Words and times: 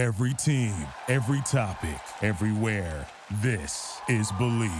Every 0.00 0.32
team, 0.32 0.72
every 1.08 1.42
topic, 1.42 2.00
everywhere. 2.22 3.06
This 3.42 4.00
is 4.08 4.32
Believe. 4.38 4.72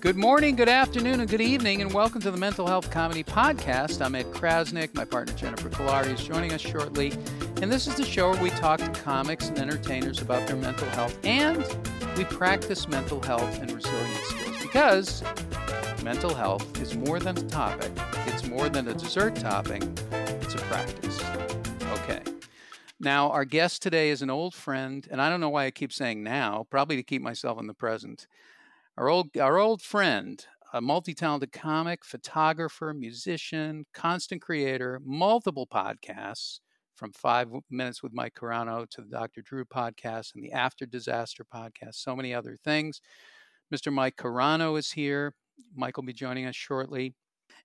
Good 0.00 0.16
morning, 0.16 0.56
good 0.56 0.68
afternoon, 0.68 1.20
and 1.20 1.30
good 1.30 1.40
evening, 1.40 1.80
and 1.80 1.94
welcome 1.94 2.20
to 2.22 2.32
the 2.32 2.36
Mental 2.36 2.66
Health 2.66 2.90
Comedy 2.90 3.22
Podcast. 3.22 4.04
I'm 4.04 4.16
Ed 4.16 4.26
Crasnick. 4.32 4.92
My 4.96 5.04
partner 5.04 5.32
Jennifer 5.36 5.70
Kolari 5.70 6.12
is 6.12 6.24
joining 6.24 6.52
us 6.52 6.60
shortly. 6.60 7.12
And 7.62 7.70
this 7.70 7.86
is 7.86 7.94
the 7.94 8.04
show 8.04 8.32
where 8.32 8.42
we 8.42 8.50
talk 8.50 8.80
to 8.80 8.90
comics 9.02 9.50
and 9.50 9.60
entertainers 9.60 10.20
about 10.20 10.44
their 10.48 10.56
mental 10.56 10.88
health 10.88 11.16
and 11.22 11.64
we 12.16 12.24
practice 12.24 12.88
mental 12.88 13.22
health 13.22 13.60
and 13.60 13.70
resilience 13.70 14.24
skills 14.24 14.58
because 14.60 15.22
mental 16.04 16.34
health 16.34 16.78
is 16.82 16.94
more 16.94 17.18
than 17.18 17.36
a 17.38 17.42
topic, 17.48 17.90
it's 18.26 18.46
more 18.46 18.68
than 18.68 18.86
a 18.88 18.92
dessert 18.92 19.34
topping, 19.36 19.82
it's 20.12 20.54
a 20.54 20.58
practice. 20.58 21.18
Okay. 21.92 22.20
Now, 23.00 23.30
our 23.30 23.46
guest 23.46 23.82
today 23.82 24.10
is 24.10 24.20
an 24.20 24.28
old 24.28 24.54
friend, 24.54 25.08
and 25.10 25.22
I 25.22 25.30
don't 25.30 25.40
know 25.40 25.48
why 25.48 25.64
I 25.64 25.70
keep 25.70 25.94
saying 25.94 26.22
now, 26.22 26.66
probably 26.68 26.96
to 26.96 27.02
keep 27.02 27.22
myself 27.22 27.58
in 27.58 27.66
the 27.66 27.72
present. 27.72 28.26
Our 28.98 29.08
old, 29.08 29.34
our 29.38 29.56
old 29.56 29.80
friend, 29.80 30.44
a 30.74 30.82
multi 30.82 31.14
talented 31.14 31.52
comic, 31.52 32.04
photographer, 32.04 32.92
musician, 32.92 33.86
constant 33.94 34.42
creator, 34.42 35.00
multiple 35.02 35.66
podcasts, 35.66 36.60
from 36.96 37.12
Five 37.12 37.48
Minutes 37.70 38.02
with 38.02 38.12
Mike 38.12 38.34
Carano 38.34 38.88
to 38.90 39.00
the 39.00 39.08
Dr. 39.08 39.40
Drew 39.40 39.64
podcast 39.64 40.34
and 40.34 40.44
the 40.44 40.52
After 40.52 40.84
Disaster 40.84 41.46
podcast, 41.52 41.94
so 41.94 42.14
many 42.14 42.34
other 42.34 42.58
things. 42.62 43.00
Mr. 43.74 43.90
Mike 43.90 44.16
Carano 44.16 44.78
is 44.78 44.92
here. 44.92 45.32
Mike 45.74 45.96
will 45.96 46.04
be 46.04 46.12
joining 46.12 46.46
us 46.46 46.56
shortly. 46.56 47.14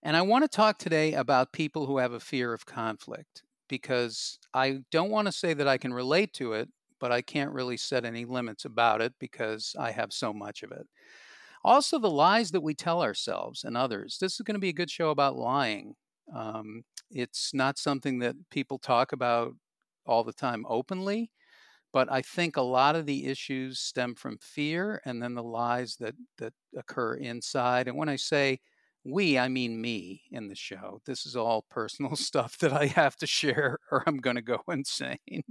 And 0.03 0.16
I 0.16 0.21
want 0.21 0.43
to 0.43 0.47
talk 0.47 0.77
today 0.77 1.13
about 1.13 1.53
people 1.53 1.85
who 1.85 1.97
have 1.97 2.13
a 2.13 2.20
fear 2.20 2.53
of 2.53 2.66
conflict 2.66 3.43
because 3.67 4.39
I 4.53 4.80
don't 4.91 5.11
want 5.11 5.27
to 5.27 5.31
say 5.31 5.53
that 5.53 5.67
I 5.67 5.77
can 5.77 5.94
relate 5.94 6.33
to 6.33 6.53
it, 6.53 6.69
but 6.99 7.11
I 7.11 7.22
can't 7.22 7.52
really 7.53 7.77
set 7.77 8.05
any 8.05 8.25
limits 8.25 8.66
about 8.66 9.02
it 9.02 9.14
because 9.19 9.75
I 9.80 9.91
have 9.91 10.11
so 10.14 10.33
much 10.33 10.64
of 10.64 10.72
it. 10.72 10.88
Also, 11.64 11.99
the 11.99 12.09
lies 12.09 12.52
that 12.52 12.61
we 12.61 12.73
tell 12.73 13.02
ourselves 13.02 13.64
and 13.64 13.75
others. 13.75 14.17
This 14.19 14.36
is 14.36 14.42
going 14.42 14.55
to 14.55 14.59
be 14.59 14.69
a 14.69 14.73
good 14.73 14.89
show 14.89 15.09
about 15.09 15.36
lying. 15.36 15.95
Um, 16.33 16.83
it's 17.11 17.53
not 17.53 17.77
something 17.77 18.19
that 18.19 18.36
people 18.49 18.80
talk 18.80 19.11
about 19.11 19.53
all 20.05 20.23
the 20.23 20.33
time 20.33 20.66
openly, 20.69 21.31
but 21.94 22.12
I 22.12 22.22
think 22.22 22.58
a 22.58 22.62
lot 22.62 22.95
of 22.95 23.06
the 23.06 23.26
issues 23.28 23.80
stem 23.80 24.16
from 24.16 24.38
fear 24.38 25.02
and 25.06 25.22
then 25.22 25.34
the 25.36 25.44
lies 25.44 25.95
that 25.98 26.16
that 26.38 26.54
occur 26.76 27.16
inside. 27.16 27.88
And 27.88 27.98
when 27.98 28.09
I 28.09 28.16
say 28.18 28.59
we, 29.06 29.40
I 29.40 29.48
mean 29.48 29.82
me 29.82 30.23
in 30.32 30.48
the 30.50 30.56
show. 30.56 31.02
This 31.06 31.26
is 31.26 31.36
all 31.36 31.66
personal 31.70 32.16
stuff 32.17 32.58
that 32.60 32.73
I 32.73 32.88
have 32.88 33.16
to 33.17 33.28
share 33.28 33.80
or 33.92 34.04
I'm 34.06 34.17
going 34.17 34.36
to 34.36 34.42
go 34.42 34.62
insane. 34.70 35.44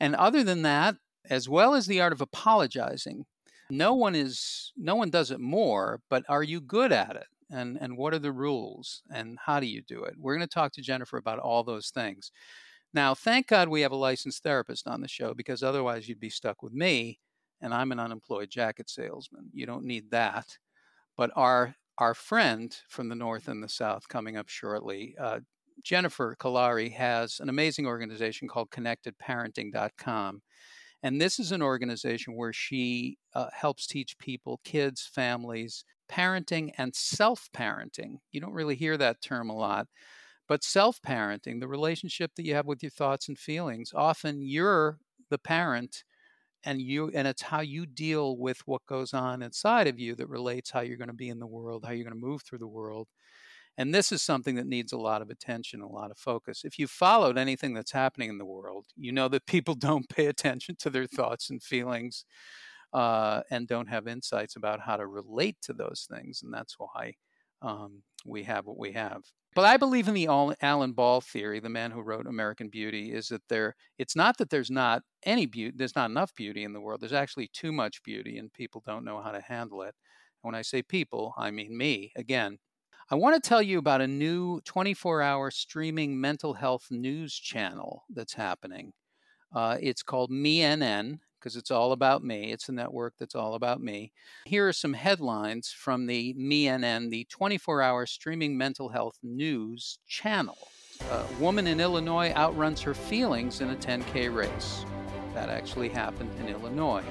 and 0.00 0.14
other 0.16 0.44
than 0.44 0.62
that, 0.62 0.96
as 1.30 1.48
well 1.48 1.74
as 1.74 1.86
the 1.86 2.00
art 2.00 2.12
of 2.12 2.20
apologizing, 2.20 3.24
no 3.70 3.94
one 3.94 4.14
is 4.14 4.72
no 4.76 4.96
one 4.96 5.10
does 5.10 5.30
it 5.30 5.40
more, 5.40 6.00
but 6.10 6.24
are 6.28 6.42
you 6.42 6.60
good 6.60 6.92
at 6.92 7.16
it? 7.16 7.26
And 7.50 7.78
and 7.80 7.96
what 7.96 8.14
are 8.14 8.18
the 8.18 8.32
rules 8.32 9.02
and 9.10 9.38
how 9.44 9.60
do 9.60 9.66
you 9.66 9.82
do 9.82 10.04
it? 10.04 10.14
We're 10.18 10.36
going 10.36 10.46
to 10.46 10.52
talk 10.52 10.72
to 10.72 10.82
Jennifer 10.82 11.16
about 11.16 11.38
all 11.38 11.62
those 11.64 11.90
things. 11.90 12.32
Now, 12.94 13.14
thank 13.14 13.48
God 13.48 13.68
we 13.68 13.80
have 13.82 13.92
a 13.92 13.96
licensed 13.96 14.42
therapist 14.42 14.86
on 14.86 15.00
the 15.00 15.08
show 15.08 15.34
because 15.34 15.62
otherwise 15.62 16.08
you'd 16.08 16.20
be 16.20 16.30
stuck 16.30 16.62
with 16.62 16.72
me 16.72 17.20
and 17.60 17.72
I'm 17.72 17.92
an 17.92 18.00
unemployed 18.00 18.50
jacket 18.50 18.90
salesman. 18.90 19.50
You 19.52 19.66
don't 19.66 19.84
need 19.84 20.10
that. 20.10 20.58
But 21.16 21.30
our 21.36 21.74
our 21.98 22.14
friend 22.14 22.74
from 22.88 23.08
the 23.08 23.14
north 23.14 23.48
and 23.48 23.62
the 23.62 23.68
south 23.68 24.08
coming 24.08 24.36
up 24.36 24.48
shortly, 24.48 25.14
uh, 25.20 25.40
Jennifer 25.84 26.34
Kolari 26.40 26.92
has 26.92 27.38
an 27.38 27.48
amazing 27.48 27.86
organization 27.86 28.48
called 28.48 28.70
connectedparenting.com 28.70 30.42
and 31.02 31.20
this 31.20 31.38
is 31.38 31.52
an 31.52 31.62
organization 31.62 32.36
where 32.36 32.52
she 32.52 33.18
uh, 33.34 33.48
helps 33.52 33.86
teach 33.86 34.18
people, 34.18 34.60
kids, 34.64 35.08
families, 35.12 35.84
parenting 36.08 36.70
and 36.78 36.94
self 36.94 37.48
parenting. 37.54 38.18
You 38.30 38.40
don't 38.40 38.52
really 38.52 38.76
hear 38.76 38.96
that 38.96 39.20
term 39.20 39.50
a 39.50 39.56
lot, 39.56 39.88
but 40.48 40.64
self 40.64 41.00
parenting, 41.02 41.60
the 41.60 41.68
relationship 41.68 42.32
that 42.36 42.44
you 42.46 42.54
have 42.54 42.66
with 42.66 42.82
your 42.82 42.90
thoughts 42.90 43.28
and 43.28 43.38
feelings, 43.38 43.92
often 43.94 44.42
you're 44.42 44.98
the 45.30 45.38
parent 45.38 46.04
and 46.64 46.80
you 46.80 47.10
and 47.14 47.26
it's 47.28 47.42
how 47.42 47.60
you 47.60 47.86
deal 47.86 48.36
with 48.36 48.60
what 48.66 48.86
goes 48.86 49.12
on 49.14 49.42
inside 49.42 49.86
of 49.88 49.98
you 49.98 50.14
that 50.14 50.28
relates 50.28 50.70
how 50.70 50.80
you're 50.80 50.96
going 50.96 51.08
to 51.08 51.14
be 51.14 51.28
in 51.28 51.38
the 51.40 51.46
world 51.46 51.84
how 51.84 51.92
you're 51.92 52.04
going 52.04 52.14
to 52.14 52.26
move 52.26 52.42
through 52.42 52.58
the 52.58 52.66
world 52.66 53.08
and 53.78 53.94
this 53.94 54.12
is 54.12 54.22
something 54.22 54.56
that 54.56 54.66
needs 54.66 54.92
a 54.92 54.98
lot 54.98 55.22
of 55.22 55.30
attention, 55.30 55.80
a 55.80 55.88
lot 55.88 56.10
of 56.10 56.18
focus. 56.18 56.62
If 56.64 56.78
you 56.78 56.86
followed 56.86 57.38
anything 57.38 57.72
that's 57.72 57.92
happening 57.92 58.28
in 58.28 58.38
the 58.38 58.44
world, 58.44 58.86
you 58.96 59.12
know 59.12 59.28
that 59.28 59.46
people 59.46 59.74
don't 59.74 60.08
pay 60.08 60.26
attention 60.26 60.76
to 60.80 60.90
their 60.90 61.06
thoughts 61.06 61.50
and 61.50 61.62
feelings 61.62 62.24
uh, 62.92 63.42
and 63.50 63.66
don't 63.66 63.88
have 63.88 64.06
insights 64.06 64.56
about 64.56 64.80
how 64.80 64.96
to 64.96 65.06
relate 65.06 65.56
to 65.62 65.72
those 65.72 66.06
things. 66.10 66.42
And 66.42 66.52
that's 66.52 66.76
why 66.78 67.14
um, 67.62 68.02
we 68.26 68.42
have 68.44 68.66
what 68.66 68.78
we 68.78 68.92
have. 68.92 69.22
But 69.54 69.66
I 69.66 69.76
believe 69.76 70.08
in 70.08 70.14
the 70.14 70.54
Alan 70.62 70.92
Ball 70.92 71.20
theory, 71.20 71.60
the 71.60 71.68
man 71.68 71.90
who 71.90 72.00
wrote 72.00 72.26
American 72.26 72.70
Beauty, 72.70 73.12
is 73.12 73.28
that 73.28 73.42
there 73.48 73.74
it's 73.98 74.16
not 74.16 74.38
that 74.38 74.48
there's 74.50 74.70
not 74.70 75.02
any 75.24 75.46
beauty, 75.46 75.76
there's 75.76 75.96
not 75.96 76.10
enough 76.10 76.34
beauty 76.34 76.64
in 76.64 76.72
the 76.72 76.80
world. 76.80 77.00
There's 77.00 77.12
actually 77.12 77.48
too 77.52 77.72
much 77.72 78.02
beauty 78.02 78.38
and 78.38 78.52
people 78.52 78.82
don't 78.86 79.04
know 79.04 79.20
how 79.20 79.30
to 79.32 79.40
handle 79.40 79.82
it. 79.82 79.94
And 80.42 80.52
when 80.52 80.54
I 80.54 80.62
say 80.62 80.82
people, 80.82 81.34
I 81.36 81.50
mean 81.50 81.76
me. 81.76 82.12
Again, 82.16 82.58
I 83.10 83.14
want 83.16 83.42
to 83.42 83.46
tell 83.46 83.60
you 83.60 83.78
about 83.78 84.00
a 84.00 84.06
new 84.06 84.60
24 84.62 85.20
hour 85.20 85.50
streaming 85.50 86.18
mental 86.18 86.54
health 86.54 86.86
news 86.90 87.34
channel 87.34 88.04
that's 88.08 88.34
happening. 88.34 88.92
Uh, 89.54 89.76
it's 89.80 90.02
called 90.02 90.30
MeNN 90.30 91.18
because 91.42 91.56
it's 91.56 91.70
all 91.70 91.92
about 91.92 92.22
me. 92.22 92.52
It's 92.52 92.68
a 92.68 92.72
network 92.72 93.14
that's 93.18 93.34
all 93.34 93.54
about 93.54 93.82
me. 93.82 94.12
Here 94.44 94.68
are 94.68 94.72
some 94.72 94.92
headlines 94.92 95.74
from 95.76 96.06
the 96.06 96.34
MeNN, 96.34 97.10
the 97.10 97.26
24 97.30 97.82
hour 97.82 98.06
streaming 98.06 98.56
mental 98.56 98.88
health 98.88 99.18
news 99.22 99.98
channel. 100.06 100.58
A 101.10 101.24
woman 101.40 101.66
in 101.66 101.80
Illinois 101.80 102.32
outruns 102.36 102.80
her 102.82 102.94
feelings 102.94 103.60
in 103.60 103.70
a 103.70 103.76
10K 103.76 104.32
race. 104.32 104.84
That 105.34 105.48
actually 105.48 105.88
happened 105.88 106.30
in 106.38 106.48
Illinois. 106.48 107.04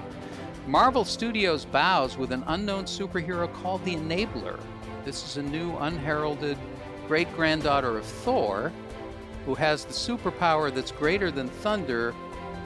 Marvel 0.65 1.03
Studios 1.03 1.65
bows 1.65 2.17
with 2.17 2.31
an 2.31 2.43
unknown 2.47 2.85
superhero 2.85 3.51
called 3.51 3.83
the 3.83 3.95
Enabler 3.95 4.59
this 5.03 5.25
is 5.25 5.37
a 5.37 5.43
new 5.43 5.75
unheralded 5.77 6.57
great 7.07 7.31
granddaughter 7.35 7.97
of 7.97 8.05
Thor 8.05 8.71
who 9.45 9.55
has 9.55 9.83
the 9.83 9.93
superpower 9.93 10.73
that's 10.73 10.91
greater 10.91 11.31
than 11.31 11.49
thunder 11.49 12.13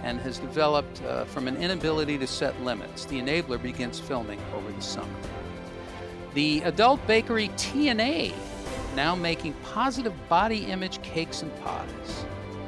and 0.06 0.22
has 0.22 0.38
developed 0.38 1.02
uh, 1.04 1.26
from 1.26 1.48
an 1.50 1.58
inability 1.58 2.18
to 2.20 2.28
set 2.28 2.60
limits. 2.62 3.06
The 3.06 3.20
Enabler 3.20 3.62
begins 3.62 4.00
filming 4.00 4.40
over 4.56 4.72
the 4.72 4.82
summer. 4.82 5.10
The 6.36 6.62
adult 6.62 7.06
bakery 7.08 7.50
TNA 7.58 8.34
now 8.96 9.16
making 9.16 9.54
positive 9.64 10.14
body 10.30 10.66
image 10.66 11.02
cakes 11.02 11.42
and 11.42 11.54
pies. 11.62 12.26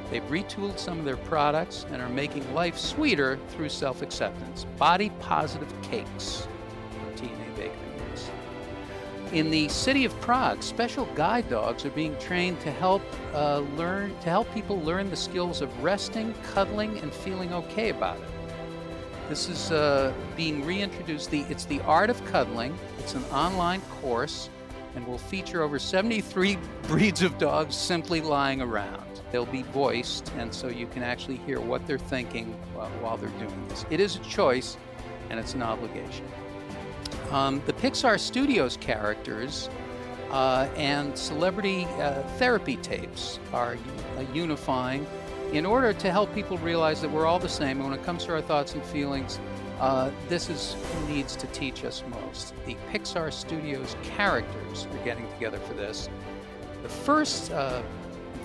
They've 0.09 0.24
retooled 0.24 0.80
some 0.80 1.00
of 1.00 1.06
their 1.06 1.18
products 1.18 1.86
and 1.92 2.02
are 2.02 2.09
making 2.09 2.53
life 2.53 2.78
sweeter 2.78 3.40
through 3.50 3.70
self 3.70 4.02
acceptance. 4.02 4.66
Body 4.78 5.12
positive 5.20 5.72
cakes. 5.84 6.47
In 9.34 9.50
the 9.52 9.68
city 9.68 10.06
of 10.06 10.18
Prague, 10.22 10.64
special 10.64 11.06
guide 11.08 11.50
dogs 11.50 11.84
are 11.86 11.90
being 11.90 12.18
trained 12.18 12.62
to 12.62 12.72
help 12.72 13.02
uh, 13.34 13.60
learn 13.76 14.18
to 14.22 14.30
help 14.30 14.52
people 14.54 14.80
learn 14.82 15.10
the 15.10 15.18
skills 15.18 15.60
of 15.62 15.84
resting, 15.84 16.34
cuddling, 16.54 16.98
and 17.00 17.12
feeling 17.12 17.54
okay 17.54 17.90
about 17.90 18.18
it. 18.18 18.28
This 19.28 19.50
is 19.50 19.70
uh, 19.74 20.14
being 20.38 20.66
reintroduced. 20.66 21.30
The, 21.30 21.42
it's 21.50 21.66
the 21.66 21.82
art 21.82 22.10
of 22.10 22.24
cuddling. 22.24 22.78
It's 23.00 23.16
an 23.16 23.24
online 23.26 23.82
course, 24.02 24.50
and 24.96 25.06
will 25.06 25.18
feature 25.18 25.62
over 25.62 25.78
73 25.78 26.58
breeds 26.84 27.22
of 27.22 27.38
dogs 27.38 27.76
simply 27.76 28.22
lying 28.22 28.62
around. 28.62 29.03
They'll 29.34 29.46
be 29.46 29.64
voiced, 29.64 30.32
and 30.38 30.53
so 30.53 30.70
you 30.70 30.88
can 30.88 31.03
actually 31.03 31.38
hear 31.40 31.59
what 31.59 31.85
they're 31.85 31.97
thinking 31.97 32.53
while, 32.73 32.90
while 33.02 33.18
they're 33.18 33.28
doing 33.32 33.68
this. 33.68 33.85
It 33.90 34.00
is 34.00 34.16
a 34.16 34.20
choice, 34.20 34.78
and 35.30 35.38
it's 35.38 35.53
an 35.53 35.64
obligation. 35.64 36.26
Um, 37.32 37.62
the 37.66 37.74
Pixar 37.74 38.20
Studios 38.20 38.78
characters 38.78 39.70
uh, 40.32 40.70
and 40.76 41.18
celebrity 41.18 41.85
uh, 42.00 42.24
therapy 42.38 42.78
tapes 42.78 43.40
are 43.52 43.78
uh, 44.18 44.22
unifying 44.34 45.06
in 45.52 45.66
order 45.66 45.94
to 45.94 46.12
help 46.12 46.34
people 46.34 46.58
realize 46.59 47.02
that 47.02 47.12
we're 47.12 47.26
all 47.26 47.40
the 47.40 47.50
same. 47.50 47.82
And 47.82 47.90
when 47.90 48.00
it 48.00 48.03
comes 48.06 48.26
to 48.26 48.34
our 48.34 48.41
thoughts 48.41 48.74
and 48.74 48.84
feelings, 48.84 49.40
uh, 49.79 50.09
this 50.28 50.50
is 50.50 50.76
who 50.94 51.14
needs 51.14 51.35
to 51.35 51.47
teach 51.47 51.84
us 51.84 52.03
most. 52.09 52.53
The 52.66 52.76
Pixar 52.91 53.32
Studios 53.32 53.96
characters 54.03 54.88
are 54.91 55.06
getting 55.06 55.30
together 55.34 55.59
for 55.59 55.73
this. 55.73 56.09
The 56.84 56.90
first 56.90 57.52
uh, 57.52 57.82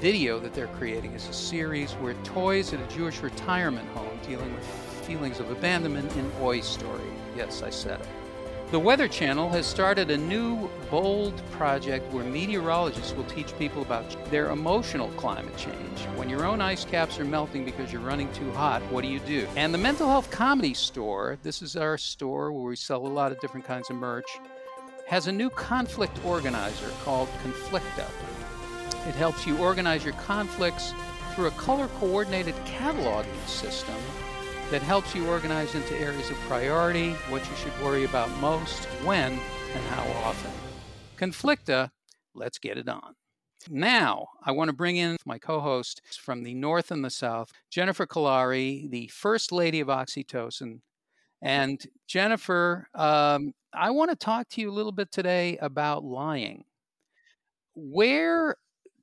video 0.01 0.41
that 0.41 0.55
they're 0.55 0.67
creating 0.69 1.13
is 1.13 1.29
a 1.29 1.33
series 1.33 1.93
where 1.93 2.15
toys 2.25 2.73
at 2.73 2.81
a 2.81 2.95
Jewish 2.95 3.21
retirement 3.21 3.89
home 3.91 4.19
dealing 4.27 4.53
with 4.55 4.65
feelings 5.07 5.41
of 5.41 5.51
abandonment 5.51 6.15
in 6.17 6.31
Oi 6.41 6.61
Story. 6.61 7.01
Yes, 7.37 7.63
I 7.63 7.71
said 7.71 8.01
it. 8.01 8.07
The 8.73 8.81
Weather 8.81 9.07
Channel 9.07 9.51
has 9.51 9.67
started 9.67 10.11
a 10.11 10.17
new, 10.17 10.71
bold 10.91 11.37
project 11.51 12.11
where 12.11 12.25
meteorologists 12.25 13.13
will 13.13 13.25
teach 13.25 13.55
people 13.59 13.83
about 13.83 14.07
their 14.31 14.49
emotional 14.49 15.09
climate 15.19 15.59
change. 15.59 16.01
When 16.17 16.31
your 16.31 16.47
own 16.47 16.63
ice 16.63 16.87
caps 16.87 17.21
are 17.21 17.27
melting 17.27 17.67
because 17.67 17.93
you're 17.93 18.01
running 18.01 18.33
too 18.33 18.51
hot, 18.53 18.81
what 18.85 19.03
do 19.03 19.09
you 19.09 19.19
do? 19.19 19.47
And 19.57 19.75
the 19.75 19.79
Mental 19.79 20.09
Health 20.09 20.31
Comedy 20.31 20.73
Store, 20.73 21.37
this 21.43 21.61
is 21.61 21.77
our 21.77 21.99
store 21.99 22.51
where 22.51 22.65
we 22.65 22.77
sell 22.77 23.07
a 23.07 23.09
lot 23.09 23.31
of 23.31 23.39
different 23.41 23.67
kinds 23.67 23.91
of 23.91 23.97
merch, 23.97 24.39
has 25.07 25.27
a 25.27 25.33
new 25.33 25.51
conflict 25.51 26.25
organizer 26.25 26.89
called 27.05 27.29
Conflicta. 27.45 28.09
It 29.07 29.15
helps 29.17 29.47
you 29.47 29.59
organize 29.59 30.03
your 30.03 30.15
conflicts 30.15 30.95
through 31.35 31.49
a 31.49 31.51
color 31.51 31.89
coordinated 31.99 32.55
cataloging 32.65 33.47
system 33.47 33.97
that 34.73 34.81
helps 34.81 35.15
you 35.15 35.29
organize 35.29 35.75
into 35.75 35.95
areas 35.99 36.31
of 36.31 36.37
priority, 36.49 37.13
what 37.29 37.47
you 37.47 37.55
should 37.57 37.79
worry 37.83 38.05
about 38.05 38.31
most, 38.39 38.85
when, 39.05 39.33
and 39.33 39.85
how 39.91 40.03
often. 40.23 40.51
Conflicta, 41.19 41.91
let's 42.35 42.59
get 42.59 42.79
it 42.79 42.89
on. 42.89 43.15
Now, 43.69 44.29
I 44.43 44.53
want 44.53 44.71
to 44.71 44.73
bring 44.73 44.97
in 44.97 45.19
my 45.27 45.39
co 45.39 45.61
host 45.61 46.01
from 46.19 46.43
the 46.43 46.55
North 46.55 46.91
and 46.91 47.05
the 47.05 47.11
South, 47.11 47.53
Jennifer 47.71 48.07
Kolari, 48.07 48.91
the 48.91 49.09
First 49.09 49.53
Lady 49.53 49.81
of 49.81 49.89
Oxytocin. 49.89 50.81
And 51.43 51.79
Jennifer, 52.09 52.89
um, 52.95 53.53
I 53.75 53.91
want 53.91 54.09
to 54.09 54.17
talk 54.17 54.49
to 54.51 54.63
you 54.63 54.71
a 54.71 54.73
little 54.73 54.91
bit 54.91 55.13
today 55.13 55.59
about 55.59 56.03
lying. 56.03 56.65
Where 57.75 58.57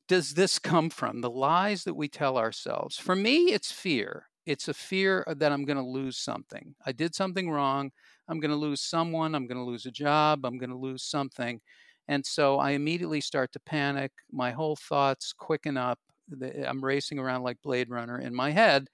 does 0.08 0.34
this 0.34 0.58
come 0.58 0.90
from? 0.90 1.22
The 1.22 1.30
lies 1.30 1.84
that 1.84 1.94
we 1.94 2.08
tell 2.08 2.40
ourselves. 2.40 2.98
For 2.98 3.16
me, 3.16 3.54
it's 3.54 3.72
fear. 3.72 4.29
It's 4.50 4.68
a 4.68 4.74
fear 4.74 5.24
that 5.28 5.52
I'm 5.52 5.64
going 5.64 5.78
to 5.78 5.84
lose 5.84 6.18
something. 6.18 6.74
I 6.84 6.92
did 6.92 7.14
something 7.14 7.52
wrong. 7.52 7.92
I'm 8.28 8.40
going 8.40 8.50
to 8.50 8.58
lose 8.58 8.82
someone. 8.82 9.36
I'm 9.36 9.46
going 9.46 9.60
to 9.60 9.64
lose 9.64 9.86
a 9.86 9.92
job. 9.92 10.44
I'm 10.44 10.58
going 10.58 10.72
to 10.72 10.76
lose 10.76 11.04
something. 11.04 11.62
And 12.08 12.26
so 12.26 12.58
I 12.58 12.72
immediately 12.72 13.22
start 13.22 13.52
to 13.52 13.60
panic. 13.60 14.12
My 14.32 14.50
whole 14.50 14.76
thoughts 14.76 15.34
quicken 15.34 15.78
up. 15.78 16.00
I'm 16.66 16.84
racing 16.84 17.20
around 17.20 17.44
like 17.44 17.62
Blade 17.62 17.92
Runner 17.92 18.18
in 18.18 18.34
my 18.34 18.50
head, 18.50 18.88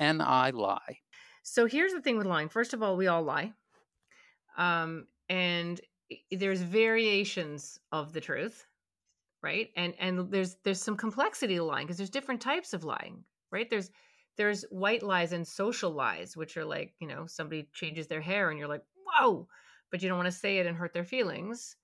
and 0.00 0.20
I 0.20 0.50
lie. 0.50 0.98
So 1.44 1.66
here's 1.66 1.92
the 1.92 2.00
thing 2.00 2.18
with 2.18 2.26
lying. 2.26 2.48
First 2.48 2.74
of 2.74 2.82
all, 2.82 2.96
we 2.96 3.06
all 3.06 3.22
lie. 3.22 3.52
Um, 4.58 5.06
and 5.28 5.80
there's 6.32 6.62
variations 6.62 7.78
of 7.92 8.12
the 8.12 8.20
truth 8.20 8.66
right 9.42 9.70
and 9.76 9.94
and 9.98 10.30
there's 10.30 10.56
there's 10.64 10.82
some 10.82 10.96
complexity 10.96 11.56
to 11.56 11.62
lying 11.62 11.86
because 11.86 11.96
there's 11.96 12.10
different 12.10 12.40
types 12.40 12.72
of 12.72 12.84
lying 12.84 13.22
right 13.50 13.68
there's 13.70 13.90
there's 14.36 14.64
white 14.70 15.02
lies 15.02 15.32
and 15.32 15.46
social 15.46 15.90
lies, 15.90 16.36
which 16.36 16.56
are 16.56 16.64
like, 16.64 16.94
you 17.00 17.08
know, 17.08 17.26
somebody 17.26 17.68
changes 17.72 18.06
their 18.06 18.20
hair 18.20 18.50
and 18.50 18.58
you're 18.58 18.68
like, 18.68 18.82
whoa, 19.04 19.48
but 19.90 20.02
you 20.02 20.08
don't 20.08 20.18
want 20.18 20.26
to 20.26 20.32
say 20.32 20.58
it 20.58 20.66
and 20.66 20.76
hurt 20.76 20.92
their 20.92 21.04
feelings. 21.04 21.76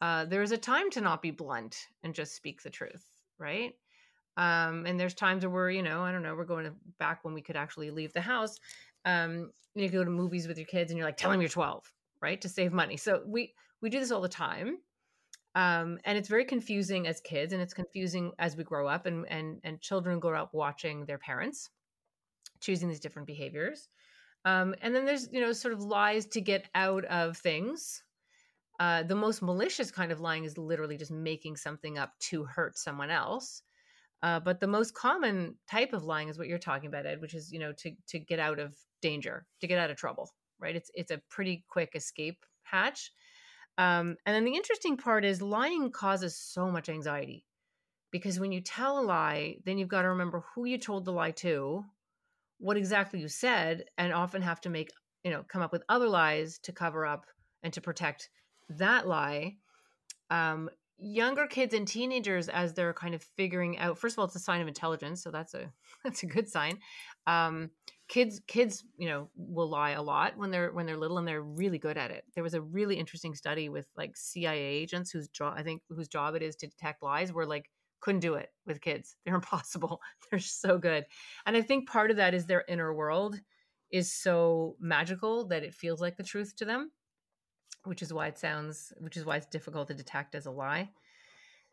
Uh, 0.00 0.24
there 0.24 0.42
is 0.42 0.52
a 0.52 0.58
time 0.58 0.90
to 0.90 1.00
not 1.00 1.22
be 1.22 1.30
blunt 1.30 1.76
and 2.02 2.14
just 2.14 2.34
speak 2.34 2.62
the 2.62 2.70
truth, 2.70 3.04
right? 3.38 3.72
Um, 4.36 4.84
and 4.86 5.00
there's 5.00 5.14
times 5.14 5.44
where, 5.44 5.50
we're, 5.50 5.70
you 5.70 5.82
know, 5.82 6.02
I 6.02 6.12
don't 6.12 6.22
know, 6.22 6.34
we're 6.34 6.44
going 6.44 6.70
back 6.98 7.24
when 7.24 7.34
we 7.34 7.40
could 7.40 7.56
actually 7.56 7.90
leave 7.90 8.12
the 8.12 8.20
house. 8.20 8.58
Um, 9.04 9.50
you 9.74 9.88
go 9.88 10.04
to 10.04 10.10
movies 10.10 10.46
with 10.46 10.58
your 10.58 10.66
kids 10.66 10.90
and 10.90 10.98
you're 10.98 11.06
like, 11.06 11.16
tell 11.16 11.30
them 11.30 11.40
you're 11.40 11.48
12, 11.48 11.90
right? 12.20 12.40
To 12.42 12.48
save 12.48 12.72
money. 12.72 12.96
So 12.96 13.22
we, 13.26 13.54
we 13.80 13.90
do 13.90 13.98
this 13.98 14.10
all 14.10 14.20
the 14.20 14.28
time. 14.28 14.78
Um, 15.54 15.98
and 16.04 16.18
it's 16.18 16.28
very 16.28 16.44
confusing 16.44 17.06
as 17.06 17.20
kids 17.20 17.54
and 17.54 17.62
it's 17.62 17.72
confusing 17.72 18.32
as 18.38 18.56
we 18.56 18.64
grow 18.64 18.86
up 18.86 19.06
and, 19.06 19.26
and, 19.30 19.58
and 19.64 19.80
children 19.80 20.20
grow 20.20 20.38
up 20.38 20.52
watching 20.52 21.06
their 21.06 21.16
parents 21.16 21.70
choosing 22.60 22.88
these 22.88 23.00
different 23.00 23.26
behaviors. 23.26 23.88
Um, 24.44 24.74
and 24.80 24.94
then 24.94 25.04
there's, 25.04 25.28
you 25.32 25.40
know, 25.40 25.52
sort 25.52 25.74
of 25.74 25.82
lies 25.82 26.26
to 26.26 26.40
get 26.40 26.68
out 26.74 27.04
of 27.06 27.36
things. 27.36 28.02
Uh, 28.78 29.02
the 29.02 29.14
most 29.14 29.42
malicious 29.42 29.90
kind 29.90 30.12
of 30.12 30.20
lying 30.20 30.44
is 30.44 30.58
literally 30.58 30.96
just 30.96 31.10
making 31.10 31.56
something 31.56 31.98
up 31.98 32.12
to 32.20 32.44
hurt 32.44 32.78
someone 32.78 33.10
else. 33.10 33.62
Uh, 34.22 34.40
but 34.40 34.60
the 34.60 34.66
most 34.66 34.94
common 34.94 35.56
type 35.68 35.92
of 35.92 36.04
lying 36.04 36.28
is 36.28 36.38
what 36.38 36.48
you're 36.48 36.58
talking 36.58 36.88
about, 36.88 37.06
Ed, 37.06 37.20
which 37.20 37.34
is, 37.34 37.52
you 37.52 37.58
know, 37.58 37.72
to 37.72 37.92
to 38.08 38.18
get 38.18 38.38
out 38.38 38.58
of 38.58 38.74
danger, 39.02 39.46
to 39.60 39.66
get 39.66 39.78
out 39.78 39.90
of 39.90 39.96
trouble, 39.96 40.30
right? 40.58 40.76
It's 40.76 40.90
it's 40.94 41.10
a 41.10 41.22
pretty 41.28 41.64
quick 41.68 41.92
escape 41.94 42.44
hatch. 42.62 43.12
Um, 43.78 44.16
and 44.24 44.34
then 44.34 44.44
the 44.44 44.54
interesting 44.56 44.96
part 44.96 45.24
is 45.24 45.42
lying 45.42 45.90
causes 45.90 46.36
so 46.36 46.70
much 46.70 46.88
anxiety 46.88 47.44
because 48.10 48.40
when 48.40 48.52
you 48.52 48.60
tell 48.62 48.98
a 48.98 49.04
lie, 49.04 49.58
then 49.64 49.78
you've 49.78 49.88
got 49.88 50.02
to 50.02 50.08
remember 50.08 50.44
who 50.54 50.64
you 50.64 50.78
told 50.78 51.04
the 51.04 51.12
lie 51.12 51.32
to, 51.32 51.84
what 52.58 52.76
exactly 52.76 53.20
you 53.20 53.28
said 53.28 53.84
and 53.98 54.12
often 54.12 54.42
have 54.42 54.60
to 54.62 54.70
make 54.70 54.90
you 55.24 55.30
know 55.30 55.44
come 55.48 55.62
up 55.62 55.72
with 55.72 55.82
other 55.88 56.08
lies 56.08 56.58
to 56.60 56.72
cover 56.72 57.04
up 57.06 57.26
and 57.62 57.72
to 57.72 57.80
protect 57.80 58.28
that 58.68 59.06
lie. 59.06 59.56
Um, 60.30 60.70
younger 60.98 61.46
kids 61.46 61.74
and 61.74 61.86
teenagers 61.86 62.48
as 62.48 62.72
they're 62.72 62.94
kind 62.94 63.14
of 63.14 63.22
figuring 63.22 63.76
out 63.78 63.98
first 63.98 64.14
of 64.14 64.18
all 64.18 64.24
it's 64.24 64.34
a 64.34 64.38
sign 64.38 64.62
of 64.62 64.68
intelligence 64.68 65.22
so 65.22 65.30
that's 65.30 65.52
a 65.52 65.70
that's 66.04 66.22
a 66.22 66.26
good 66.26 66.48
sign. 66.48 66.78
Um, 67.26 67.70
kids 68.08 68.40
kids 68.46 68.84
you 68.96 69.08
know 69.08 69.28
will 69.36 69.68
lie 69.68 69.90
a 69.90 70.02
lot 70.02 70.36
when 70.36 70.50
they're 70.50 70.72
when 70.72 70.86
they're 70.86 70.96
little 70.96 71.18
and 71.18 71.26
they're 71.26 71.42
really 71.42 71.78
good 71.78 71.98
at 71.98 72.10
it. 72.10 72.24
There 72.34 72.44
was 72.44 72.54
a 72.54 72.62
really 72.62 72.96
interesting 72.96 73.34
study 73.34 73.68
with 73.68 73.86
like 73.96 74.16
cia 74.16 74.56
agents 74.56 75.10
whose 75.10 75.28
job 75.28 75.54
i 75.56 75.62
think 75.62 75.82
whose 75.88 76.08
job 76.08 76.34
it 76.34 76.42
is 76.42 76.56
to 76.56 76.66
detect 76.66 77.02
lies 77.02 77.32
where 77.32 77.46
like 77.46 77.70
couldn't 78.06 78.20
do 78.20 78.34
it 78.34 78.50
with 78.66 78.80
kids. 78.80 79.16
They're 79.24 79.34
impossible. 79.34 80.00
They're 80.30 80.38
so 80.38 80.78
good. 80.78 81.04
And 81.44 81.56
I 81.56 81.62
think 81.62 81.88
part 81.88 82.12
of 82.12 82.16
that 82.18 82.34
is 82.34 82.46
their 82.46 82.64
inner 82.68 82.94
world 82.94 83.40
is 83.90 84.12
so 84.12 84.76
magical 84.80 85.48
that 85.48 85.64
it 85.64 85.74
feels 85.74 86.00
like 86.00 86.16
the 86.16 86.22
truth 86.22 86.54
to 86.56 86.64
them, 86.64 86.92
which 87.84 88.02
is 88.02 88.12
why 88.12 88.28
it 88.28 88.38
sounds, 88.38 88.92
which 89.00 89.16
is 89.16 89.24
why 89.24 89.36
it's 89.36 89.46
difficult 89.46 89.88
to 89.88 89.94
detect 89.94 90.36
as 90.36 90.46
a 90.46 90.50
lie. 90.52 90.88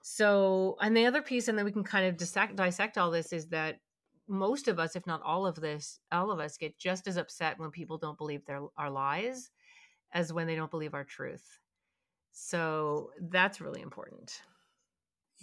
So, 0.01 0.75
and 0.81 0.97
the 0.97 1.05
other 1.05 1.21
piece, 1.21 1.47
and 1.47 1.57
then 1.57 1.65
we 1.65 1.71
can 1.71 1.83
kind 1.83 2.07
of 2.07 2.17
dissect, 2.17 2.55
dissect 2.55 2.97
all 2.97 3.11
this, 3.11 3.31
is 3.31 3.47
that 3.49 3.79
most 4.27 4.67
of 4.67 4.79
us, 4.79 4.95
if 4.95 5.05
not 5.05 5.21
all 5.21 5.45
of 5.45 5.55
this, 5.55 5.99
all 6.11 6.31
of 6.31 6.39
us 6.39 6.57
get 6.57 6.79
just 6.79 7.07
as 7.07 7.17
upset 7.17 7.59
when 7.59 7.69
people 7.69 7.97
don't 7.97 8.17
believe 8.17 8.43
their 8.45 8.61
our 8.77 8.89
lies 8.89 9.51
as 10.13 10.33
when 10.33 10.47
they 10.47 10.55
don't 10.55 10.71
believe 10.71 10.93
our 10.93 11.03
truth. 11.03 11.59
So 12.31 13.11
that's 13.19 13.61
really 13.61 13.81
important. 13.81 14.41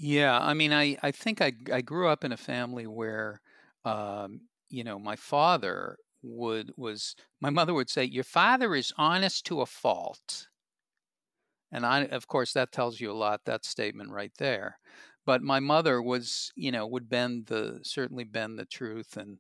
Yeah, 0.03 0.39
I 0.41 0.55
mean, 0.55 0.73
I, 0.73 0.97
I 1.03 1.11
think 1.11 1.41
I, 1.43 1.53
I 1.73 1.83
grew 1.83 2.09
up 2.09 2.25
in 2.25 2.33
a 2.33 2.37
family 2.37 2.87
where, 2.87 3.41
um, 3.85 4.43
you 4.71 4.83
know, 4.83 4.99
my 4.99 5.17
father 5.17 5.99
would 6.23 6.73
was 6.77 7.15
my 7.41 7.51
mother 7.51 7.75
would 7.75 7.91
say, 7.91 8.05
"Your 8.05 8.25
father 8.25 8.75
is 8.75 8.93
honest 8.97 9.45
to 9.47 9.61
a 9.61 9.67
fault," 9.67 10.49
and 11.73 11.87
I, 11.87 12.05
of 12.05 12.27
course, 12.27 12.53
that 12.53 12.73
tells 12.73 13.01
you 13.01 13.11
a 13.11 13.15
lot. 13.15 13.45
That 13.45 13.65
statement 13.65 14.11
right 14.11 14.33
there. 14.39 14.79
But 15.27 15.43
my 15.43 15.61
mother 15.61 16.03
was, 16.03 16.53
you 16.57 16.73
know, 16.73 16.87
would 16.87 17.09
bend 17.09 17.47
the 17.47 17.81
certainly 17.83 18.25
bend 18.25 18.59
the 18.59 18.65
truth 18.67 19.17
and 19.17 19.39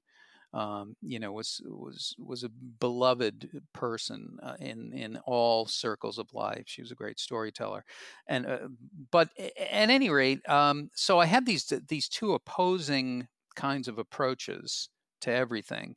um, 0.52 0.97
you 1.00 1.19
know, 1.21 1.33
was 1.33 1.61
was 1.64 2.14
was 2.19 2.42
a 2.45 2.49
beloved 2.49 3.62
person 3.73 4.38
uh, 4.42 4.57
in 4.61 4.92
in 4.92 5.16
all 5.19 5.66
circles 5.66 6.19
of 6.19 6.33
life. 6.35 6.64
She 6.66 6.83
was 6.83 6.90
a 6.90 6.97
great 6.97 7.21
storyteller, 7.21 7.85
and 8.26 8.47
uh, 8.47 8.69
but 9.12 9.30
at 9.38 9.52
any 9.90 10.11
rate, 10.11 10.47
um, 10.49 10.90
so 10.95 11.19
I 11.21 11.26
had 11.26 11.47
these 11.47 11.66
these 11.88 12.09
two 12.09 12.35
opposing 12.35 13.28
kinds 13.54 13.87
of 13.88 13.99
approaches 13.99 14.88
to 15.21 15.30
everything, 15.33 15.97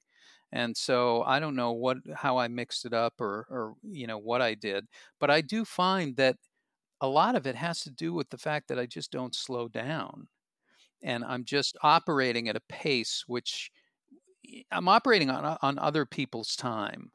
and 0.51 0.77
so 0.77 1.24
I 1.24 1.39
don't 1.39 1.55
know 1.55 1.72
what 1.72 1.98
how 2.15 2.38
I 2.38 2.48
mixed 2.48 2.86
it 2.86 2.93
up 2.93 3.19
or 3.19 3.48
or 3.50 3.75
you 3.83 4.07
know 4.07 4.19
what 4.19 4.41
I 4.41 4.53
did, 4.53 4.88
but 5.19 5.31
I 5.31 5.41
do 5.41 5.65
find 5.65 6.15
that 6.17 6.38
a 7.01 7.07
lot 7.07 7.36
of 7.36 7.48
it 7.48 7.55
has 7.55 7.81
to 7.81 7.91
do 7.91 8.13
with 8.13 8.29
the 8.29 8.38
fact 8.38 8.67
that 8.69 8.79
I 8.79 8.86
just 8.86 9.12
don't 9.12 9.36
slow 9.36 9.67
down, 9.67 10.27
and 11.01 11.24
I'm 11.25 11.43
just 11.43 11.77
operating 11.83 12.50
at 12.50 12.55
a 12.55 12.62
pace 12.69 13.24
which 13.27 13.72
I'm 14.72 14.88
operating 14.88 15.29
on 15.29 15.45
uh, 15.45 15.57
on 15.62 15.79
other 15.79 16.05
people's 16.05 16.55
time, 16.55 17.12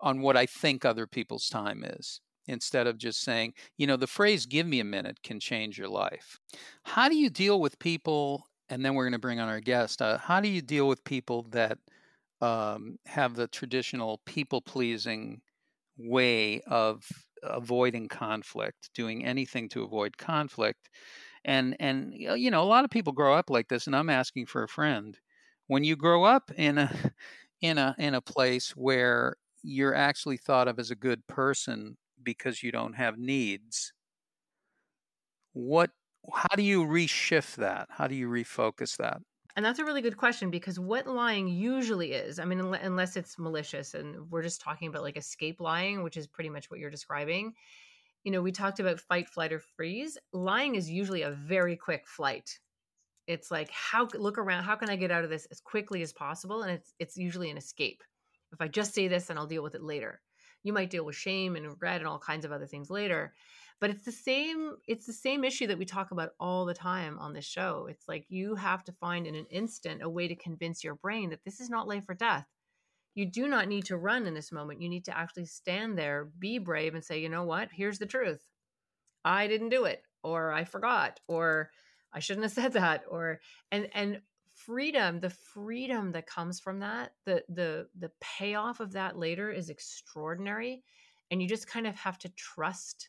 on 0.00 0.20
what 0.20 0.36
I 0.36 0.46
think 0.46 0.84
other 0.84 1.06
people's 1.06 1.48
time 1.48 1.84
is, 1.84 2.20
instead 2.46 2.86
of 2.86 2.98
just 2.98 3.20
saying, 3.20 3.54
you 3.76 3.86
know, 3.86 3.96
the 3.96 4.06
phrase 4.06 4.46
"give 4.46 4.66
me 4.66 4.80
a 4.80 4.84
minute" 4.84 5.22
can 5.22 5.40
change 5.40 5.78
your 5.78 5.88
life. 5.88 6.38
How 6.84 7.08
do 7.08 7.16
you 7.16 7.30
deal 7.30 7.60
with 7.60 7.78
people? 7.78 8.46
And 8.68 8.84
then 8.84 8.94
we're 8.94 9.04
going 9.04 9.12
to 9.12 9.18
bring 9.18 9.40
on 9.40 9.48
our 9.48 9.60
guest. 9.60 10.00
Uh, 10.02 10.18
how 10.18 10.40
do 10.40 10.48
you 10.48 10.62
deal 10.62 10.88
with 10.88 11.04
people 11.04 11.42
that 11.50 11.78
um, 12.40 12.98
have 13.06 13.34
the 13.36 13.48
traditional 13.48 14.20
people 14.26 14.62
pleasing 14.62 15.42
way 15.98 16.60
of 16.62 17.04
avoiding 17.42 18.08
conflict, 18.08 18.90
doing 18.94 19.24
anything 19.24 19.68
to 19.70 19.84
avoid 19.84 20.16
conflict? 20.18 20.88
And 21.44 21.76
and 21.80 22.12
you 22.14 22.50
know, 22.50 22.62
a 22.62 22.64
lot 22.74 22.84
of 22.84 22.90
people 22.90 23.12
grow 23.12 23.34
up 23.34 23.50
like 23.50 23.68
this. 23.68 23.86
And 23.86 23.96
I'm 23.96 24.10
asking 24.10 24.46
for 24.46 24.62
a 24.62 24.68
friend 24.68 25.18
when 25.66 25.84
you 25.84 25.96
grow 25.96 26.24
up 26.24 26.50
in 26.56 26.78
a 26.78 27.14
in 27.60 27.78
a 27.78 27.94
in 27.98 28.14
a 28.14 28.20
place 28.22 28.70
where 28.76 29.36
you're 29.62 29.94
actually 29.94 30.36
thought 30.36 30.68
of 30.68 30.78
as 30.78 30.90
a 30.90 30.96
good 30.96 31.26
person 31.26 31.96
because 32.22 32.62
you 32.62 32.72
don't 32.72 32.94
have 32.94 33.18
needs 33.18 33.92
what 35.52 35.90
how 36.34 36.54
do 36.56 36.62
you 36.62 36.84
reshift 36.84 37.56
that 37.56 37.88
how 37.90 38.06
do 38.06 38.14
you 38.14 38.28
refocus 38.28 38.96
that 38.96 39.20
And 39.54 39.64
that's 39.64 39.78
a 39.78 39.84
really 39.84 40.00
good 40.00 40.16
question 40.16 40.50
because 40.50 40.80
what 40.80 41.06
lying 41.06 41.46
usually 41.46 42.12
is, 42.12 42.38
I 42.38 42.44
mean, 42.46 42.60
unless 42.60 43.16
it's 43.16 43.38
malicious, 43.38 43.92
and 43.94 44.30
we're 44.30 44.42
just 44.42 44.62
talking 44.62 44.88
about 44.88 45.02
like 45.02 45.16
escape 45.18 45.60
lying, 45.60 46.02
which 46.02 46.16
is 46.16 46.26
pretty 46.26 46.48
much 46.48 46.70
what 46.70 46.80
you're 46.80 46.90
describing. 46.90 47.54
You 48.24 48.32
know, 48.32 48.42
we 48.42 48.52
talked 48.52 48.80
about 48.80 49.00
fight, 49.00 49.28
flight, 49.28 49.52
or 49.52 49.60
freeze. 49.60 50.18
Lying 50.32 50.76
is 50.76 50.90
usually 50.90 51.22
a 51.22 51.32
very 51.32 51.76
quick 51.76 52.08
flight. 52.08 52.60
It's 53.26 53.50
like 53.50 53.70
how 53.70 54.08
look 54.14 54.38
around, 54.38 54.64
how 54.64 54.76
can 54.76 54.90
I 54.90 54.96
get 54.96 55.10
out 55.10 55.24
of 55.24 55.30
this 55.30 55.46
as 55.50 55.60
quickly 55.60 56.02
as 56.02 56.12
possible? 56.12 56.62
And 56.62 56.72
it's 56.72 56.94
it's 56.98 57.16
usually 57.16 57.50
an 57.50 57.56
escape. 57.56 58.02
If 58.52 58.60
I 58.60 58.68
just 58.68 58.94
say 58.94 59.08
this, 59.08 59.30
and 59.30 59.38
I'll 59.38 59.46
deal 59.46 59.62
with 59.62 59.74
it 59.74 59.82
later. 59.82 60.20
You 60.62 60.72
might 60.72 60.90
deal 60.90 61.04
with 61.04 61.16
shame 61.16 61.56
and 61.56 61.66
regret 61.66 62.00
and 62.00 62.06
all 62.06 62.18
kinds 62.18 62.44
of 62.44 62.52
other 62.52 62.66
things 62.66 62.90
later 62.90 63.32
but 63.82 63.90
it's 63.90 64.04
the 64.04 64.12
same 64.12 64.76
it's 64.86 65.06
the 65.06 65.12
same 65.12 65.42
issue 65.42 65.66
that 65.66 65.76
we 65.76 65.84
talk 65.84 66.12
about 66.12 66.30
all 66.38 66.64
the 66.64 66.72
time 66.72 67.18
on 67.18 67.32
this 67.32 67.44
show 67.44 67.88
it's 67.90 68.06
like 68.06 68.24
you 68.28 68.54
have 68.54 68.84
to 68.84 68.92
find 68.92 69.26
in 69.26 69.34
an 69.34 69.46
instant 69.50 70.04
a 70.04 70.08
way 70.08 70.28
to 70.28 70.36
convince 70.36 70.84
your 70.84 70.94
brain 70.94 71.30
that 71.30 71.44
this 71.44 71.58
is 71.60 71.68
not 71.68 71.88
life 71.88 72.08
or 72.08 72.14
death 72.14 72.46
you 73.16 73.26
do 73.26 73.48
not 73.48 73.66
need 73.66 73.84
to 73.84 73.96
run 73.96 74.24
in 74.24 74.34
this 74.34 74.52
moment 74.52 74.80
you 74.80 74.88
need 74.88 75.04
to 75.04 75.18
actually 75.18 75.44
stand 75.44 75.98
there 75.98 76.28
be 76.38 76.58
brave 76.58 76.94
and 76.94 77.04
say 77.04 77.20
you 77.20 77.28
know 77.28 77.42
what 77.42 77.70
here's 77.72 77.98
the 77.98 78.06
truth 78.06 78.48
i 79.24 79.48
didn't 79.48 79.70
do 79.70 79.84
it 79.84 80.04
or 80.22 80.52
i 80.52 80.62
forgot 80.62 81.18
or 81.26 81.68
i 82.12 82.18
shouldn't 82.18 82.44
have 82.44 82.52
said 82.62 82.72
that 82.72 83.04
or 83.08 83.40
and 83.70 83.88
and 83.94 84.20
freedom 84.54 85.18
the 85.20 85.30
freedom 85.30 86.12
that 86.12 86.26
comes 86.26 86.60
from 86.60 86.80
that 86.80 87.12
the 87.24 87.42
the 87.48 87.86
the 87.98 88.10
payoff 88.20 88.80
of 88.80 88.92
that 88.92 89.18
later 89.18 89.50
is 89.50 89.70
extraordinary 89.70 90.82
and 91.32 91.40
you 91.40 91.48
just 91.48 91.66
kind 91.66 91.86
of 91.86 91.96
have 91.96 92.18
to 92.18 92.28
trust 92.30 93.08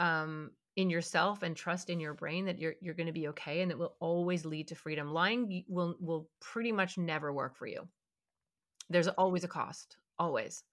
um, 0.00 0.50
in 0.76 0.90
yourself 0.90 1.42
and 1.42 1.56
trust 1.56 1.88
in 1.88 2.00
your 2.00 2.12
brain 2.12 2.44
that 2.46 2.58
you're 2.58 2.74
you're 2.80 2.94
going 2.94 3.06
to 3.06 3.12
be 3.12 3.28
okay 3.28 3.62
and 3.62 3.70
it 3.70 3.78
will 3.78 3.94
always 4.00 4.44
lead 4.44 4.66
to 4.68 4.74
freedom. 4.74 5.12
Lying 5.12 5.64
will 5.68 5.94
will 6.00 6.28
pretty 6.40 6.72
much 6.72 6.98
never 6.98 7.32
work 7.32 7.56
for 7.56 7.66
you. 7.66 7.86
There's 8.88 9.08
always 9.08 9.44
a 9.44 9.48
cost 9.48 9.96
always 10.18 10.64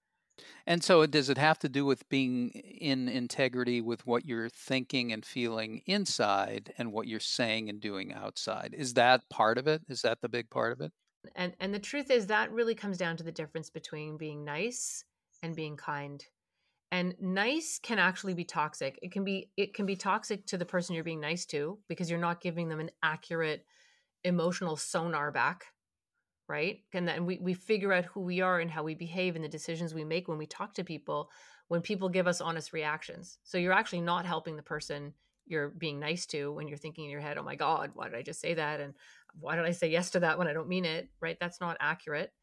and 0.65 0.84
so 0.84 1.06
does 1.06 1.29
it 1.29 1.38
have 1.38 1.60
to 1.60 1.70
do 1.70 1.86
with 1.86 2.08
being 2.10 2.50
in 2.50 3.08
integrity 3.08 3.82
with 3.82 4.06
what 4.06 4.25
you're 4.25 4.50
thinking 4.50 5.12
and 5.12 5.25
feeling 5.25 5.82
inside 5.86 6.74
and 6.77 6.91
what 6.91 7.08
you're 7.08 7.20
saying 7.20 7.70
and 7.70 7.79
doing 7.79 8.13
outside? 8.13 8.75
Is 8.77 8.94
that 8.96 9.29
part 9.29 9.58
of 9.58 9.67
it? 9.67 9.82
Is 9.88 10.01
that 10.01 10.22
the 10.22 10.29
big 10.29 10.50
part 10.50 10.72
of 10.72 10.82
it? 10.82 10.91
And 11.36 11.53
and 11.60 11.74
the 11.74 11.79
truth 11.79 12.12
is 12.12 12.27
that 12.27 12.51
really 12.51 12.75
comes 12.75 12.98
down 12.98 13.17
to 13.17 13.24
the 13.24 13.32
difference 13.32 13.70
between 13.70 14.17
being 14.17 14.44
nice 14.44 15.03
and 15.44 15.56
being 15.56 15.77
kind. 15.77 16.24
And 16.91 17.15
nice 17.20 17.79
can 17.82 18.00
actually 18.00 18.34
be 18.34 18.46
toxic. 18.46 18.98
It 19.01 19.12
can 19.12 19.24
be 19.24 19.50
it 19.58 19.74
can 19.74 19.86
be 19.86 19.96
toxic 19.96 20.46
to 20.48 20.58
the 20.58 20.65
person 20.65 20.96
you're 20.96 21.03
being 21.03 21.20
nice 21.20 21.46
to 21.48 21.79
because 21.88 22.10
you're 22.10 22.20
not 22.20 22.41
giving 22.41 22.70
them 22.70 22.79
an 22.79 22.91
accurate 23.03 23.65
emotional 24.24 24.75
sonar 24.75 25.32
back 25.32 25.65
right? 26.48 26.80
And 26.94 27.08
then 27.08 27.25
we, 27.25 27.39
we 27.42 27.54
figure 27.54 27.94
out 27.94 28.06
who 28.06 28.22
we 28.22 28.42
are 28.42 28.60
and 28.60 28.72
how 28.72 28.84
we 28.84 28.96
behave 28.96 29.36
and 29.36 29.44
the 29.44 29.50
decisions 29.50 29.94
we 29.94 30.04
make 30.04 30.27
when 30.27 30.38
we 30.38 30.46
talk 30.46 30.74
to 30.75 30.84
people 30.84 31.30
when 31.70 31.82
people 31.82 32.08
give 32.08 32.27
us 32.27 32.39
honest 32.39 32.72
reactions. 32.72 33.39
So 33.44 33.58
you're 33.58 33.74
actually 33.74 34.01
not 34.01 34.25
helping 34.25 34.56
the 34.56 34.63
person 34.63 35.13
you're 35.46 35.70
being 35.70 36.00
nice 36.00 36.25
to 36.27 36.51
when 36.51 36.68
you're 36.68 36.77
thinking 36.77 37.06
in 37.06 37.12
your 37.12 37.22
head 37.22 37.38
oh 37.38 37.44
my 37.44 37.56
god 37.56 37.92
why 37.94 38.10
did 38.10 38.18
i 38.18 38.22
just 38.22 38.42
say 38.42 38.54
that? 38.54 38.82
and 38.82 38.94
why 39.39 39.56
did 39.56 39.63
i 39.63 39.72
say 39.72 39.89
yes 39.89 40.10
to 40.10 40.20
that 40.20 40.38
when 40.38 40.48
i 40.48 40.54
don't 40.54 40.68
mean 40.68 40.86
it? 40.86 41.10
right? 41.22 41.38
That's 41.39 41.62
not 41.62 41.77
accurate. 41.80 42.34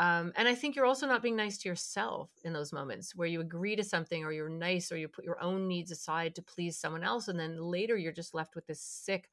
Um, 0.00 0.32
and 0.36 0.48
I 0.48 0.54
think 0.54 0.76
you're 0.76 0.86
also 0.86 1.06
not 1.06 1.22
being 1.22 1.36
nice 1.36 1.58
to 1.58 1.68
yourself 1.68 2.30
in 2.42 2.54
those 2.54 2.72
moments 2.72 3.14
where 3.14 3.28
you 3.28 3.42
agree 3.42 3.76
to 3.76 3.84
something 3.84 4.24
or 4.24 4.32
you're 4.32 4.48
nice 4.48 4.90
or 4.90 4.96
you 4.96 5.08
put 5.08 5.26
your 5.26 5.38
own 5.42 5.68
needs 5.68 5.90
aside 5.90 6.34
to 6.36 6.42
please 6.42 6.78
someone 6.78 7.04
else. 7.04 7.28
And 7.28 7.38
then 7.38 7.60
later 7.60 7.98
you're 7.98 8.10
just 8.10 8.34
left 8.34 8.54
with 8.54 8.66
this 8.66 8.80
sick, 8.80 9.28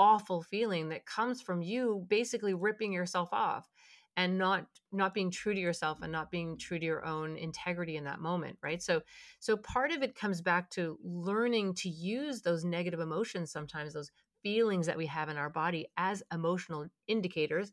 awful 0.00 0.42
feeling 0.42 0.88
that 0.88 1.04
comes 1.04 1.42
from 1.42 1.60
you 1.60 2.06
basically 2.08 2.54
ripping 2.54 2.92
yourself 2.92 3.28
off 3.32 3.68
and 4.16 4.38
not 4.38 4.64
not 4.92 5.12
being 5.12 5.30
true 5.30 5.52
to 5.52 5.60
yourself 5.60 5.98
and 6.02 6.10
not 6.10 6.30
being 6.30 6.56
true 6.56 6.78
to 6.78 6.86
your 6.86 7.04
own 7.04 7.36
integrity 7.36 7.96
in 7.96 8.04
that 8.04 8.18
moment 8.18 8.56
right 8.62 8.82
so 8.82 9.02
so 9.40 9.58
part 9.58 9.92
of 9.92 10.02
it 10.02 10.14
comes 10.14 10.40
back 10.40 10.70
to 10.70 10.98
learning 11.04 11.74
to 11.74 11.90
use 11.90 12.40
those 12.40 12.64
negative 12.64 13.00
emotions 13.00 13.52
sometimes 13.52 13.92
those 13.92 14.10
feelings 14.42 14.86
that 14.86 14.96
we 14.96 15.06
have 15.06 15.28
in 15.28 15.36
our 15.36 15.50
body 15.50 15.86
as 15.98 16.22
emotional 16.32 16.86
indicators 17.06 17.72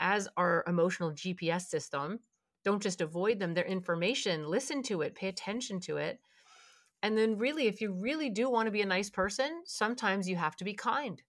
as 0.00 0.28
our 0.36 0.64
emotional 0.66 1.12
GPS 1.12 1.62
system. 1.62 2.20
Don't 2.64 2.82
just 2.82 3.00
avoid 3.00 3.38
them, 3.38 3.54
they're 3.54 3.64
information. 3.64 4.48
Listen 4.48 4.82
to 4.84 5.02
it, 5.02 5.14
pay 5.14 5.28
attention 5.28 5.80
to 5.80 5.96
it. 5.98 6.20
And 7.02 7.16
then, 7.16 7.38
really, 7.38 7.66
if 7.66 7.80
you 7.80 7.92
really 7.92 8.30
do 8.30 8.50
want 8.50 8.66
to 8.66 8.72
be 8.72 8.82
a 8.82 8.86
nice 8.86 9.10
person, 9.10 9.62
sometimes 9.64 10.28
you 10.28 10.36
have 10.36 10.56
to 10.56 10.64
be 10.64 10.74
kind. 10.74 11.22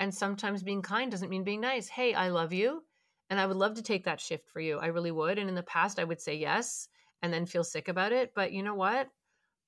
And 0.00 0.12
sometimes 0.14 0.64
being 0.64 0.82
kind 0.82 1.10
doesn't 1.12 1.30
mean 1.30 1.44
being 1.44 1.60
nice. 1.60 1.88
Hey, 1.88 2.14
I 2.14 2.30
love 2.30 2.52
you. 2.52 2.82
And 3.30 3.38
I 3.38 3.46
would 3.46 3.56
love 3.56 3.74
to 3.74 3.82
take 3.82 4.04
that 4.04 4.20
shift 4.20 4.48
for 4.48 4.60
you. 4.60 4.78
I 4.78 4.86
really 4.86 5.12
would. 5.12 5.38
And 5.38 5.48
in 5.48 5.54
the 5.54 5.62
past, 5.62 6.00
I 6.00 6.04
would 6.04 6.20
say 6.20 6.34
yes 6.36 6.88
and 7.22 7.32
then 7.32 7.46
feel 7.46 7.64
sick 7.64 7.86
about 7.88 8.12
it. 8.12 8.32
But 8.34 8.52
you 8.52 8.64
know 8.64 8.74
what? 8.74 9.08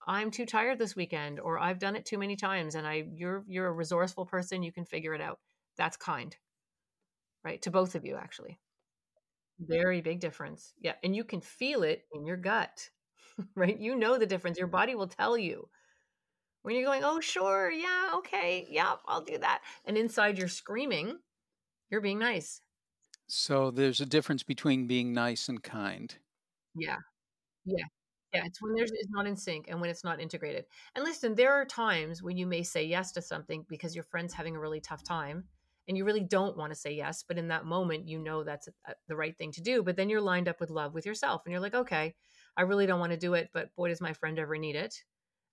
I'm 0.07 0.31
too 0.31 0.47
tired 0.47 0.79
this 0.79 0.97
weekend 0.97 1.41
or 1.41 1.59
I've 1.59 1.79
done 1.81 1.97
it 1.97 2.07
too 2.07 2.19
many 2.19 2.37
times 2.37 2.75
and 2.77 2.87
I 2.87 3.07
you're 3.15 3.45
you're 3.49 3.69
a 3.69 3.73
resourceful 3.73 4.27
person, 4.27 4.63
you 4.65 4.73
can 4.73 4.85
figure 4.85 5.15
it 5.15 5.21
out. 5.21 5.41
That's 5.77 5.97
kind 5.97 6.37
right? 7.45 7.61
To 7.63 7.71
both 7.71 7.95
of 7.95 8.05
you, 8.05 8.17
actually. 8.17 8.59
Very 9.61 10.01
big 10.01 10.21
difference. 10.21 10.73
Yeah. 10.81 10.95
And 11.05 11.15
you 11.15 11.25
can 11.25 11.41
feel 11.41 11.83
it 11.83 12.05
in 12.13 12.27
your 12.27 12.37
gut, 12.37 12.91
right? 13.55 13.79
You 13.79 13.95
know 13.97 14.19
the 14.19 14.27
difference. 14.27 14.59
Your 14.59 14.67
body 14.67 14.95
will 14.95 15.09
tell 15.09 15.39
you 15.39 15.69
when 16.63 16.75
you're 16.75 16.85
going, 16.85 17.03
oh, 17.05 17.21
sure. 17.21 17.71
Yeah. 17.71 18.11
Okay. 18.17 18.67
Yeah. 18.71 18.95
I'll 19.07 19.23
do 19.23 19.39
that. 19.39 19.61
And 19.85 19.97
inside 19.97 20.39
you're 20.39 20.49
screaming, 20.49 21.19
you're 21.91 22.01
being 22.01 22.19
nice. 22.19 22.61
So 23.29 23.71
there's 23.71 24.01
a 24.01 24.07
difference 24.07 24.43
between 24.43 24.87
being 24.87 25.13
nice 25.13 25.49
and 25.49 25.63
kind. 25.63 26.15
Yeah. 26.75 26.99
Yeah. 27.65 27.85
Yeah, 28.35 28.47
it's 28.47 28.63
when 28.63 28.75
there's 28.75 28.91
it's 28.93 29.11
not 29.11 29.27
in 29.27 29.37
sync 29.37 29.67
and 29.69 29.79
when 29.79 29.91
it's 29.91 30.05
not 30.05 30.19
integrated. 30.19 30.65
And 30.95 31.05
listen, 31.05 31.35
there 31.35 31.53
are 31.53 31.67
times 31.67 32.23
when 32.23 32.39
you 32.39 32.47
may 32.47 32.63
say 32.63 32.83
yes 32.83 33.13
to 33.13 33.21
something 33.21 33.67
because 33.69 33.95
your 33.95 34.05
friend's 34.05 34.33
having 34.33 34.57
a 34.57 34.61
really 34.61 34.81
tough 34.81 35.05
time 35.05 35.45
and 35.89 35.97
you 35.97 36.05
really 36.05 36.21
don't 36.21 36.57
want 36.57 36.73
to 36.73 36.79
say 36.79 36.93
yes 36.93 37.25
but 37.27 37.39
in 37.39 37.49
that 37.49 37.65
moment 37.65 38.09
you 38.09 38.19
know 38.19 38.45
that's 38.45 38.69
a, 38.69 38.95
the 39.09 39.17
right 39.17 39.37
thing 39.37 39.53
to 39.53 39.61
do 39.61 39.83
but 39.83 39.97
then 39.97 40.09
you're 40.09 40.21
lined 40.21 40.49
up 40.49 40.61
with 40.61 40.71
love 40.71 40.95
with 40.95 41.07
yourself 41.07 41.43
and 41.45 41.53
you're 41.53 41.61
like 41.61 41.75
okay 41.75 42.15
i 42.57 42.63
really 42.63 42.87
don't 42.87 43.01
want 43.01 43.13
to 43.13 43.19
do 43.19 43.35
it 43.35 43.51
but 43.53 43.75
boy 43.77 43.89
does 43.89 44.01
my 44.01 44.13
friend 44.13 44.39
ever 44.39 44.57
need 44.57 44.77
it 44.77 45.03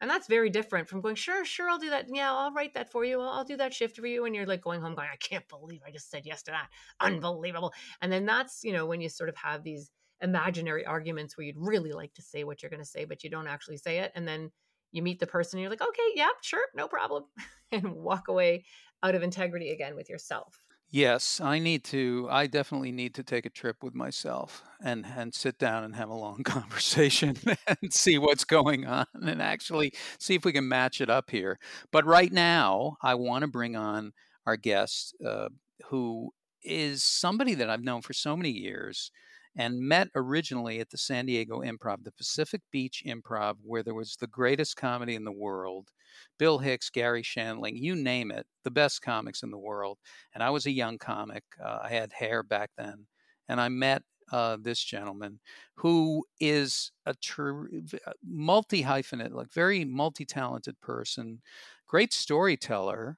and 0.01 0.09
that's 0.09 0.27
very 0.27 0.49
different 0.49 0.87
from 0.87 1.01
going 1.01 1.15
sure 1.15 1.43
sure 1.45 1.69
i'll 1.69 1.79
do 1.79 1.89
that. 1.89 2.05
Yeah 2.11 2.31
i'll 2.33 2.53
write 2.53 2.73
that 2.73 2.91
for 2.91 3.03
you. 3.05 3.19
I'll, 3.19 3.29
I'll 3.29 3.43
do 3.43 3.57
that 3.57 3.73
shift 3.73 3.97
for 3.97 4.07
you. 4.07 4.25
And 4.25 4.35
you're 4.35 4.45
like 4.45 4.61
going 4.61 4.81
home 4.81 4.95
going 4.95 5.07
i 5.11 5.17
can't 5.17 5.47
believe 5.47 5.81
i 5.85 5.91
just 5.91 6.09
said 6.09 6.25
yes 6.25 6.43
to 6.43 6.51
that. 6.51 6.69
Unbelievable. 6.99 7.73
And 8.01 8.11
then 8.11 8.25
that's 8.25 8.63
you 8.63 8.73
know 8.73 8.85
when 8.85 9.01
you 9.01 9.09
sort 9.09 9.29
of 9.29 9.35
have 9.37 9.63
these 9.63 9.91
imaginary 10.21 10.85
arguments 10.85 11.37
where 11.37 11.45
you'd 11.45 11.55
really 11.57 11.93
like 11.93 12.13
to 12.13 12.21
say 12.21 12.43
what 12.43 12.61
you're 12.61 12.69
going 12.69 12.81
to 12.81 12.85
say 12.85 13.05
but 13.05 13.23
you 13.23 13.29
don't 13.29 13.47
actually 13.47 13.77
say 13.77 13.99
it 13.99 14.11
and 14.15 14.27
then 14.27 14.51
you 14.91 15.01
meet 15.01 15.17
the 15.17 15.25
person 15.25 15.57
and 15.57 15.61
you're 15.61 15.69
like 15.69 15.81
okay 15.81 16.11
yeah 16.13 16.27
sure 16.41 16.65
no 16.75 16.89
problem 16.89 17.23
and 17.71 17.93
walk 17.93 18.27
away 18.27 18.65
out 19.03 19.15
of 19.15 19.23
integrity 19.23 19.71
again 19.71 19.95
with 19.95 20.09
yourself. 20.09 20.63
Yes, 20.91 21.39
I 21.39 21.59
need 21.59 21.83
to. 21.85 22.27
I 22.31 22.47
definitely 22.47 22.91
need 22.91 23.13
to 23.15 23.23
take 23.23 23.45
a 23.45 23.49
trip 23.51 23.83
with 23.83 23.93
myself 23.93 24.63
and 24.81 25.05
and 25.05 25.35
sit 25.35 25.59
down 25.59 25.83
and 25.83 25.95
have 25.95 26.09
a 26.09 26.15
long 26.15 26.41
conversation 26.43 27.37
and 27.67 27.93
see 27.93 28.17
what's 28.17 28.43
going 28.43 28.87
on 28.87 29.05
and 29.13 29.41
actually 29.41 29.93
see 30.19 30.33
if 30.35 30.43
we 30.45 30.51
can 30.51 30.67
match 30.67 30.99
it 30.99 31.09
up 31.09 31.29
here. 31.29 31.59
But 31.91 32.05
right 32.05 32.31
now, 32.31 32.97
I 33.03 33.13
want 33.15 33.43
to 33.43 33.47
bring 33.47 33.75
on 33.75 34.13
our 34.47 34.57
guest, 34.57 35.15
uh, 35.23 35.49
who 35.89 36.31
is 36.63 37.03
somebody 37.03 37.53
that 37.55 37.69
I've 37.69 37.83
known 37.83 38.01
for 38.01 38.13
so 38.13 38.35
many 38.35 38.49
years 38.49 39.11
and 39.55 39.79
met 39.79 40.07
originally 40.15 40.79
at 40.79 40.89
the 40.89 40.97
San 40.97 41.25
Diego 41.25 41.61
Improv, 41.61 42.03
the 42.03 42.11
Pacific 42.11 42.61
Beach 42.71 43.03
Improv, 43.05 43.55
where 43.63 43.83
there 43.83 43.93
was 43.93 44.15
the 44.15 44.27
greatest 44.27 44.75
comedy 44.75 45.15
in 45.15 45.23
the 45.23 45.31
world. 45.31 45.89
Bill 46.37 46.59
Hicks, 46.59 46.89
Garry 46.89 47.23
Shandling, 47.23 47.73
you 47.75 47.95
name 47.95 48.31
it, 48.31 48.45
the 48.63 48.71
best 48.71 49.01
comics 49.01 49.43
in 49.43 49.51
the 49.51 49.57
world. 49.57 49.97
And 50.33 50.43
I 50.43 50.49
was 50.49 50.65
a 50.65 50.71
young 50.71 50.97
comic. 50.97 51.43
Uh, 51.63 51.79
I 51.83 51.89
had 51.89 52.13
hair 52.13 52.43
back 52.43 52.71
then. 52.77 53.07
And 53.47 53.59
I 53.59 53.69
met 53.69 54.03
uh, 54.31 54.57
this 54.61 54.83
gentleman 54.83 55.39
who 55.75 56.25
is 56.39 56.91
a 57.05 57.13
tr- 57.15 57.65
uh, 58.05 58.11
multi 58.23 58.83
hyphenate, 58.83 59.33
like 59.33 59.51
very 59.51 59.83
multi 59.85 60.25
talented 60.25 60.79
person, 60.81 61.41
great 61.87 62.13
storyteller, 62.13 63.17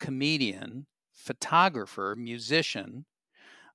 comedian, 0.00 0.86
photographer, 1.12 2.14
musician, 2.16 3.04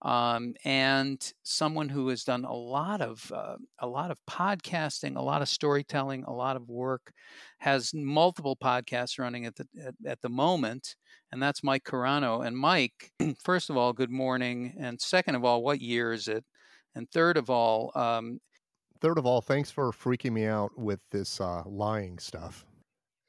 um, 0.03 0.55
and 0.65 1.31
someone 1.43 1.88
who 1.88 2.08
has 2.08 2.24
done 2.24 2.43
a 2.43 2.53
lot 2.53 3.01
of 3.01 3.31
uh, 3.34 3.58
a 3.79 3.88
lot 3.88 4.10
of 4.10 4.17
podcasting, 4.29 5.15
a 5.15 5.22
lot 5.22 5.41
of 5.41 5.50
storytelling, 5.50 6.24
a 6.24 6.34
lot 6.34 6.55
of 6.55 6.67
work, 6.67 7.12
has 7.60 7.93
multiple 7.93 8.55
podcasts 8.55 9.20
running 9.20 9.46
at 9.46 9.55
the 9.55 9.67
at, 9.86 9.93
at 10.05 10.22
the 10.22 10.29
moment, 10.29 10.96
and 11.31 11.41
that's 11.41 11.63
Mike 11.63 11.84
Carano. 11.84 12.46
And 12.46 12.58
Mike, 12.58 13.12
first 13.43 13.70
of 13.70 13.77
all, 13.77 13.93
good 13.93 14.12
morning, 14.12 14.74
and 14.79 15.00
second 15.00 15.36
of 15.36 15.46
all, 15.46 15.63
what 15.63 15.81
year 15.81 16.13
is 16.13 16.27
it? 16.27 16.43
And 16.96 17.10
third 17.12 17.38
of 17.38 17.50
all, 17.50 17.91
um, 17.96 18.39
third 19.01 19.20
of 19.20 19.25
all, 19.25 19.41
thanks 19.41 19.70
for 19.70 19.91
freaking 19.91 20.31
me 20.31 20.46
out 20.46 20.77
with 20.77 21.01
this 21.12 21.39
uh, 21.39 21.63
lying 21.65 22.17
stuff. 22.17 22.65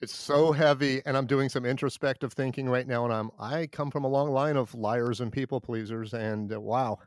It's 0.03 0.17
so 0.17 0.51
heavy, 0.51 1.01
and 1.07 1.17
I'm 1.17 1.27
doing 1.27 1.49
some 1.49 1.65
introspective 1.65 2.33
thinking 2.33 2.69
right 2.69 2.89
now, 2.89 3.05
and 3.05 3.15
I'm 3.15 3.31
I 3.39 3.69
come 3.69 3.89
from 3.89 4.03
a 4.03 4.09
long 4.09 4.33
line 4.33 4.57
of 4.57 4.75
liars 4.75 5.21
and 5.21 5.33
people 5.33 5.61
pleasers, 5.61 6.13
and 6.13 6.53
uh, 6.53 6.61
wow. 6.61 6.99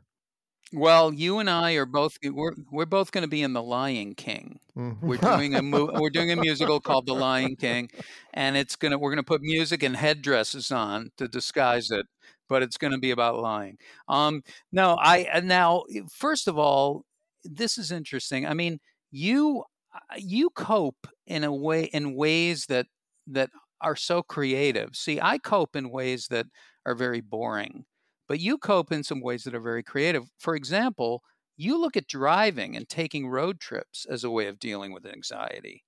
Well, 0.72 1.12
you 1.12 1.38
and 1.38 1.50
I 1.50 1.72
are 1.74 1.84
both 1.84 2.16
we're 2.24 2.54
we're 2.72 2.86
both 2.86 3.12
going 3.12 3.20
to 3.20 3.28
be 3.28 3.42
in 3.42 3.52
The 3.52 3.62
Lion 3.62 4.14
King. 4.14 4.60
Mm-hmm. 4.78 5.06
We're 5.06 5.18
doing 5.18 5.54
a 5.56 5.62
mo- 5.62 5.90
we're 5.92 6.08
doing 6.08 6.32
a 6.32 6.36
musical 6.36 6.80
called 6.80 7.04
The 7.04 7.14
Lion 7.14 7.54
King, 7.56 7.90
and 8.32 8.56
it's 8.56 8.76
gonna 8.76 8.96
we're 8.96 9.10
gonna 9.10 9.22
put 9.22 9.42
music 9.42 9.82
and 9.82 9.94
headdresses 9.94 10.72
on 10.72 11.10
to 11.18 11.28
disguise 11.28 11.90
it, 11.90 12.06
but 12.48 12.62
it's 12.62 12.78
going 12.78 12.94
to 12.94 12.98
be 12.98 13.10
about 13.10 13.38
lying. 13.38 13.76
Um, 14.08 14.42
no, 14.72 14.96
I 14.98 15.42
now 15.44 15.84
first 16.10 16.48
of 16.48 16.58
all, 16.58 17.04
this 17.44 17.76
is 17.76 17.92
interesting. 17.92 18.46
I 18.46 18.54
mean, 18.54 18.80
you 19.10 19.64
you 20.16 20.50
cope 20.50 21.06
in 21.26 21.44
a 21.44 21.52
way 21.52 21.84
in 21.84 22.14
ways 22.14 22.66
that 22.66 22.86
that 23.26 23.50
are 23.80 23.96
so 23.96 24.22
creative. 24.22 24.96
See, 24.96 25.20
I 25.20 25.38
cope 25.38 25.76
in 25.76 25.90
ways 25.90 26.28
that 26.28 26.46
are 26.86 26.94
very 26.94 27.20
boring, 27.20 27.84
but 28.28 28.40
you 28.40 28.58
cope 28.58 28.92
in 28.92 29.02
some 29.04 29.20
ways 29.20 29.44
that 29.44 29.54
are 29.54 29.60
very 29.60 29.82
creative. 29.82 30.24
For 30.38 30.54
example, 30.54 31.22
you 31.56 31.78
look 31.78 31.96
at 31.96 32.06
driving 32.06 32.76
and 32.76 32.88
taking 32.88 33.28
road 33.28 33.60
trips 33.60 34.06
as 34.08 34.24
a 34.24 34.30
way 34.30 34.46
of 34.46 34.58
dealing 34.58 34.92
with 34.92 35.06
anxiety. 35.06 35.84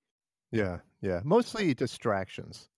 Yeah, 0.51 0.79
yeah. 1.01 1.21
Mostly 1.23 1.73
distractions. 1.73 2.69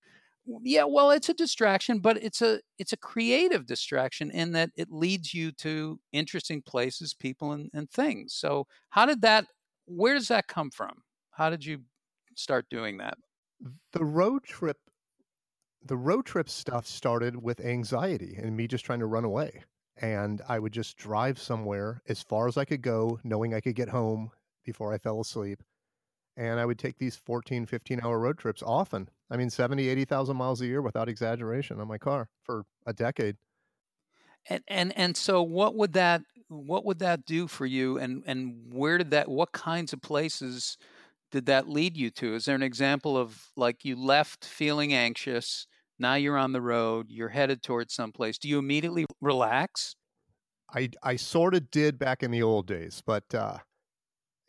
Yeah, 0.64 0.86
well, 0.86 1.12
it's 1.12 1.30
a 1.30 1.34
distraction, 1.34 2.00
but 2.00 2.18
it's 2.22 2.42
a 2.42 2.62
it's 2.80 2.94
a 2.94 2.98
creative 2.98 3.68
distraction 3.68 4.32
in 4.32 4.54
that 4.54 4.72
it 4.76 4.92
leads 4.92 5.34
you 5.34 5.52
to 5.54 6.00
interesting 6.12 6.62
places, 6.64 7.14
people, 7.14 7.52
and, 7.52 7.70
and 7.74 7.90
things. 7.90 8.34
So, 8.34 8.66
how 8.90 9.06
did 9.06 9.22
that? 9.22 9.46
Where 9.86 10.16
does 10.16 10.30
that 10.30 10.48
come 10.48 10.72
from? 10.72 11.04
How 11.32 11.50
did 11.50 11.66
you 11.66 11.82
start 12.36 12.68
doing 12.70 12.98
that? 12.98 13.18
The 13.94 14.06
road 14.06 14.44
trip 14.44 14.78
the 15.84 15.98
road 15.98 16.26
trip 16.26 16.50
stuff 16.50 16.86
started 16.86 17.42
with 17.42 17.60
anxiety 17.60 18.38
and 18.38 18.56
me 18.56 18.68
just 18.68 18.86
trying 18.86 19.00
to 19.00 19.06
run 19.06 19.26
away. 19.26 19.64
And 19.98 20.42
I 20.48 20.60
would 20.60 20.72
just 20.72 20.98
drive 20.98 21.40
somewhere 21.40 22.02
as 22.08 22.22
far 22.22 22.48
as 22.48 22.58
I 22.58 22.66
could 22.66 22.82
go, 22.82 23.20
knowing 23.24 23.54
I 23.54 23.62
could 23.62 23.76
get 23.76 23.90
home 23.90 24.32
before 24.64 24.94
I 24.94 24.98
fell 24.98 25.20
asleep. 25.20 25.64
And 26.38 26.60
I 26.60 26.66
would 26.66 26.80
take 26.80 26.98
these 26.98 27.16
14, 27.16 27.66
15 27.66 28.00
hour 28.02 28.20
road 28.20 28.38
trips 28.38 28.64
often. 28.66 29.10
I 29.30 29.38
mean, 29.38 29.50
70, 29.50 29.88
80,000 29.90 30.38
miles 30.38 30.62
a 30.62 30.66
year 30.66 30.82
without 30.82 31.10
exaggeration 31.10 31.80
on 31.80 31.88
my 31.88 31.98
car 31.98 32.30
for 32.44 32.64
a 32.86 32.94
decade. 32.94 33.38
And, 34.50 34.64
and, 34.68 34.98
and 34.98 35.18
so 35.18 35.44
what 35.44 35.76
would 35.76 35.94
that, 35.94 36.22
what 36.48 36.86
would 36.86 37.00
that 37.00 37.26
do 37.26 37.48
for 37.48 37.66
you? 37.66 37.98
And, 37.98 38.24
and 38.26 38.74
where 38.74 38.98
did 38.98 39.12
that, 39.12 39.30
what 39.30 39.52
kinds 39.52 39.94
of 39.94 40.02
places 40.02 40.78
did 41.32 41.46
that 41.48 41.68
lead 41.68 41.98
you 41.98 42.12
to? 42.12 42.36
Is 42.36 42.46
there 42.46 42.56
an 42.56 42.64
example 42.64 43.18
of 43.18 43.52
like 43.56 43.86
you 43.86 43.96
left 43.96 44.46
feeling 44.46 44.94
anxious, 44.94 45.66
now 46.00 46.16
you're 46.16 46.38
on 46.38 46.52
the 46.52 46.62
road, 46.62 47.08
you're 47.10 47.30
headed 47.30 47.64
towards 47.64 47.94
someplace. 47.94 48.38
Do 48.38 48.50
you 48.50 48.58
immediately 48.58 49.06
relax? 49.22 49.96
I 50.74 50.90
I 51.04 51.16
sort 51.16 51.54
of 51.56 51.70
did 51.72 52.00
back 52.00 52.24
in 52.24 52.32
the 52.32 52.44
old 52.44 52.68
days, 52.68 53.02
but 53.06 53.24
uh, 53.34 53.60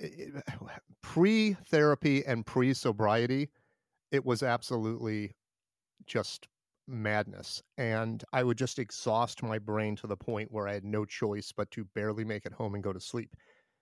pre 1.03 1.55
therapy 1.69 2.25
and 2.25 2.47
pre 2.47 2.75
sobriety, 2.75 3.51
it 4.11 4.25
was 4.25 4.43
absolutely 4.43 5.37
just 6.07 6.49
madness. 6.89 7.63
And 7.79 8.25
I 8.33 8.43
would 8.45 8.59
just 8.59 8.79
exhaust 8.79 9.43
my 9.43 9.59
brain 9.59 9.97
to 9.97 10.07
the 10.07 10.17
point 10.17 10.51
where 10.53 10.69
I 10.69 10.75
had 10.75 10.85
no 10.85 11.05
choice 11.05 11.53
but 11.53 11.71
to 11.73 11.85
barely 11.95 12.25
make 12.25 12.47
it 12.47 12.53
home 12.53 12.75
and 12.75 12.85
go 12.85 12.93
to 12.93 13.01
sleep. 13.01 13.35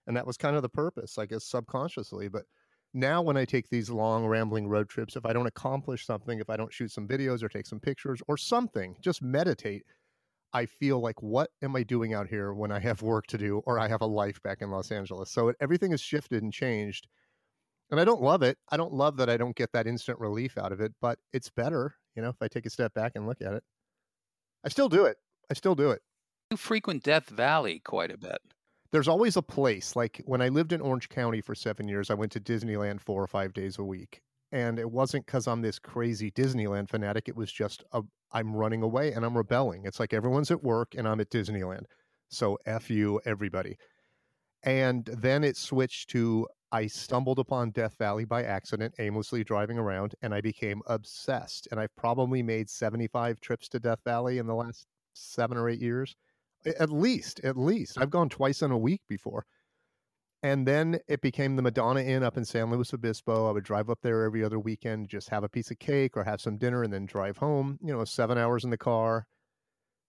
And 0.06 0.16
that 0.16 0.26
was 0.26 0.36
kind 0.36 0.56
of 0.56 0.62
the 0.62 0.68
purpose, 0.68 1.18
I 1.18 1.26
guess, 1.26 1.44
subconsciously. 1.44 2.28
But 2.28 2.44
now 2.92 3.22
when 3.22 3.36
I 3.36 3.44
take 3.44 3.68
these 3.68 3.90
long 3.90 4.26
rambling 4.26 4.68
road 4.68 4.88
trips, 4.88 5.16
if 5.16 5.24
I 5.24 5.32
don't 5.32 5.46
accomplish 5.46 6.06
something, 6.06 6.40
if 6.40 6.50
I 6.50 6.56
don't 6.56 6.72
shoot 6.72 6.90
some 6.90 7.06
videos 7.06 7.42
or 7.42 7.48
take 7.48 7.66
some 7.66 7.80
pictures 7.80 8.20
or 8.26 8.36
something, 8.36 8.96
just 9.00 9.22
meditate, 9.22 9.84
I 10.52 10.66
feel 10.66 11.00
like 11.00 11.22
what 11.22 11.50
am 11.62 11.76
I 11.76 11.84
doing 11.84 12.14
out 12.14 12.28
here 12.28 12.52
when 12.52 12.72
I 12.72 12.80
have 12.80 13.02
work 13.02 13.26
to 13.28 13.38
do 13.38 13.62
or 13.66 13.78
I 13.78 13.88
have 13.88 14.00
a 14.00 14.06
life 14.06 14.42
back 14.42 14.58
in 14.60 14.70
Los 14.70 14.90
Angeles? 14.90 15.30
So 15.30 15.52
everything 15.60 15.92
has 15.92 16.00
shifted 16.00 16.42
and 16.42 16.52
changed. 16.52 17.06
And 17.90 18.00
I 18.00 18.04
don't 18.04 18.22
love 18.22 18.42
it. 18.42 18.56
I 18.70 18.76
don't 18.76 18.92
love 18.92 19.16
that 19.16 19.28
I 19.28 19.36
don't 19.36 19.56
get 19.56 19.72
that 19.72 19.86
instant 19.86 20.18
relief 20.20 20.56
out 20.56 20.70
of 20.70 20.80
it, 20.80 20.92
but 21.00 21.18
it's 21.32 21.50
better, 21.50 21.96
you 22.14 22.22
know, 22.22 22.28
if 22.28 22.36
I 22.40 22.46
take 22.46 22.66
a 22.66 22.70
step 22.70 22.94
back 22.94 23.12
and 23.14 23.26
look 23.26 23.40
at 23.40 23.52
it. 23.52 23.64
I 24.64 24.68
still 24.68 24.88
do 24.88 25.06
it. 25.06 25.16
I 25.50 25.54
still 25.54 25.74
do 25.74 25.90
it. 25.90 26.00
You 26.50 26.56
frequent 26.56 27.02
Death 27.02 27.28
Valley 27.28 27.80
quite 27.80 28.12
a 28.12 28.18
bit 28.18 28.40
there's 28.92 29.08
always 29.08 29.36
a 29.36 29.42
place. 29.42 29.94
Like 29.94 30.20
when 30.24 30.42
I 30.42 30.48
lived 30.48 30.72
in 30.72 30.80
Orange 30.80 31.08
County 31.08 31.40
for 31.40 31.54
seven 31.54 31.88
years, 31.88 32.10
I 32.10 32.14
went 32.14 32.32
to 32.32 32.40
Disneyland 32.40 33.00
four 33.00 33.22
or 33.22 33.26
five 33.26 33.52
days 33.52 33.78
a 33.78 33.84
week. 33.84 34.20
And 34.52 34.80
it 34.80 34.90
wasn't 34.90 35.26
because 35.26 35.46
I'm 35.46 35.62
this 35.62 35.78
crazy 35.78 36.30
Disneyland 36.32 36.88
fanatic. 36.88 37.28
It 37.28 37.36
was 37.36 37.52
just 37.52 37.84
I'm 38.32 38.54
running 38.54 38.82
away 38.82 39.12
and 39.12 39.24
I'm 39.24 39.36
rebelling. 39.36 39.82
It's 39.84 40.00
like 40.00 40.12
everyone's 40.12 40.50
at 40.50 40.64
work 40.64 40.94
and 40.96 41.06
I'm 41.06 41.20
at 41.20 41.30
Disneyland. 41.30 41.84
So 42.30 42.58
F 42.66 42.90
you, 42.90 43.20
everybody. 43.24 43.76
And 44.64 45.04
then 45.06 45.44
it 45.44 45.56
switched 45.56 46.10
to 46.10 46.48
I 46.72 46.86
stumbled 46.86 47.40
upon 47.40 47.70
Death 47.70 47.96
Valley 47.98 48.24
by 48.24 48.44
accident, 48.44 48.94
aimlessly 49.00 49.42
driving 49.42 49.76
around, 49.76 50.14
and 50.22 50.32
I 50.32 50.40
became 50.40 50.82
obsessed. 50.86 51.66
And 51.70 51.80
I've 51.80 51.94
probably 51.96 52.44
made 52.44 52.70
75 52.70 53.40
trips 53.40 53.68
to 53.70 53.80
Death 53.80 53.98
Valley 54.04 54.38
in 54.38 54.46
the 54.46 54.54
last 54.54 54.86
seven 55.12 55.58
or 55.58 55.68
eight 55.68 55.80
years 55.80 56.14
at 56.66 56.90
least, 56.90 57.40
at 57.44 57.56
least. 57.56 57.98
I've 57.98 58.10
gone 58.10 58.28
twice 58.28 58.62
in 58.62 58.70
a 58.70 58.78
week 58.78 59.02
before. 59.08 59.44
And 60.42 60.66
then 60.66 60.98
it 61.06 61.20
became 61.20 61.56
the 61.56 61.62
Madonna 61.62 62.00
Inn 62.00 62.22
up 62.22 62.38
in 62.38 62.44
San 62.46 62.70
Luis 62.70 62.94
Obispo. 62.94 63.48
I 63.48 63.52
would 63.52 63.64
drive 63.64 63.90
up 63.90 63.98
there 64.02 64.24
every 64.24 64.42
other 64.42 64.58
weekend, 64.58 65.08
just 65.08 65.28
have 65.28 65.44
a 65.44 65.48
piece 65.48 65.70
of 65.70 65.78
cake 65.78 66.16
or 66.16 66.24
have 66.24 66.40
some 66.40 66.56
dinner 66.56 66.82
and 66.82 66.92
then 66.92 67.04
drive 67.04 67.36
home, 67.36 67.78
you 67.82 67.92
know, 67.92 68.04
seven 68.04 68.38
hours 68.38 68.64
in 68.64 68.70
the 68.70 68.78
car 68.78 69.26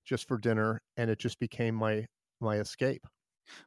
just 0.06 0.28
for 0.28 0.38
dinner. 0.38 0.82
And 0.96 1.10
it 1.10 1.20
just 1.20 1.40
became 1.40 1.76
my 1.76 2.06
my 2.40 2.58
escape. 2.58 3.06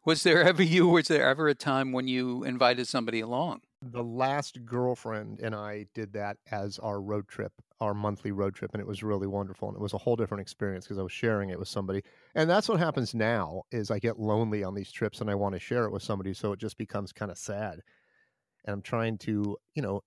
Was 0.07 0.23
there 0.23 0.43
ever 0.43 0.63
you 0.63 0.89
was 0.89 1.09
there 1.09 1.29
ever 1.29 1.49
a 1.49 1.55
time 1.55 1.93
when 1.93 2.09
you 2.09 2.45
invited 2.45 2.89
somebody 2.89 3.21
along? 3.21 3.61
The 3.87 4.03
last 4.03 4.65
girlfriend 4.65 5.41
and 5.41 5.55
I 5.55 5.87
did 5.93 6.15
that 6.15 6.39
as 6.51 6.79
our 6.79 7.03
road 7.03 7.29
trip, 7.29 7.53
our 7.81 7.93
monthly 7.93 8.33
road 8.33 8.55
trip, 8.55 8.71
and 8.73 8.81
it 8.81 8.87
was 8.87 9.03
really 9.03 9.27
wonderful. 9.27 9.69
And 9.69 9.77
it 9.77 9.81
was 9.81 9.93
a 9.93 9.99
whole 9.99 10.17
different 10.17 10.41
experience 10.41 10.87
because 10.87 10.99
I 10.99 11.03
was 11.03 11.13
sharing 11.13 11.51
it 11.51 11.59
with 11.59 11.69
somebody. 11.69 12.03
And 12.35 12.49
that's 12.49 12.69
what 12.69 12.79
happens 12.81 13.15
now 13.15 13.65
is 13.71 13.91
I 13.91 13.99
get 13.99 14.19
lonely 14.19 14.65
on 14.65 14.75
these 14.75 14.91
trips 14.91 15.21
and 15.21 15.31
I 15.31 15.35
want 15.35 15.53
to 15.55 15.59
share 15.59 15.85
it 15.85 15.93
with 15.93 16.03
somebody, 16.03 16.33
so 16.33 16.53
it 16.53 16.61
just 16.61 16.79
becomes 16.79 17.13
kind 17.13 17.31
of 17.31 17.37
sad. 17.37 17.81
And 18.65 18.75
I'm 18.75 18.83
trying 18.83 19.19
to, 19.19 19.59
you 19.75 19.83
know, 19.83 20.03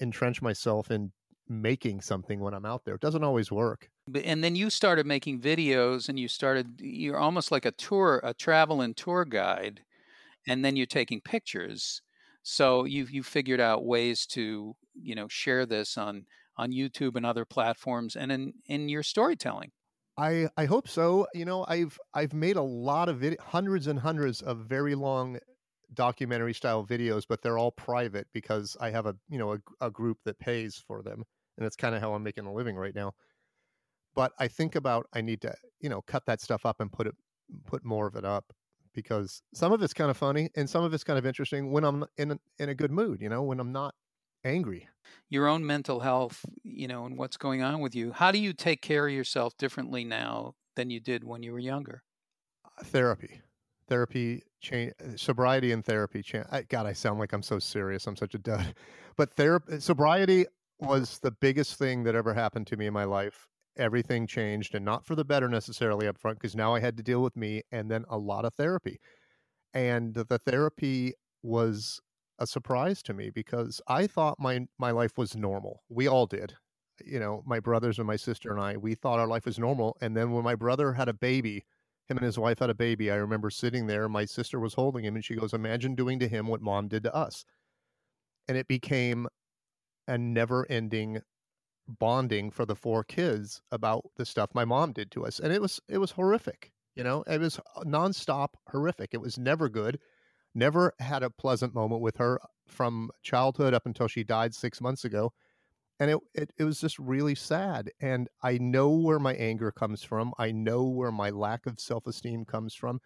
entrench 0.00 0.40
myself 0.42 0.90
in 0.90 1.12
making 1.48 2.00
something 2.00 2.40
when 2.40 2.54
I'm 2.54 2.64
out 2.64 2.84
there. 2.84 2.94
It 2.94 3.00
doesn't 3.00 3.24
always 3.24 3.50
work. 3.50 3.90
And 4.24 4.42
then 4.42 4.56
you 4.56 4.70
started 4.70 5.06
making 5.06 5.40
videos 5.40 6.08
and 6.08 6.18
you 6.18 6.26
started 6.28 6.80
you're 6.80 7.18
almost 7.18 7.50
like 7.52 7.64
a 7.64 7.70
tour 7.70 8.20
a 8.24 8.34
travel 8.34 8.80
and 8.80 8.96
tour 8.96 9.24
guide 9.24 9.84
and 10.46 10.64
then 10.64 10.76
you're 10.76 10.86
taking 10.86 11.20
pictures. 11.20 12.02
So 12.42 12.84
you've 12.84 13.10
you 13.10 13.22
figured 13.22 13.60
out 13.60 13.84
ways 13.84 14.26
to, 14.28 14.76
you 14.94 15.14
know, 15.14 15.28
share 15.28 15.66
this 15.66 15.98
on 15.98 16.26
on 16.56 16.72
YouTube 16.72 17.16
and 17.16 17.26
other 17.26 17.44
platforms 17.44 18.16
and 18.16 18.32
in 18.32 18.54
in 18.66 18.88
your 18.88 19.02
storytelling. 19.02 19.72
I 20.16 20.48
I 20.56 20.66
hope 20.66 20.88
so. 20.88 21.26
You 21.34 21.44
know, 21.44 21.64
I've 21.68 21.98
I've 22.14 22.32
made 22.34 22.56
a 22.56 22.62
lot 22.62 23.08
of 23.08 23.20
vid- 23.20 23.40
hundreds 23.40 23.86
and 23.86 23.98
hundreds 23.98 24.42
of 24.42 24.66
very 24.66 24.94
long 24.94 25.38
documentary 25.94 26.54
style 26.54 26.86
videos, 26.86 27.24
but 27.28 27.42
they're 27.42 27.58
all 27.58 27.72
private 27.72 28.28
because 28.32 28.76
I 28.80 28.90
have 28.90 29.06
a 29.06 29.16
you 29.28 29.38
know 29.38 29.54
a, 29.54 29.58
a 29.80 29.90
group 29.90 30.18
that 30.24 30.38
pays 30.38 30.76
for 30.78 31.02
them 31.02 31.24
and 31.56 31.66
it's 31.66 31.76
kind 31.76 31.94
of 31.94 32.00
how 32.02 32.14
I'm 32.14 32.22
making 32.22 32.46
a 32.46 32.52
living 32.54 32.76
right 32.76 32.94
now. 32.94 33.12
But 34.14 34.32
I 34.38 34.48
think 34.48 34.74
about 34.74 35.06
I 35.12 35.20
need 35.20 35.40
to, 35.42 35.54
you 35.80 35.88
know, 35.88 36.02
cut 36.02 36.26
that 36.26 36.40
stuff 36.40 36.66
up 36.66 36.80
and 36.80 36.92
put 36.92 37.06
it 37.06 37.14
put 37.66 37.84
more 37.84 38.06
of 38.06 38.16
it 38.16 38.24
up 38.24 38.52
because 38.94 39.42
some 39.54 39.72
of 39.72 39.82
it's 39.82 39.94
kind 39.94 40.10
of 40.10 40.16
funny 40.16 40.50
and 40.56 40.68
some 40.68 40.84
of 40.84 40.94
it's 40.94 41.04
kind 41.04 41.18
of 41.18 41.26
interesting 41.26 41.70
when 41.70 41.84
I'm 41.84 42.04
in 42.16 42.32
a, 42.32 42.38
in 42.58 42.68
a 42.68 42.74
good 42.74 42.90
mood, 42.90 43.20
you 43.20 43.28
know, 43.28 43.42
when 43.42 43.60
I'm 43.60 43.72
not 43.72 43.94
angry. 44.44 44.88
Your 45.28 45.46
own 45.46 45.66
mental 45.66 46.00
health, 46.00 46.44
you 46.62 46.88
know, 46.88 47.04
and 47.04 47.16
what's 47.18 47.36
going 47.36 47.62
on 47.62 47.80
with 47.80 47.94
you. 47.94 48.12
How 48.12 48.32
do 48.32 48.38
you 48.38 48.52
take 48.52 48.82
care 48.82 49.06
of 49.06 49.12
yourself 49.12 49.56
differently 49.56 50.04
now 50.04 50.54
than 50.76 50.90
you 50.90 51.00
did 51.00 51.24
when 51.24 51.42
you 51.42 51.52
were 51.52 51.58
younger? 51.58 52.02
Uh, 52.64 52.84
therapy. 52.84 53.40
Therapy 53.88 54.42
change 54.60 54.92
sobriety 55.16 55.72
and 55.72 55.84
therapy 55.84 56.22
change. 56.22 56.46
God, 56.68 56.86
I 56.86 56.92
sound 56.92 57.18
like 57.18 57.32
I'm 57.32 57.42
so 57.42 57.58
serious. 57.58 58.06
I'm 58.06 58.16
such 58.16 58.34
a 58.34 58.38
dud. 58.38 58.74
But 59.16 59.34
therapy 59.34 59.80
sobriety 59.80 60.46
was 60.78 61.18
the 61.18 61.30
biggest 61.30 61.76
thing 61.76 62.04
that 62.04 62.14
ever 62.14 62.32
happened 62.32 62.66
to 62.68 62.76
me 62.76 62.86
in 62.86 62.94
my 62.94 63.04
life. 63.04 63.49
Everything 63.80 64.26
changed 64.26 64.74
and 64.74 64.84
not 64.84 65.06
for 65.06 65.14
the 65.14 65.24
better 65.24 65.48
necessarily 65.48 66.06
up 66.06 66.18
front 66.18 66.38
because 66.38 66.54
now 66.54 66.74
I 66.74 66.80
had 66.80 66.96
to 66.98 67.02
deal 67.02 67.22
with 67.22 67.36
me 67.36 67.62
and 67.72 67.90
then 67.90 68.04
a 68.08 68.18
lot 68.18 68.44
of 68.44 68.54
therapy. 68.54 69.00
And 69.74 70.14
the 70.14 70.38
therapy 70.38 71.14
was 71.42 72.00
a 72.38 72.46
surprise 72.46 73.02
to 73.04 73.14
me 73.14 73.30
because 73.30 73.80
I 73.88 74.06
thought 74.06 74.38
my 74.38 74.66
my 74.78 74.90
life 74.90 75.16
was 75.16 75.36
normal. 75.36 75.82
We 75.88 76.08
all 76.08 76.26
did. 76.26 76.54
You 77.04 77.18
know, 77.18 77.42
my 77.46 77.60
brothers 77.60 77.98
and 77.98 78.06
my 78.06 78.16
sister 78.16 78.50
and 78.50 78.60
I, 78.60 78.76
we 78.76 78.94
thought 78.94 79.18
our 79.18 79.26
life 79.26 79.46
was 79.46 79.58
normal. 79.58 79.96
And 80.02 80.14
then 80.16 80.32
when 80.32 80.44
my 80.44 80.54
brother 80.54 80.92
had 80.92 81.08
a 81.08 81.14
baby, 81.14 81.64
him 82.06 82.18
and 82.18 82.26
his 82.26 82.38
wife 82.38 82.58
had 82.58 82.68
a 82.68 82.74
baby, 82.74 83.10
I 83.10 83.14
remember 83.16 83.48
sitting 83.48 83.86
there, 83.86 84.08
my 84.08 84.26
sister 84.26 84.60
was 84.60 84.74
holding 84.74 85.04
him 85.04 85.14
and 85.14 85.24
she 85.24 85.36
goes, 85.36 85.54
Imagine 85.54 85.94
doing 85.94 86.18
to 86.18 86.28
him 86.28 86.46
what 86.46 86.60
mom 86.60 86.88
did 86.88 87.04
to 87.04 87.14
us. 87.14 87.44
And 88.48 88.58
it 88.58 88.68
became 88.68 89.28
a 90.08 90.18
never 90.18 90.66
ending 90.68 91.22
bonding 91.98 92.50
for 92.50 92.64
the 92.64 92.74
four 92.74 93.04
kids 93.04 93.60
about 93.70 94.04
the 94.16 94.24
stuff 94.24 94.50
my 94.54 94.64
mom 94.64 94.92
did 94.92 95.10
to 95.10 95.24
us 95.26 95.40
and 95.40 95.52
it 95.52 95.60
was 95.60 95.80
it 95.88 95.98
was 95.98 96.10
horrific 96.10 96.72
you 96.94 97.04
know 97.04 97.22
it 97.26 97.40
was 97.40 97.58
uh, 97.76 97.82
nonstop 97.82 98.50
horrific 98.68 99.10
it 99.12 99.20
was 99.20 99.38
never 99.38 99.68
good 99.68 99.98
never 100.54 100.92
had 100.98 101.22
a 101.22 101.30
pleasant 101.30 101.74
moment 101.74 102.00
with 102.00 102.16
her 102.16 102.40
from 102.66 103.10
childhood 103.22 103.74
up 103.74 103.86
until 103.86 104.08
she 104.08 104.24
died 104.24 104.54
six 104.54 104.80
months 104.80 105.04
ago 105.04 105.32
and 105.98 106.10
it, 106.10 106.18
it, 106.34 106.52
it 106.58 106.64
was 106.64 106.80
just 106.80 106.98
really 106.98 107.34
sad 107.34 107.90
and 108.00 108.28
i 108.42 108.56
know 108.58 108.90
where 108.90 109.18
my 109.18 109.34
anger 109.34 109.70
comes 109.70 110.02
from 110.02 110.32
i 110.38 110.50
know 110.50 110.84
where 110.84 111.12
my 111.12 111.30
lack 111.30 111.66
of 111.66 111.78
self-esteem 111.80 112.44
comes 112.44 112.74
from 112.74 113.00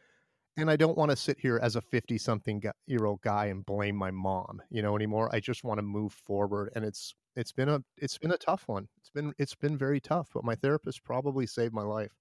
and 0.56 0.70
i 0.70 0.76
don't 0.76 0.98
want 0.98 1.10
to 1.10 1.16
sit 1.16 1.38
here 1.38 1.58
as 1.62 1.76
a 1.76 1.80
50 1.80 2.18
something 2.18 2.62
year 2.86 3.04
old 3.04 3.20
guy 3.22 3.46
and 3.46 3.66
blame 3.66 3.96
my 3.96 4.10
mom 4.10 4.60
you 4.70 4.82
know 4.82 4.96
anymore 4.96 5.28
i 5.32 5.40
just 5.40 5.64
want 5.64 5.78
to 5.78 5.82
move 5.82 6.12
forward 6.12 6.70
and 6.74 6.84
it's 6.84 7.14
it's 7.36 7.52
been 7.52 7.68
a 7.68 7.82
it's 7.96 8.18
been 8.18 8.32
a 8.32 8.38
tough 8.38 8.64
one 8.66 8.88
it's 8.98 9.10
been 9.10 9.32
it's 9.38 9.54
been 9.54 9.76
very 9.76 10.00
tough 10.00 10.30
but 10.34 10.44
my 10.44 10.54
therapist 10.54 11.04
probably 11.04 11.46
saved 11.46 11.74
my 11.74 11.82
life 11.82 12.12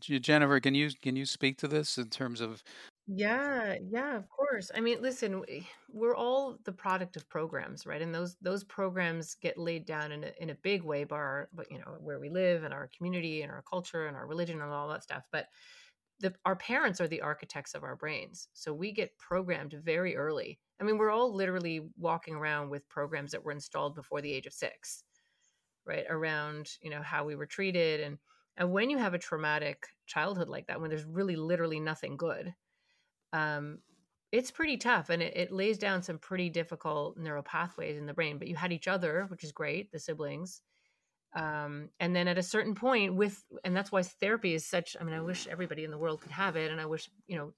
jennifer 0.00 0.60
can 0.60 0.74
you 0.74 0.90
can 1.02 1.16
you 1.16 1.26
speak 1.26 1.58
to 1.58 1.66
this 1.66 1.98
in 1.98 2.08
terms 2.08 2.40
of 2.40 2.62
yeah, 3.08 3.76
yeah, 3.90 4.16
of 4.16 4.28
course. 4.28 4.70
I 4.74 4.80
mean, 4.80 5.02
listen, 5.02 5.42
we're 5.88 6.14
all 6.14 6.58
the 6.64 6.72
product 6.72 7.16
of 7.16 7.28
programs, 7.28 7.84
right? 7.84 8.00
And 8.00 8.14
those 8.14 8.36
those 8.40 8.62
programs 8.62 9.34
get 9.34 9.58
laid 9.58 9.86
down 9.86 10.12
in 10.12 10.22
a 10.22 10.32
in 10.38 10.50
a 10.50 10.54
big 10.54 10.82
way 10.82 11.02
by 11.02 11.16
our, 11.16 11.48
you 11.68 11.78
know, 11.78 11.96
where 12.00 12.20
we 12.20 12.30
live 12.30 12.62
and 12.62 12.72
our 12.72 12.88
community 12.96 13.42
and 13.42 13.50
our 13.50 13.62
culture 13.68 14.06
and 14.06 14.16
our 14.16 14.26
religion 14.26 14.62
and 14.62 14.70
all 14.70 14.88
that 14.88 15.02
stuff. 15.02 15.24
But 15.32 15.46
the 16.20 16.32
our 16.44 16.54
parents 16.56 17.00
are 17.00 17.08
the 17.08 17.22
architects 17.22 17.74
of 17.74 17.82
our 17.82 17.96
brains, 17.96 18.48
so 18.52 18.72
we 18.72 18.92
get 18.92 19.18
programmed 19.18 19.74
very 19.84 20.16
early. 20.16 20.60
I 20.82 20.84
mean, 20.84 20.98
we're 20.98 21.10
all 21.10 21.34
literally 21.34 21.80
walking 21.96 22.34
around 22.34 22.70
with 22.70 22.88
programs 22.88 23.30
that 23.32 23.44
were 23.44 23.52
installed 23.52 23.94
before 23.94 24.20
the 24.20 24.32
age 24.32 24.46
of 24.46 24.52
six, 24.52 25.04
right? 25.86 26.04
Around 26.10 26.68
you 26.82 26.90
know 26.90 27.02
how 27.02 27.24
we 27.24 27.36
were 27.36 27.46
treated 27.46 28.00
and 28.00 28.18
and 28.56 28.72
when 28.72 28.90
you 28.90 28.98
have 28.98 29.14
a 29.14 29.18
traumatic 29.18 29.86
childhood 30.06 30.48
like 30.48 30.66
that, 30.66 30.80
when 30.80 30.90
there's 30.90 31.06
really 31.06 31.36
literally 31.36 31.80
nothing 31.80 32.16
good 32.18 32.52
um, 33.32 33.78
it's 34.30 34.50
pretty 34.50 34.76
tough 34.76 35.10
and 35.10 35.22
it, 35.22 35.36
it, 35.36 35.52
lays 35.52 35.78
down 35.78 36.02
some 36.02 36.18
pretty 36.18 36.48
difficult 36.48 37.16
neural 37.18 37.42
pathways 37.42 37.98
in 37.98 38.06
the 38.06 38.14
brain 38.14 38.38
but 38.38 38.48
you 38.48 38.56
had 38.56 38.72
each 38.72 38.88
other 38.88 39.26
which 39.28 39.44
is 39.44 39.52
great 39.52 39.90
the 39.92 39.98
siblings 39.98 40.60
um, 41.34 41.88
and 42.00 42.14
then 42.14 42.28
at 42.28 42.38
a 42.38 42.42
certain 42.42 42.74
point 42.74 43.14
with 43.14 43.42
and 43.64 43.76
that's 43.76 43.92
why 43.92 44.02
therapy 44.02 44.54
is 44.54 44.66
such 44.66 44.96
i 45.00 45.04
mean 45.04 45.14
i 45.14 45.20
wish 45.20 45.46
everybody 45.46 45.84
in 45.84 45.90
the 45.90 45.98
world 45.98 46.20
could 46.20 46.32
have 46.32 46.56
it 46.56 46.70
and 46.70 46.80
i 46.80 46.86
wish 46.86 47.10
you 47.26 47.36
know 47.36 47.52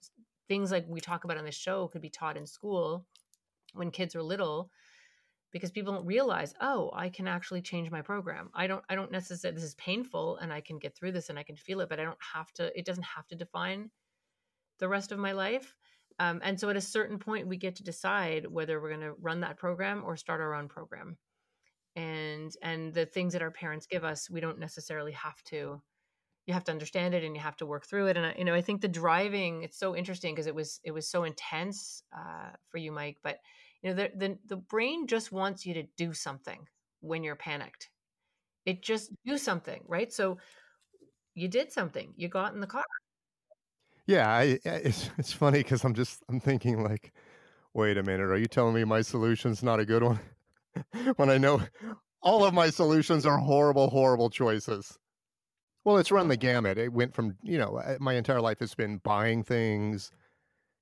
things 0.48 0.70
like 0.70 0.84
we 0.88 1.00
talk 1.00 1.24
about 1.24 1.38
on 1.38 1.44
this 1.44 1.54
show 1.54 1.88
could 1.88 2.02
be 2.02 2.10
taught 2.10 2.36
in 2.36 2.46
school 2.46 3.06
when 3.74 3.90
kids 3.90 4.14
are 4.14 4.22
little 4.22 4.70
because 5.52 5.70
people 5.70 5.92
don't 5.92 6.06
realize 6.06 6.54
oh 6.60 6.90
i 6.94 7.08
can 7.08 7.28
actually 7.28 7.62
change 7.62 7.90
my 7.90 8.02
program 8.02 8.50
i 8.54 8.66
don't 8.66 8.84
i 8.88 8.94
don't 8.94 9.12
necessarily 9.12 9.54
this 9.54 9.64
is 9.64 9.74
painful 9.76 10.36
and 10.38 10.52
i 10.52 10.60
can 10.60 10.78
get 10.78 10.96
through 10.96 11.12
this 11.12 11.28
and 11.28 11.38
i 11.38 11.42
can 11.42 11.56
feel 11.56 11.80
it 11.80 11.88
but 11.88 12.00
i 12.00 12.04
don't 12.04 12.18
have 12.34 12.50
to 12.52 12.76
it 12.78 12.84
doesn't 12.84 13.04
have 13.04 13.26
to 13.26 13.36
define 13.36 13.90
the 14.78 14.88
rest 14.88 15.12
of 15.12 15.18
my 15.18 15.32
life. 15.32 15.74
Um, 16.18 16.40
and 16.44 16.58
so 16.58 16.70
at 16.70 16.76
a 16.76 16.80
certain 16.80 17.18
point, 17.18 17.48
we 17.48 17.56
get 17.56 17.76
to 17.76 17.82
decide 17.82 18.46
whether 18.46 18.80
we're 18.80 18.90
going 18.90 19.00
to 19.00 19.14
run 19.20 19.40
that 19.40 19.56
program 19.56 20.02
or 20.04 20.16
start 20.16 20.40
our 20.40 20.54
own 20.54 20.68
program. 20.68 21.16
And 21.96 22.52
and 22.62 22.92
the 22.92 23.06
things 23.06 23.32
that 23.32 23.42
our 23.42 23.52
parents 23.52 23.86
give 23.86 24.04
us, 24.04 24.28
we 24.28 24.40
don't 24.40 24.58
necessarily 24.58 25.12
have 25.12 25.40
to. 25.44 25.80
You 26.46 26.52
have 26.52 26.64
to 26.64 26.72
understand 26.72 27.14
it, 27.14 27.24
and 27.24 27.34
you 27.34 27.40
have 27.40 27.56
to 27.58 27.66
work 27.66 27.86
through 27.86 28.08
it. 28.08 28.16
And 28.16 28.26
I, 28.26 28.34
you 28.36 28.44
know, 28.44 28.54
I 28.54 28.60
think 28.60 28.80
the 28.80 28.88
driving 28.88 29.62
it's 29.62 29.78
so 29.78 29.94
interesting 29.94 30.34
because 30.34 30.48
it 30.48 30.54
was 30.54 30.80
it 30.82 30.90
was 30.90 31.08
so 31.08 31.22
intense 31.22 32.02
uh, 32.16 32.50
for 32.68 32.78
you, 32.78 32.90
Mike. 32.90 33.18
But 33.22 33.38
you 33.84 33.90
know, 33.90 33.96
the, 33.96 34.10
the 34.16 34.38
the 34.48 34.56
brain 34.56 35.06
just 35.06 35.30
wants 35.30 35.64
you 35.64 35.74
to 35.74 35.84
do 35.96 36.12
something 36.12 36.66
when 37.00 37.22
you're 37.22 37.36
panicked. 37.36 37.90
It 38.66 38.82
just 38.82 39.12
do 39.24 39.38
something, 39.38 39.84
right? 39.86 40.12
So 40.12 40.38
you 41.34 41.46
did 41.46 41.70
something. 41.70 42.12
You 42.16 42.28
got 42.28 42.54
in 42.54 42.60
the 42.60 42.66
car 42.66 42.82
yeah, 44.06 44.30
I, 44.30 44.58
it's 44.64 45.10
it's 45.18 45.32
funny 45.32 45.58
because 45.58 45.84
I'm 45.84 45.94
just 45.94 46.22
I'm 46.28 46.40
thinking 46.40 46.82
like, 46.82 47.12
wait 47.72 47.96
a 47.96 48.02
minute, 48.02 48.24
are 48.30 48.36
you 48.36 48.46
telling 48.46 48.74
me 48.74 48.84
my 48.84 49.02
solution's 49.02 49.62
not 49.62 49.80
a 49.80 49.86
good 49.86 50.02
one? 50.02 50.20
when 51.16 51.30
I 51.30 51.38
know 51.38 51.62
all 52.22 52.44
of 52.44 52.52
my 52.52 52.70
solutions 52.70 53.24
are 53.24 53.38
horrible, 53.38 53.88
horrible 53.88 54.28
choices. 54.30 54.98
Well, 55.84 55.98
it's 55.98 56.10
run 56.10 56.28
the 56.28 56.36
gamut. 56.36 56.78
It 56.78 56.92
went 56.92 57.14
from 57.14 57.36
you 57.42 57.58
know 57.58 57.80
my 57.98 58.14
entire 58.14 58.40
life 58.40 58.60
has 58.60 58.74
been 58.74 58.98
buying 58.98 59.42
things, 59.42 60.10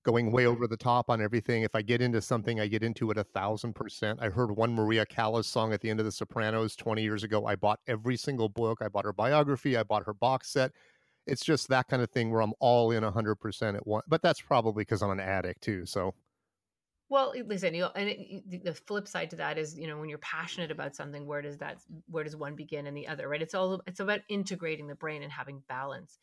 going 0.02 0.32
way 0.32 0.44
mm-hmm. 0.44 0.52
over 0.52 0.66
the 0.66 0.76
top 0.76 1.10
on 1.10 1.22
everything. 1.22 1.62
If 1.62 1.74
I 1.74 1.82
get 1.82 2.00
into 2.00 2.20
something, 2.20 2.60
I 2.60 2.66
get 2.66 2.82
into 2.82 3.10
it 3.10 3.18
a 3.18 3.24
thousand 3.24 3.74
percent. 3.74 4.20
I 4.22 4.28
heard 4.28 4.56
one 4.56 4.74
Maria 4.74 5.06
Callas 5.06 5.46
song 5.46 5.72
at 5.72 5.80
the 5.80 5.90
end 5.90 6.00
of 6.00 6.06
The 6.06 6.12
Sopranos 6.12 6.76
20 6.76 7.02
years 7.02 7.24
ago. 7.24 7.46
I 7.46 7.56
bought 7.56 7.80
every 7.86 8.16
single 8.16 8.48
book. 8.48 8.80
I 8.82 8.88
bought 8.88 9.04
her 9.04 9.12
biography. 9.12 9.76
I 9.76 9.82
bought 9.82 10.06
her 10.06 10.14
box 10.14 10.50
set 10.50 10.72
it's 11.26 11.44
just 11.44 11.68
that 11.68 11.88
kind 11.88 12.02
of 12.02 12.10
thing 12.10 12.30
where 12.30 12.40
I'm 12.40 12.54
all 12.60 12.90
in 12.90 13.02
100% 13.02 13.76
at 13.76 13.86
once. 13.86 14.04
But 14.08 14.22
that's 14.22 14.40
probably 14.40 14.82
because 14.82 15.02
I'm 15.02 15.10
an 15.10 15.20
addict 15.20 15.62
too. 15.62 15.86
So, 15.86 16.14
well, 17.08 17.34
listen, 17.46 17.74
you 17.74 17.82
know, 17.82 17.90
and 17.94 18.08
it, 18.08 18.64
the 18.64 18.74
flip 18.74 19.06
side 19.06 19.30
to 19.30 19.36
that 19.36 19.58
is, 19.58 19.78
you 19.78 19.86
know, 19.86 19.98
when 19.98 20.08
you're 20.08 20.18
passionate 20.18 20.70
about 20.70 20.96
something, 20.96 21.26
where 21.26 21.42
does 21.42 21.58
that, 21.58 21.78
where 22.08 22.24
does 22.24 22.36
one 22.36 22.54
begin 22.54 22.86
and 22.86 22.96
the 22.96 23.08
other, 23.08 23.28
right? 23.28 23.42
It's 23.42 23.54
all, 23.54 23.82
it's 23.86 24.00
about 24.00 24.20
integrating 24.28 24.86
the 24.86 24.94
brain 24.94 25.22
and 25.22 25.30
having 25.30 25.62
balance. 25.68 26.18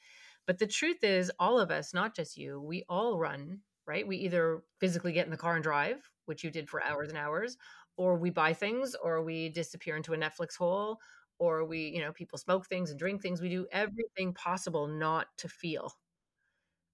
But 0.48 0.58
the 0.58 0.68
truth 0.68 1.04
is, 1.04 1.32
all 1.40 1.60
of 1.60 1.70
us, 1.70 1.94
not 1.94 2.16
just 2.16 2.38
you, 2.38 2.60
we 2.60 2.84
all 2.90 3.20
run, 3.20 3.60
right? 3.90 4.08
We 4.08 4.18
either 4.18 4.64
physically 4.80 5.14
get 5.14 5.26
in 5.26 5.32
the 5.32 5.38
car 5.38 5.56
and 5.56 5.64
drive, 5.64 5.98
which 6.28 6.44
you 6.44 6.52
did 6.52 6.70
for 6.70 6.80
mm-hmm. 6.80 6.94
hours 6.94 7.10
and 7.10 7.18
hours, 7.18 7.58
or 7.98 8.18
we 8.18 8.30
buy 8.30 8.54
things, 8.54 8.96
or 9.04 9.24
we 9.24 9.50
disappear 9.50 9.98
into 9.98 10.14
a 10.14 10.18
Netflix 10.18 10.56
hole, 10.58 11.00
or 11.40 11.66
we 11.66 11.90
you 11.90 12.02
know 12.02 12.14
people 12.14 12.38
smoke 12.38 12.68
things 12.68 12.92
and 12.92 13.00
drink 13.00 13.22
things. 13.22 13.42
We 13.42 13.50
do 13.50 13.68
everything 13.72 14.34
possible 14.36 14.88
not 14.88 15.28
to 15.40 15.50
feel 15.50 15.92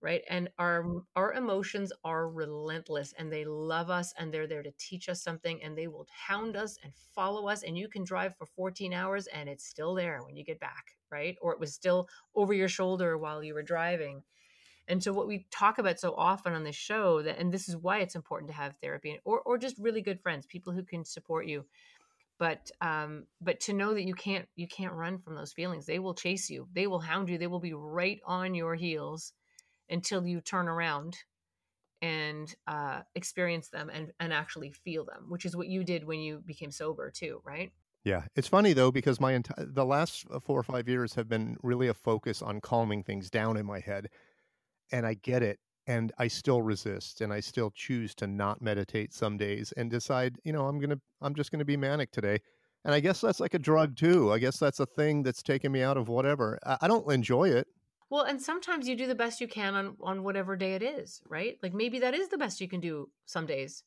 right? 0.01 0.21
And 0.29 0.49
our 0.59 0.85
our 1.15 1.33
emotions 1.33 1.91
are 2.03 2.29
relentless 2.29 3.13
and 3.17 3.31
they 3.31 3.43
love 3.45 3.89
us 3.89 4.13
and 4.19 4.31
they're 4.31 4.47
there 4.47 4.61
to 4.63 4.71
teach 4.77 5.09
us 5.09 5.23
something 5.23 5.61
and 5.63 5.75
they 5.77 5.87
will 5.87 6.05
hound 6.11 6.55
us 6.55 6.77
and 6.83 6.93
follow 7.15 7.47
us 7.47 7.63
and 7.63 7.77
you 7.77 7.87
can 7.89 8.03
drive 8.03 8.35
for 8.37 8.45
14 8.45 8.93
hours 8.93 9.27
and 9.27 9.49
it's 9.49 9.65
still 9.65 9.95
there 9.95 10.21
when 10.23 10.35
you 10.35 10.43
get 10.43 10.59
back 10.59 10.95
right? 11.11 11.37
Or 11.41 11.53
it 11.53 11.59
was 11.59 11.73
still 11.73 12.09
over 12.35 12.53
your 12.53 12.67
shoulder 12.67 13.17
while 13.17 13.43
you 13.43 13.53
were 13.53 13.63
driving 13.63 14.21
and 14.87 15.01
so 15.01 15.13
what 15.13 15.27
we 15.27 15.47
talk 15.51 15.77
about 15.77 15.99
so 15.99 16.13
often 16.15 16.53
on 16.53 16.63
this 16.63 16.75
show 16.75 17.21
that 17.21 17.39
and 17.39 17.51
this 17.51 17.67
is 17.67 17.77
why 17.77 17.99
it's 17.99 18.15
important 18.15 18.49
to 18.51 18.57
have 18.57 18.75
therapy 18.81 19.19
or 19.25 19.39
or 19.41 19.57
just 19.57 19.77
really 19.79 20.01
good 20.01 20.21
friends 20.21 20.45
people 20.45 20.73
who 20.73 20.83
can 20.83 21.03
support 21.03 21.47
you. 21.47 21.65
But 22.37 22.69
um 22.81 23.25
but 23.41 23.59
to 23.61 23.73
know 23.73 23.93
that 23.93 24.03
you 24.03 24.13
can't 24.13 24.47
you 24.55 24.67
can't 24.67 24.93
run 24.93 25.19
from 25.19 25.35
those 25.35 25.53
feelings 25.53 25.85
they 25.85 25.99
will 25.99 26.13
chase 26.13 26.49
you 26.49 26.67
they 26.73 26.87
will 26.87 26.99
hound 26.99 27.29
you 27.29 27.37
they 27.37 27.47
will 27.47 27.59
be 27.59 27.73
right 27.73 28.19
on 28.25 28.53
your 28.53 28.75
heels 28.75 29.33
until 29.89 30.25
you 30.27 30.41
turn 30.41 30.67
around 30.67 31.17
and 32.01 32.53
uh 32.67 33.01
experience 33.15 33.69
them 33.69 33.89
and 33.89 34.11
and 34.19 34.33
actually 34.33 34.71
feel 34.71 35.05
them 35.05 35.25
which 35.29 35.45
is 35.45 35.55
what 35.55 35.67
you 35.67 35.83
did 35.83 36.03
when 36.03 36.19
you 36.19 36.43
became 36.45 36.71
sober 36.71 37.09
too 37.09 37.41
right? 37.45 37.71
Yeah. 38.03 38.23
It's 38.35 38.47
funny 38.47 38.73
though 38.73 38.91
because 38.91 39.19
my 39.19 39.33
entire 39.33 39.65
the 39.65 39.85
last 39.85 40.25
four 40.43 40.59
or 40.59 40.63
five 40.63 40.87
years 40.87 41.15
have 41.15 41.27
been 41.27 41.57
really 41.63 41.87
a 41.87 41.93
focus 41.93 42.41
on 42.41 42.61
calming 42.61 43.01
things 43.01 43.31
down 43.31 43.57
in 43.57 43.65
my 43.65 43.79
head 43.79 44.09
and 44.91 45.05
i 45.05 45.13
get 45.15 45.43
it 45.43 45.59
and 45.87 46.11
I 46.17 46.27
still 46.27 46.61
resist 46.61 47.21
and 47.21 47.31
I 47.31 47.39
still 47.39 47.71
choose 47.71 48.15
to 48.15 48.27
not 48.27 48.61
meditate 48.61 49.13
some 49.13 49.37
days 49.37 49.71
and 49.77 49.89
decide, 49.89 50.37
you 50.43 50.51
know, 50.51 50.67
I'm 50.67 50.79
going 50.79 50.89
to 50.89 50.99
I'm 51.21 51.35
just 51.35 51.51
going 51.51 51.59
to 51.59 51.65
be 51.65 51.77
manic 51.77 52.11
today. 52.11 52.39
And 52.83 52.93
I 52.93 52.99
guess 52.99 53.21
that's 53.21 53.39
like 53.39 53.53
a 53.53 53.59
drug 53.59 53.95
too. 53.95 54.31
I 54.31 54.39
guess 54.39 54.57
that's 54.57 54.79
a 54.79 54.85
thing 54.85 55.23
that's 55.23 55.43
taken 55.43 55.71
me 55.71 55.81
out 55.81 55.97
of 55.97 56.07
whatever. 56.07 56.59
I, 56.65 56.77
I 56.81 56.87
don't 56.87 57.11
enjoy 57.11 57.49
it. 57.49 57.67
Well, 58.09 58.23
and 58.23 58.41
sometimes 58.41 58.87
you 58.87 58.95
do 58.95 59.07
the 59.07 59.15
best 59.15 59.41
you 59.41 59.47
can 59.47 59.73
on 59.75 59.97
on 60.01 60.23
whatever 60.23 60.55
day 60.55 60.73
it 60.73 60.83
is, 60.83 61.21
right? 61.27 61.57
Like 61.61 61.73
maybe 61.73 61.99
that 61.99 62.13
is 62.13 62.29
the 62.29 62.37
best 62.37 62.61
you 62.61 62.67
can 62.67 62.79
do 62.79 63.09
some 63.25 63.45
days. 63.45 63.83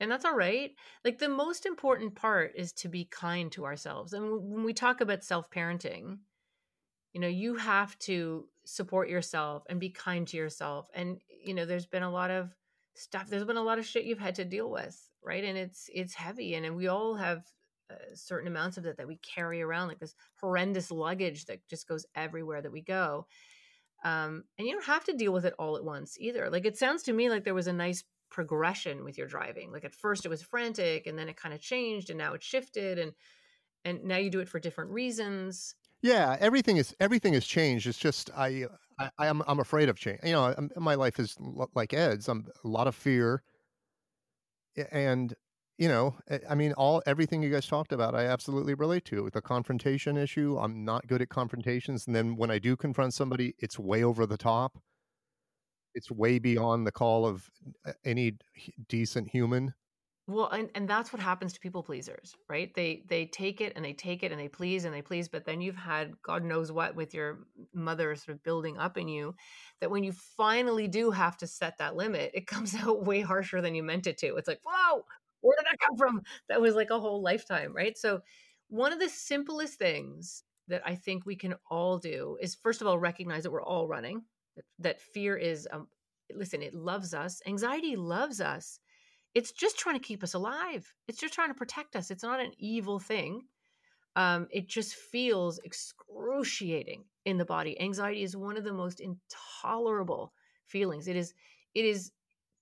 And 0.00 0.10
that's 0.10 0.24
all 0.24 0.36
right. 0.36 0.72
Like 1.04 1.18
the 1.18 1.28
most 1.28 1.64
important 1.64 2.16
part 2.16 2.52
is 2.56 2.72
to 2.74 2.88
be 2.88 3.04
kind 3.04 3.52
to 3.52 3.64
ourselves. 3.64 4.12
And 4.12 4.24
when 4.50 4.64
we 4.64 4.72
talk 4.72 5.00
about 5.00 5.22
self-parenting, 5.22 6.18
you 7.12 7.20
know, 7.20 7.28
you 7.28 7.56
have 7.56 7.98
to 8.00 8.46
support 8.64 9.08
yourself 9.08 9.64
and 9.68 9.80
be 9.80 9.90
kind 9.90 10.26
to 10.28 10.36
yourself 10.36 10.88
and 10.94 11.18
you 11.44 11.52
know 11.52 11.64
there's 11.64 11.86
been 11.86 12.04
a 12.04 12.10
lot 12.10 12.30
of 12.30 12.54
stuff 12.94 13.28
there's 13.28 13.44
been 13.44 13.56
a 13.56 13.62
lot 13.62 13.76
of 13.76 13.84
shit 13.84 14.04
you've 14.04 14.20
had 14.20 14.36
to 14.36 14.44
deal 14.44 14.70
with 14.70 15.10
right? 15.22 15.44
And 15.44 15.56
it's 15.56 15.88
it's 15.92 16.14
heavy 16.14 16.54
and, 16.54 16.66
and 16.66 16.76
we 16.76 16.88
all 16.88 17.14
have 17.14 17.44
uh, 17.90 17.94
certain 18.14 18.48
amounts 18.48 18.76
of 18.76 18.84
that 18.84 18.96
that 18.96 19.06
we 19.06 19.16
carry 19.16 19.62
around 19.62 19.88
like 19.88 20.00
this 20.00 20.14
horrendous 20.40 20.90
luggage 20.90 21.46
that 21.46 21.66
just 21.68 21.88
goes 21.88 22.06
everywhere 22.14 22.62
that 22.62 22.72
we 22.72 22.82
go 22.82 23.26
um, 24.04 24.44
and 24.58 24.66
you 24.66 24.74
don't 24.74 24.84
have 24.84 25.04
to 25.04 25.12
deal 25.12 25.32
with 25.32 25.44
it 25.44 25.54
all 25.58 25.76
at 25.76 25.84
once 25.84 26.16
either. 26.18 26.50
Like 26.50 26.64
it 26.64 26.76
sounds 26.76 27.04
to 27.04 27.12
me 27.12 27.30
like 27.30 27.44
there 27.44 27.54
was 27.54 27.68
a 27.68 27.72
nice 27.72 28.02
progression 28.30 29.04
with 29.04 29.16
your 29.16 29.28
driving. 29.28 29.70
Like 29.70 29.84
at 29.84 29.94
first 29.94 30.26
it 30.26 30.28
was 30.28 30.42
frantic 30.42 31.06
and 31.06 31.16
then 31.18 31.28
it 31.28 31.36
kind 31.36 31.54
of 31.54 31.60
changed 31.60 32.10
and 32.10 32.18
now 32.18 32.34
it 32.34 32.42
shifted 32.42 32.98
and 32.98 33.12
and 33.84 34.04
now 34.04 34.16
you 34.16 34.30
do 34.30 34.40
it 34.40 34.48
for 34.48 34.60
different 34.60 34.90
reasons 34.90 35.74
yeah, 36.02 36.36
everything 36.40 36.76
is 36.76 36.94
everything 37.00 37.34
has 37.34 37.44
changed. 37.46 37.86
It's 37.86 37.98
just 37.98 38.30
I, 38.36 38.66
I 38.98 39.10
I'm 39.18 39.42
I'm 39.46 39.60
afraid 39.60 39.88
of 39.88 39.98
change. 39.98 40.20
You 40.24 40.32
know, 40.32 40.54
I'm, 40.56 40.70
my 40.76 40.94
life 40.94 41.18
is 41.20 41.36
like 41.74 41.94
Ed's. 41.94 42.28
I'm 42.28 42.46
a 42.64 42.68
lot 42.68 42.86
of 42.86 42.94
fear, 42.94 43.42
and 44.90 45.34
you 45.78 45.88
know, 45.88 46.16
eh, 46.28 46.38
I 46.48 46.54
mean, 46.54 46.72
all 46.74 47.02
everything 47.06 47.42
you 47.42 47.50
guys 47.50 47.66
talked 47.66 47.92
about, 47.92 48.14
I 48.14 48.26
absolutely 48.26 48.74
relate 48.74 49.04
to. 49.06 49.22
With 49.24 49.34
the 49.34 49.42
confrontation 49.42 50.16
issue, 50.16 50.58
I'm 50.58 50.84
not 50.84 51.06
good 51.06 51.22
at 51.22 51.28
confrontations, 51.28 52.06
and 52.06 52.14
then 52.14 52.36
when 52.36 52.50
I 52.50 52.58
do 52.58 52.76
confront 52.76 53.14
somebody, 53.14 53.54
it's 53.58 53.78
way 53.78 54.02
over 54.04 54.26
the 54.26 54.36
top. 54.36 54.78
It's 55.94 56.10
way 56.10 56.38
beyond 56.38 56.86
the 56.86 56.92
call 56.92 57.26
of 57.26 57.50
eh, 57.86 57.92
any 58.04 58.36
decent 58.88 59.30
human. 59.30 59.74
Well, 60.28 60.48
and, 60.50 60.70
and 60.76 60.88
that's 60.88 61.12
what 61.12 61.20
happens 61.20 61.52
to 61.52 61.60
people 61.60 61.82
pleasers, 61.82 62.34
right? 62.48 62.72
They 62.74 63.02
they 63.08 63.26
take 63.26 63.60
it 63.60 63.72
and 63.74 63.84
they 63.84 63.92
take 63.92 64.22
it 64.22 64.30
and 64.30 64.40
they 64.40 64.48
please 64.48 64.84
and 64.84 64.94
they 64.94 65.02
please, 65.02 65.28
but 65.28 65.44
then 65.44 65.60
you've 65.60 65.74
had 65.76 66.12
God 66.22 66.44
knows 66.44 66.70
what 66.70 66.94
with 66.94 67.12
your 67.12 67.40
mother 67.74 68.14
sort 68.14 68.36
of 68.36 68.42
building 68.44 68.78
up 68.78 68.96
in 68.96 69.08
you 69.08 69.34
that 69.80 69.90
when 69.90 70.04
you 70.04 70.12
finally 70.12 70.86
do 70.86 71.10
have 71.10 71.36
to 71.38 71.46
set 71.48 71.76
that 71.78 71.96
limit, 71.96 72.30
it 72.34 72.46
comes 72.46 72.74
out 72.76 73.04
way 73.04 73.20
harsher 73.20 73.60
than 73.60 73.74
you 73.74 73.82
meant 73.82 74.06
it 74.06 74.16
to. 74.18 74.36
It's 74.36 74.46
like, 74.48 74.60
whoa, 74.64 75.04
where 75.40 75.56
did 75.58 75.66
that 75.66 75.80
come 75.86 75.96
from? 75.98 76.22
That 76.48 76.60
was 76.60 76.76
like 76.76 76.90
a 76.90 77.00
whole 77.00 77.20
lifetime, 77.20 77.74
right? 77.74 77.98
So 77.98 78.20
one 78.68 78.92
of 78.92 79.00
the 79.00 79.08
simplest 79.08 79.78
things 79.78 80.44
that 80.68 80.82
I 80.86 80.94
think 80.94 81.26
we 81.26 81.34
can 81.36 81.54
all 81.68 81.98
do 81.98 82.38
is 82.40 82.54
first 82.54 82.80
of 82.80 82.86
all 82.86 82.98
recognize 82.98 83.42
that 83.42 83.50
we're 83.50 83.62
all 83.62 83.88
running. 83.88 84.22
That, 84.78 85.00
fear 85.00 85.36
is 85.36 85.66
um 85.72 85.88
listen, 86.34 86.62
it 86.62 86.74
loves 86.74 87.12
us. 87.12 87.42
Anxiety 87.46 87.96
loves 87.96 88.40
us 88.40 88.78
it's 89.34 89.52
just 89.52 89.78
trying 89.78 89.98
to 89.98 90.04
keep 90.04 90.22
us 90.22 90.34
alive. 90.34 90.92
It's 91.08 91.18
just 91.18 91.34
trying 91.34 91.48
to 91.48 91.54
protect 91.54 91.96
us. 91.96 92.10
It's 92.10 92.22
not 92.22 92.40
an 92.40 92.52
evil 92.58 92.98
thing. 92.98 93.42
Um, 94.14 94.46
it 94.50 94.68
just 94.68 94.94
feels 94.94 95.58
excruciating 95.64 97.04
in 97.24 97.38
the 97.38 97.44
body. 97.44 97.80
Anxiety 97.80 98.22
is 98.22 98.36
one 98.36 98.56
of 98.56 98.64
the 98.64 98.72
most 98.72 99.00
intolerable 99.00 100.32
feelings. 100.66 101.08
It 101.08 101.16
is. 101.16 101.32
It 101.74 101.84
is. 101.84 102.12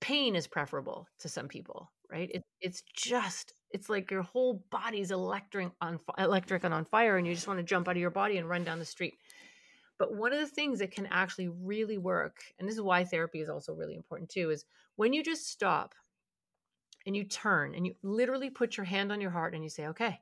Pain 0.00 0.34
is 0.34 0.46
preferable 0.46 1.06
to 1.18 1.28
some 1.28 1.48
people, 1.48 1.90
right? 2.10 2.30
It, 2.32 2.42
it's 2.60 2.82
just. 2.94 3.52
It's 3.72 3.88
like 3.88 4.10
your 4.10 4.22
whole 4.22 4.64
body's 4.70 5.10
electric 5.10 5.70
on 5.80 5.98
electric 6.18 6.64
and 6.64 6.72
on 6.72 6.84
fire, 6.84 7.16
and 7.16 7.26
you 7.26 7.34
just 7.34 7.48
want 7.48 7.58
to 7.58 7.64
jump 7.64 7.88
out 7.88 7.96
of 7.96 8.00
your 8.00 8.10
body 8.10 8.36
and 8.38 8.48
run 8.48 8.64
down 8.64 8.78
the 8.78 8.84
street. 8.84 9.14
But 9.98 10.14
one 10.14 10.32
of 10.32 10.38
the 10.38 10.46
things 10.46 10.78
that 10.78 10.92
can 10.92 11.06
actually 11.10 11.48
really 11.48 11.98
work, 11.98 12.38
and 12.58 12.66
this 12.66 12.76
is 12.76 12.80
why 12.80 13.04
therapy 13.04 13.40
is 13.40 13.50
also 13.50 13.74
really 13.74 13.96
important 13.96 14.30
too, 14.30 14.50
is 14.50 14.64
when 14.96 15.12
you 15.12 15.22
just 15.22 15.48
stop 15.48 15.94
and 17.06 17.16
you 17.16 17.24
turn 17.24 17.74
and 17.74 17.86
you 17.86 17.94
literally 18.02 18.50
put 18.50 18.76
your 18.76 18.84
hand 18.84 19.12
on 19.12 19.20
your 19.20 19.30
heart 19.30 19.54
and 19.54 19.64
you 19.64 19.70
say, 19.70 19.86
okay, 19.88 20.20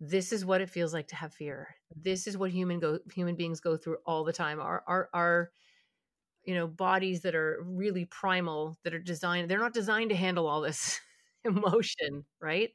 this 0.00 0.32
is 0.32 0.44
what 0.44 0.60
it 0.60 0.70
feels 0.70 0.92
like 0.94 1.08
to 1.08 1.16
have 1.16 1.34
fear. 1.34 1.76
This 1.96 2.26
is 2.26 2.36
what 2.36 2.50
human 2.50 2.80
go 2.80 2.98
human 3.14 3.36
beings 3.36 3.60
go 3.60 3.76
through 3.76 3.98
all 4.06 4.24
the 4.24 4.32
time. 4.32 4.60
Our 4.60 4.82
our 4.86 5.08
our 5.14 5.50
you 6.44 6.54
know 6.54 6.66
bodies 6.66 7.22
that 7.22 7.34
are 7.34 7.58
really 7.64 8.04
primal 8.06 8.78
that 8.84 8.94
are 8.94 8.98
designed 9.00 9.50
they're 9.50 9.58
not 9.58 9.74
designed 9.74 10.10
to 10.10 10.16
handle 10.16 10.46
all 10.46 10.60
this 10.60 11.00
emotion, 11.44 12.24
right? 12.40 12.70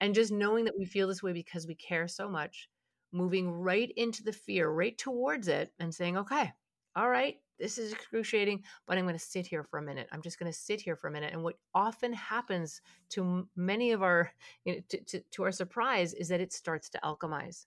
And 0.00 0.14
just 0.14 0.32
knowing 0.32 0.64
that 0.66 0.78
we 0.78 0.84
feel 0.86 1.08
this 1.08 1.22
way 1.22 1.32
because 1.32 1.66
we 1.66 1.74
care 1.74 2.08
so 2.08 2.28
much, 2.28 2.68
moving 3.12 3.50
right 3.50 3.92
into 3.96 4.22
the 4.22 4.32
fear, 4.32 4.68
right 4.70 4.96
towards 4.96 5.48
it 5.48 5.72
and 5.80 5.94
saying, 5.94 6.16
okay, 6.18 6.52
all 6.96 7.08
right, 7.10 7.36
this 7.58 7.78
is 7.78 7.92
excruciating, 7.92 8.62
but 8.86 8.96
I'm 8.96 9.04
going 9.04 9.18
to 9.18 9.24
sit 9.24 9.46
here 9.46 9.64
for 9.64 9.78
a 9.78 9.82
minute. 9.82 10.08
I'm 10.12 10.22
just 10.22 10.38
going 10.38 10.50
to 10.50 10.58
sit 10.58 10.80
here 10.80 10.96
for 10.96 11.08
a 11.08 11.12
minute. 11.12 11.32
And 11.32 11.42
what 11.42 11.56
often 11.74 12.12
happens 12.12 12.80
to 13.10 13.48
many 13.56 13.92
of 13.92 14.02
our, 14.02 14.30
you 14.64 14.74
know, 14.74 14.80
to, 14.88 15.00
to, 15.04 15.20
to 15.20 15.42
our 15.44 15.52
surprise, 15.52 16.14
is 16.14 16.28
that 16.28 16.40
it 16.40 16.52
starts 16.52 16.88
to 16.90 17.00
alchemize. 17.04 17.66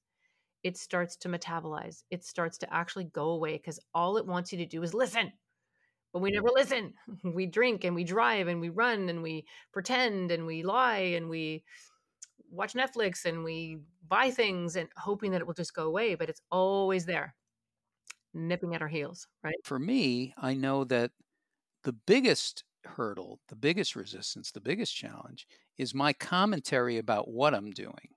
It 0.64 0.78
starts 0.78 1.16
to 1.18 1.30
metabolize. 1.30 2.04
It 2.10 2.24
starts 2.24 2.58
to 2.60 2.74
actually 2.74 3.06
go 3.06 3.30
away 3.30 3.54
because 3.54 3.80
all 3.94 4.18
it 4.18 4.26
wants 4.26 4.52
you 4.52 4.58
to 4.60 4.66
do 4.66 4.82
is 4.84 4.94
listen. 4.94 5.34
But 6.14 6.20
we 6.20 6.32
never 6.32 6.50
listen. 6.54 6.94
We 7.24 7.46
drink 7.46 7.84
and 7.84 7.96
we 7.96 8.04
drive 8.04 8.48
and 8.48 8.62
we 8.62 8.70
run 8.70 9.10
and 9.10 9.22
we 9.24 9.46
pretend 9.74 10.32
and 10.32 10.46
we 10.46 10.64
lie 10.64 11.16
and 11.16 11.30
we 11.30 11.64
watch 12.50 12.74
Netflix 12.74 13.26
and 13.26 13.44
we 13.44 13.80
buy 14.08 14.30
things 14.30 14.76
and 14.76 14.90
hoping 14.98 15.32
that 15.32 15.42
it 15.42 15.48
will 15.48 15.54
just 15.54 15.74
go 15.74 15.86
away. 15.86 16.16
But 16.16 16.30
it's 16.30 16.42
always 16.52 17.06
there 17.06 17.36
nipping 18.34 18.76
at 18.76 18.82
our 18.82 18.88
heels, 18.88 19.28
right? 19.44 19.56
For 19.64 19.80
me, 19.80 20.34
I 20.38 20.54
know 20.54 20.84
that 20.86 21.12
the 21.84 21.94
biggest 21.94 22.64
hurdle, 22.86 23.42
the 23.50 23.56
biggest 23.56 23.96
resistance, 23.96 24.52
the 24.52 24.62
biggest 24.62 24.96
challenge 24.96 25.48
is 25.78 25.94
my 25.96 26.14
commentary 26.14 26.98
about 26.98 27.30
what 27.30 27.56
I'm 27.56 27.72
doing. 27.72 28.16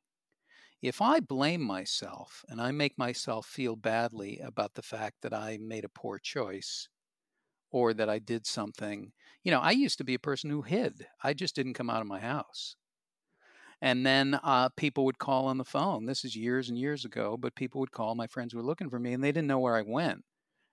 If 0.83 1.03
I 1.03 1.21
blame 1.21 1.63
myself 1.63 2.45
and 2.49 2.61
I 2.61 2.73
make 2.73 2.99
myself 2.99 3.47
feel 3.47 3.77
badly 3.77 4.39
about 4.41 4.75
the 4.75 4.83
fact 4.83 5.23
that 5.23 5.35
I 5.35 5.59
made 5.59 5.85
a 5.85 5.89
poor 5.91 6.19
choice 6.19 6.89
or 7.71 7.95
that 7.95 8.11
I 8.11 8.19
did 8.21 8.47
something, 8.47 9.13
you 9.45 9.51
know, 9.53 9.61
I 9.61 9.73
used 9.73 9.99
to 9.99 10.05
be 10.05 10.15
a 10.15 10.21
person 10.21 10.51
who 10.51 10.63
hid. 10.63 11.09
I 11.23 11.35
just 11.35 11.57
didn't 11.57 11.75
come 11.75 11.91
out 11.91 12.03
of 12.03 12.09
my 12.09 12.21
house. 12.21 12.77
And 13.85 14.07
then 14.07 14.41
uh, 14.43 14.71
people 14.71 15.05
would 15.05 15.19
call 15.19 15.45
on 15.47 15.59
the 15.59 15.65
phone. 15.65 16.07
This 16.07 16.25
is 16.25 16.35
years 16.35 16.71
and 16.71 16.79
years 16.79 17.05
ago, 17.05 17.37
but 17.37 17.55
people 17.55 17.81
would 17.81 17.93
call. 17.93 18.15
My 18.15 18.27
friends 18.27 18.55
were 18.55 18.63
looking 18.63 18.89
for 18.89 18.99
me 18.99 19.13
and 19.13 19.23
they 19.23 19.31
didn't 19.31 19.47
know 19.47 19.59
where 19.59 19.77
I 19.77 19.83
went. 19.83 20.25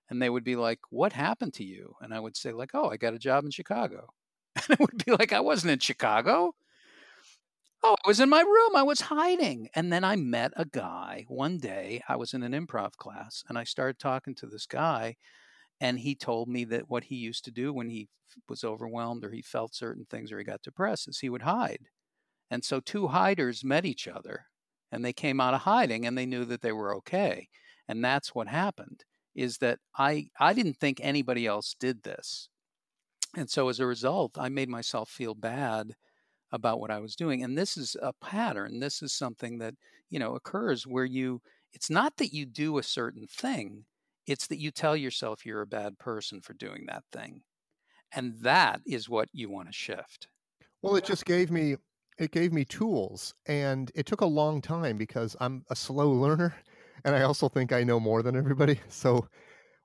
And 0.09 0.21
they 0.21 0.29
would 0.29 0.45
be 0.45 0.55
like, 0.55 0.79
What 0.91 1.11
happened 1.11 1.53
to 1.55 1.65
you? 1.65 1.95
And 1.99 2.13
I 2.13 2.21
would 2.21 2.37
say, 2.37 2.53
like, 2.53 2.71
oh, 2.73 2.89
I 2.89 2.95
got 2.95 3.13
a 3.13 3.19
job 3.19 3.43
in 3.43 3.51
Chicago. 3.51 4.07
And 4.69 4.71
it 4.71 4.79
would 4.79 5.05
be 5.05 5.11
like, 5.11 5.33
I 5.33 5.41
wasn't 5.41 5.71
in 5.71 5.79
Chicago. 5.79 6.53
Oh, 7.83 7.95
I 8.05 8.07
was 8.07 8.21
in 8.21 8.29
my 8.29 8.41
room. 8.41 8.75
I 8.77 8.83
was 8.83 9.01
hiding. 9.01 9.69
And 9.75 9.91
then 9.91 10.05
I 10.05 10.15
met 10.15 10.53
a 10.55 10.65
guy 10.65 11.25
one 11.27 11.57
day. 11.57 12.01
I 12.07 12.15
was 12.15 12.33
in 12.33 12.43
an 12.43 12.53
improv 12.53 12.95
class 12.95 13.43
and 13.49 13.57
I 13.57 13.65
started 13.65 13.99
talking 13.99 14.35
to 14.35 14.47
this 14.47 14.65
guy. 14.65 15.17
And 15.81 15.99
he 15.99 16.15
told 16.15 16.47
me 16.47 16.63
that 16.65 16.89
what 16.89 17.05
he 17.05 17.15
used 17.15 17.45
to 17.45 17.51
do 17.51 17.73
when 17.73 17.89
he 17.89 18.09
was 18.47 18.63
overwhelmed 18.63 19.25
or 19.25 19.31
he 19.31 19.41
felt 19.41 19.75
certain 19.75 20.05
things 20.09 20.31
or 20.31 20.37
he 20.37 20.45
got 20.45 20.61
depressed 20.61 21.09
is 21.09 21.19
he 21.19 21.29
would 21.29 21.41
hide. 21.43 21.87
And 22.51 22.63
so 22.63 22.79
two 22.79 23.07
hiders 23.07 23.63
met 23.63 23.85
each 23.85 24.07
other 24.07 24.45
and 24.91 25.03
they 25.03 25.13
came 25.13 25.39
out 25.41 25.55
of 25.55 25.61
hiding 25.61 26.05
and 26.05 26.17
they 26.17 26.27
knew 26.27 26.45
that 26.45 26.61
they 26.61 26.73
were 26.73 26.95
okay. 26.97 27.49
And 27.87 28.03
that's 28.03 28.35
what 28.35 28.47
happened 28.47 29.05
is 29.33 29.57
that 29.59 29.79
I 29.97 30.27
I 30.39 30.53
didn't 30.53 30.77
think 30.77 30.99
anybody 31.01 31.47
else 31.47 31.75
did 31.79 32.03
this. 32.03 32.49
And 33.35 33.49
so 33.49 33.69
as 33.69 33.79
a 33.79 33.85
result, 33.85 34.37
I 34.37 34.49
made 34.49 34.69
myself 34.69 35.09
feel 35.09 35.33
bad 35.33 35.95
about 36.51 36.79
what 36.81 36.91
I 36.91 36.99
was 36.99 37.15
doing. 37.15 37.43
And 37.43 37.57
this 37.57 37.77
is 37.77 37.95
a 38.01 38.13
pattern. 38.13 38.79
This 38.79 39.01
is 39.01 39.13
something 39.13 39.59
that, 39.59 39.75
you 40.09 40.19
know, 40.19 40.35
occurs 40.35 40.85
where 40.85 41.05
you 41.05 41.41
it's 41.73 41.89
not 41.89 42.17
that 42.17 42.33
you 42.33 42.45
do 42.45 42.77
a 42.77 42.83
certain 42.83 43.27
thing, 43.27 43.85
it's 44.27 44.47
that 44.47 44.59
you 44.59 44.71
tell 44.71 44.97
yourself 44.97 45.45
you're 45.45 45.61
a 45.61 45.67
bad 45.67 45.97
person 45.97 46.41
for 46.41 46.53
doing 46.53 46.85
that 46.87 47.05
thing. 47.13 47.43
And 48.13 48.39
that 48.41 48.81
is 48.85 49.09
what 49.09 49.29
you 49.31 49.49
want 49.49 49.69
to 49.69 49.73
shift. 49.73 50.27
Well, 50.81 50.95
it 50.97 51.05
just 51.05 51.25
gave 51.25 51.49
me 51.51 51.77
it 52.21 52.31
gave 52.31 52.53
me 52.53 52.63
tools 52.63 53.33
and 53.47 53.91
it 53.95 54.05
took 54.05 54.21
a 54.21 54.25
long 54.25 54.61
time 54.61 54.97
because 54.97 55.35
I'm 55.39 55.65
a 55.69 55.75
slow 55.75 56.11
learner 56.23 56.55
and 57.03 57.15
I 57.15 57.23
also 57.23 57.49
think 57.49 57.71
I 57.71 57.83
know 57.83 57.99
more 57.99 58.21
than 58.21 58.35
everybody. 58.35 58.79
So 58.89 59.27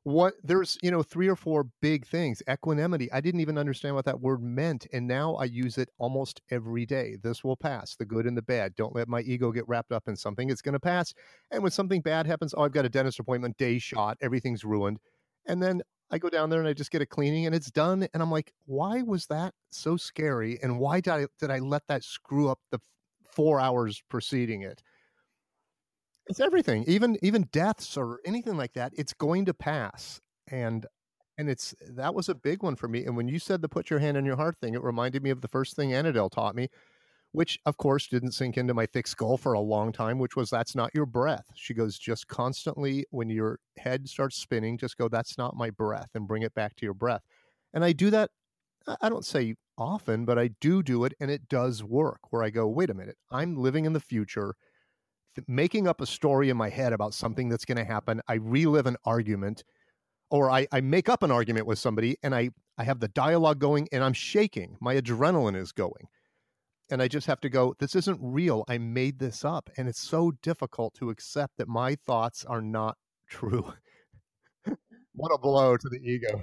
what 0.05 0.35
there's, 0.44 0.79
you 0.83 0.92
know, 0.92 1.03
three 1.03 1.27
or 1.27 1.35
four 1.35 1.66
big 1.83 2.07
things. 2.07 2.40
Equanimity. 2.49 3.11
I 3.11 3.20
didn't 3.20 3.40
even 3.40 3.59
understand 3.59 3.96
what 3.96 4.05
that 4.05 4.20
word 4.20 4.40
meant 4.40 4.87
and 4.92 5.09
now 5.09 5.35
I 5.35 5.46
use 5.46 5.79
it 5.79 5.88
almost 5.99 6.40
every 6.49 6.87
day. 6.87 7.16
This 7.20 7.42
will 7.42 7.57
pass, 7.57 7.96
the 7.96 8.05
good 8.05 8.25
and 8.25 8.37
the 8.37 8.42
bad. 8.42 8.77
Don't 8.77 8.94
let 8.94 9.09
my 9.09 9.22
ego 9.22 9.51
get 9.51 9.66
wrapped 9.66 9.90
up 9.90 10.07
in 10.07 10.14
something. 10.14 10.49
It's 10.49 10.62
going 10.62 10.75
to 10.75 10.81
pass. 10.81 11.12
And 11.51 11.61
when 11.61 11.72
something 11.72 12.03
bad 12.03 12.25
happens, 12.25 12.55
oh, 12.57 12.62
I've 12.62 12.72
got 12.72 12.85
a 12.85 12.88
dentist 12.88 13.18
appointment, 13.18 13.57
day 13.57 13.79
shot, 13.79 14.16
everything's 14.20 14.64
ruined. 14.64 15.01
And 15.46 15.61
then 15.61 15.83
I 16.10 16.18
go 16.18 16.28
down 16.28 16.50
there 16.50 16.60
and 16.60 16.68
I 16.68 16.72
just 16.72 16.90
get 16.90 17.02
a 17.02 17.06
cleaning 17.06 17.46
and 17.46 17.54
it's 17.54 17.70
done. 17.70 18.06
And 18.14 18.22
I'm 18.22 18.30
like, 18.30 18.52
why 18.66 19.02
was 19.02 19.26
that 19.26 19.54
so 19.70 19.96
scary? 19.96 20.58
And 20.62 20.78
why 20.78 21.00
did 21.00 21.12
I 21.12 21.26
did 21.40 21.50
I 21.50 21.58
let 21.58 21.82
that 21.88 22.04
screw 22.04 22.48
up 22.48 22.60
the 22.70 22.78
four 23.24 23.60
hours 23.60 24.02
preceding 24.08 24.62
it? 24.62 24.82
It's 26.28 26.40
everything, 26.40 26.84
even 26.86 27.18
even 27.22 27.48
deaths 27.52 27.96
or 27.96 28.20
anything 28.24 28.56
like 28.56 28.72
that. 28.74 28.92
It's 28.96 29.12
going 29.12 29.44
to 29.46 29.54
pass, 29.54 30.20
and 30.48 30.86
and 31.38 31.48
it's 31.48 31.74
that 31.88 32.14
was 32.14 32.28
a 32.28 32.34
big 32.34 32.62
one 32.62 32.76
for 32.76 32.88
me. 32.88 33.04
And 33.04 33.16
when 33.16 33.28
you 33.28 33.38
said 33.38 33.62
the 33.62 33.68
put 33.68 33.90
your 33.90 34.00
hand 34.00 34.16
on 34.16 34.24
your 34.24 34.36
heart 34.36 34.56
thing, 34.60 34.74
it 34.74 34.82
reminded 34.82 35.22
me 35.22 35.30
of 35.30 35.40
the 35.40 35.48
first 35.48 35.76
thing 35.76 35.90
Annadelle 35.90 36.30
taught 36.30 36.56
me, 36.56 36.68
which 37.32 37.58
of 37.66 37.76
course 37.76 38.08
didn't 38.08 38.32
sink 38.32 38.56
into 38.56 38.74
my 38.74 38.86
thick 38.86 39.06
skull 39.06 39.36
for 39.36 39.52
a 39.52 39.60
long 39.60 39.92
time, 39.92 40.18
which 40.18 40.36
was 40.36 40.50
that's 40.50 40.74
not 40.74 40.94
your 40.94 41.06
breath. 41.06 41.46
She 41.54 41.74
goes, 41.74 41.98
just 41.98 42.28
constantly 42.28 43.04
when 43.10 43.28
your 43.28 43.58
head 43.78 44.08
starts 44.08 44.36
spinning, 44.36 44.78
just 44.78 44.96
go, 44.96 45.08
that's 45.08 45.36
not 45.36 45.56
my 45.56 45.70
breath, 45.70 46.10
and 46.14 46.26
bring 46.26 46.42
it 46.42 46.54
back 46.54 46.76
to 46.76 46.86
your 46.86 46.94
breath. 46.94 47.22
And 47.74 47.84
I 47.84 47.92
do 47.92 48.10
that, 48.10 48.30
I 49.02 49.08
don't 49.08 49.24
say 49.24 49.56
often, 49.76 50.24
but 50.24 50.38
I 50.38 50.50
do 50.60 50.82
do 50.82 51.04
it, 51.04 51.12
and 51.20 51.30
it 51.30 51.48
does 51.48 51.84
work 51.84 52.20
where 52.30 52.42
I 52.42 52.50
go, 52.50 52.66
wait 52.66 52.90
a 52.90 52.94
minute, 52.94 53.18
I'm 53.30 53.56
living 53.56 53.84
in 53.84 53.92
the 53.92 54.00
future, 54.00 54.54
making 55.46 55.86
up 55.86 56.00
a 56.00 56.06
story 56.06 56.48
in 56.48 56.56
my 56.56 56.70
head 56.70 56.94
about 56.94 57.12
something 57.12 57.50
that's 57.50 57.66
going 57.66 57.76
to 57.76 57.84
happen. 57.84 58.22
I 58.28 58.34
relive 58.34 58.86
an 58.86 58.96
argument. 59.04 59.64
Or 60.28 60.50
I, 60.50 60.66
I 60.72 60.80
make 60.80 61.08
up 61.08 61.22
an 61.22 61.30
argument 61.30 61.66
with 61.68 61.78
somebody 61.78 62.16
and 62.24 62.34
I, 62.34 62.50
I 62.76 62.82
have 62.82 62.98
the 62.98 63.06
dialogue 63.06 63.60
going 63.60 63.86
and 63.92 64.02
I'm 64.02 64.12
shaking. 64.12 64.76
My 64.80 64.96
adrenaline 64.96 65.54
is 65.54 65.70
going 65.70 66.08
and 66.90 67.03
I 67.03 67.09
just 67.09 67.27
have 67.27 67.40
to 67.40 67.49
go, 67.49 67.75
this 67.79 67.94
isn't 67.94 68.18
real. 68.20 68.64
I 68.68 68.79
made 68.79 69.18
this 69.18 69.44
up. 69.44 69.70
And 69.77 69.88
it's 69.88 70.01
so 70.01 70.33
difficult 70.42 70.94
to 70.94 71.11
accept 71.11 71.57
that 71.59 71.68
my 71.68 71.96
thoughts 72.07 72.44
are 72.44 72.62
not 72.62 72.96
true. 73.29 73.72
what 75.14 75.33
a 75.35 75.38
blow 75.38 75.77
to 75.77 75.88
the 75.88 75.99
ego. 75.99 76.42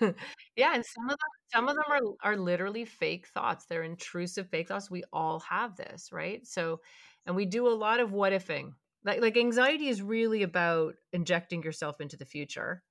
yeah, 0.56 0.74
and 0.74 0.84
some 0.84 1.04
of 1.04 1.10
them 1.10 1.18
some 1.52 1.68
of 1.68 1.74
them 1.74 1.84
are 1.88 2.30
are 2.32 2.36
literally 2.36 2.84
fake 2.84 3.26
thoughts. 3.26 3.66
They're 3.66 3.82
intrusive 3.82 4.48
fake 4.48 4.68
thoughts. 4.68 4.90
We 4.90 5.04
all 5.12 5.40
have 5.40 5.76
this, 5.76 6.10
right? 6.12 6.46
So 6.46 6.80
and 7.26 7.36
we 7.36 7.44
do 7.44 7.68
a 7.68 7.74
lot 7.74 8.00
of 8.00 8.12
what 8.12 8.32
ifing. 8.32 8.72
Like 9.04 9.20
like 9.20 9.36
anxiety 9.36 9.88
is 9.88 10.00
really 10.00 10.42
about 10.42 10.94
injecting 11.12 11.62
yourself 11.62 12.00
into 12.00 12.16
the 12.16 12.24
future. 12.24 12.82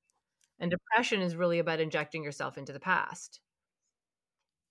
And 0.60 0.70
depression 0.70 1.22
is 1.22 1.36
really 1.38 1.60
about 1.60 1.80
injecting 1.80 2.24
yourself 2.24 2.58
into 2.58 2.74
the 2.74 2.82
past 2.82 3.40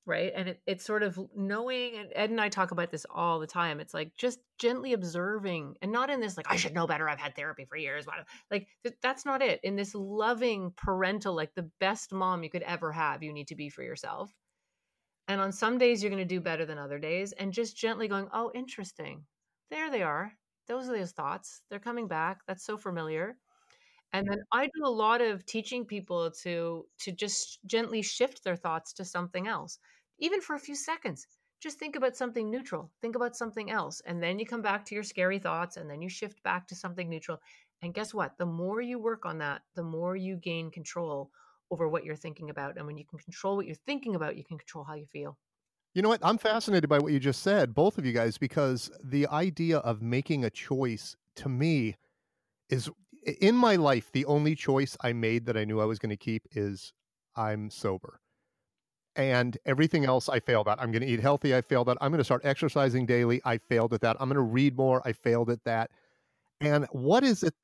right? 0.09 0.33
And 0.35 0.49
it, 0.49 0.61
it's 0.67 0.85
sort 0.85 1.03
of 1.03 1.19
knowing 1.37 1.97
and 1.97 2.11
ed 2.15 2.31
and 2.31 2.41
i 2.41 2.49
talk 2.49 2.71
about 2.71 2.91
this 2.91 3.07
all 3.11 3.39
the 3.39 3.47
time 3.47 3.81
it's 3.81 3.95
like 3.95 4.17
just 4.17 4.39
gently 4.59 4.93
observing 4.93 5.75
and 5.83 5.93
not 5.93 6.11
in 6.11 6.21
this 6.21 6.37
like 6.37 6.51
i 6.51 6.57
should 6.57 6.75
know 6.75 6.87
better 6.87 7.09
i've 7.09 7.19
had 7.19 7.37
therapy 7.37 7.65
for 7.65 7.77
years 7.77 8.07
like 8.51 8.67
th- 8.83 8.97
that's 9.03 9.25
not 9.25 9.43
it. 9.43 9.61
In 9.63 9.77
this 9.77 9.95
loving 9.95 10.73
parental 10.77 11.35
like 11.35 11.55
the 11.55 11.71
best 11.81 12.13
mom 12.13 12.43
you 12.43 12.51
could 12.51 12.63
ever 12.63 12.93
have 12.93 13.23
you 13.23 13.33
need 13.33 13.49
to 13.49 13.55
be 13.57 13.69
for 13.69 13.83
yourself. 13.83 14.33
And 15.29 15.41
on 15.41 15.53
some 15.53 15.79
days 15.79 16.03
you're 16.03 16.11
going 16.11 16.27
to 16.27 16.35
do 16.35 16.41
better 16.41 16.65
than 16.65 16.79
other 16.79 16.99
days 16.99 17.33
and 17.33 17.53
just 17.53 17.77
gently 17.77 18.09
going 18.09 18.29
oh 18.33 18.51
interesting. 18.55 19.25
There 19.71 19.91
they 19.91 20.03
are. 20.03 20.33
Those 20.67 20.89
are 20.89 20.97
those 20.97 21.13
thoughts. 21.13 21.63
They're 21.71 21.79
coming 21.79 22.09
back. 22.09 22.41
That's 22.47 22.65
so 22.65 22.77
familiar. 22.77 23.37
And 24.13 24.27
then 24.29 24.39
i 24.53 24.67
do 24.67 24.87
a 24.87 24.89
lot 24.89 25.21
of 25.21 25.45
teaching 25.45 25.85
people 25.85 26.31
to 26.43 26.87
to 27.01 27.13
just 27.13 27.61
gently 27.67 28.03
shift 28.03 28.43
their 28.45 28.57
thoughts 28.57 28.93
to 28.95 29.05
something 29.05 29.47
else 29.47 29.79
even 30.19 30.41
for 30.41 30.55
a 30.55 30.61
few 30.61 30.75
seconds. 30.75 31.27
Just 31.61 31.79
think 31.79 31.97
about 31.97 32.17
something 32.17 32.51
neutral. 32.51 32.91
Think 33.01 33.17
about 33.17 33.37
something 33.37 33.71
else. 33.71 34.01
And 34.07 34.23
then 34.23 34.39
you 34.39 34.47
come 34.47 34.63
back 34.63 34.85
to 34.87 34.95
your 34.95 35.03
scary 35.03 35.39
thoughts 35.39 35.77
and 35.77 35.91
then 35.91 36.01
you 36.01 36.09
shift 36.09 36.43
back 36.45 36.69
to 36.69 36.77
something 36.77 37.09
neutral. 37.09 37.41
And 37.83 37.95
guess 37.95 38.15
what? 38.15 38.39
The 38.39 38.47
more 38.47 38.81
you 38.81 38.99
work 38.99 39.27
on 39.27 39.39
that, 39.39 39.63
the 39.75 39.83
more 39.83 40.15
you 40.15 40.37
gain 40.37 40.71
control 40.71 41.31
over 41.71 41.89
what 41.89 42.05
you're 42.05 42.17
thinking 42.17 42.51
about. 42.51 42.77
And 42.77 42.87
when 42.87 42.97
you 42.97 43.05
can 43.05 43.19
control 43.19 43.57
what 43.57 43.67
you're 43.67 43.75
thinking 43.75 44.15
about, 44.15 44.37
you 44.37 44.45
can 44.45 44.59
control 44.59 44.85
how 44.85 44.95
you 44.95 45.07
feel. 45.07 45.37
You 45.95 46.03
know 46.03 46.09
what? 46.11 46.21
I'm 46.23 46.39
fascinated 46.39 46.89
by 46.89 46.99
what 46.99 47.13
you 47.13 47.19
just 47.19 47.43
said, 47.43 47.75
both 47.75 47.99
of 47.99 48.07
you 48.07 48.13
guys, 48.13 48.39
because 48.39 48.91
the 49.03 49.27
idea 49.29 49.79
of 49.79 50.01
making 50.01 50.45
a 50.45 50.51
choice 50.51 51.17
to 51.37 51.49
me 51.49 51.97
is 52.69 52.89
in 53.41 53.57
my 53.57 53.77
life, 53.77 54.13
the 54.13 54.25
only 54.27 54.55
choice 54.55 54.97
I 55.01 55.13
made 55.13 55.47
that 55.47 55.57
I 55.57 55.65
knew 55.65 55.81
I 55.81 55.87
was 55.87 55.99
going 55.99 56.11
to 56.11 56.17
keep 56.17 56.47
is 56.53 56.93
I'm 57.35 57.71
sober 57.71 58.21
and 59.19 59.59
everything 59.67 60.05
else 60.07 60.29
I 60.29 60.39
failed 60.41 60.69
at. 60.69 60.81
I'm 60.81 60.93
going 60.93 61.03
to 61.03 61.09
eat 61.09 61.21
healthy. 61.21 61.55
I 61.55 61.61
failed 61.61 61.89
at. 61.91 61.99
I'm 62.01 62.13
going 62.13 62.21
to 62.21 62.25
start 62.25 62.43
exercising 62.45 63.05
daily. 63.05 63.43
I 63.45 63.59
failed 63.59 63.93
at 63.93 64.01
that. 64.03 64.17
I'm 64.21 64.29
going 64.29 64.37
to 64.37 64.43
read 64.43 64.77
more. 64.77 65.03
I 65.05 65.13
failed 65.13 65.51
at 65.51 65.65
that. 65.65 65.91
And 66.61 66.87
what 66.93 67.25
is 67.25 67.43
it? 67.43 67.55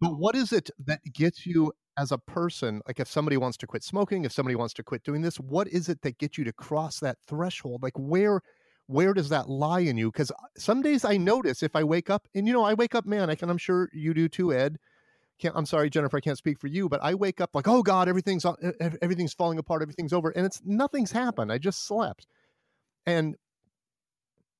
But 0.00 0.18
what 0.18 0.34
is 0.34 0.52
it 0.52 0.70
that 0.86 1.00
gets 1.12 1.46
you 1.46 1.72
as 1.98 2.10
a 2.10 2.18
person? 2.18 2.80
Like 2.86 3.00
if 3.00 3.08
somebody 3.08 3.36
wants 3.36 3.58
to 3.58 3.66
quit 3.66 3.84
smoking, 3.84 4.24
if 4.24 4.32
somebody 4.32 4.56
wants 4.56 4.74
to 4.74 4.82
quit 4.82 5.04
doing 5.04 5.20
this, 5.20 5.36
what 5.36 5.68
is 5.68 5.90
it 5.90 6.00
that 6.02 6.18
gets 6.18 6.38
you 6.38 6.44
to 6.44 6.52
cross 6.52 6.98
that 7.00 7.18
threshold? 7.28 7.82
Like 7.82 7.98
where 7.98 8.40
where 8.86 9.14
does 9.14 9.28
that 9.28 9.48
lie 9.48 9.80
in 9.80 9.96
you? 9.98 10.10
Because 10.10 10.30
uh, 10.30 10.34
some 10.58 10.82
days 10.82 11.04
I 11.04 11.16
notice 11.18 11.62
if 11.62 11.76
I 11.76 11.84
wake 11.84 12.10
up, 12.10 12.26
and 12.34 12.46
you 12.46 12.52
know, 12.52 12.64
I 12.64 12.74
wake 12.74 12.94
up 12.94 13.06
man, 13.06 13.30
I 13.30 13.34
can, 13.34 13.50
I'm 13.50 13.58
sure 13.58 13.88
you 13.92 14.14
do 14.14 14.28
too, 14.28 14.52
Ed 14.52 14.78
can't, 15.42 15.56
I'm 15.56 15.66
sorry, 15.66 15.90
Jennifer, 15.90 16.16
I 16.16 16.20
can't 16.20 16.38
speak 16.38 16.58
for 16.60 16.68
you, 16.68 16.88
but 16.88 17.02
I 17.02 17.14
wake 17.14 17.40
up 17.40 17.50
like, 17.54 17.66
oh 17.66 17.82
God, 17.82 18.08
everything's 18.08 18.46
everything's 19.02 19.34
falling 19.34 19.58
apart, 19.58 19.82
everything's 19.82 20.12
over, 20.12 20.30
and 20.30 20.46
it's 20.46 20.62
nothing's 20.64 21.10
happened. 21.10 21.50
I 21.50 21.58
just 21.58 21.84
slept, 21.84 22.26
and 23.06 23.36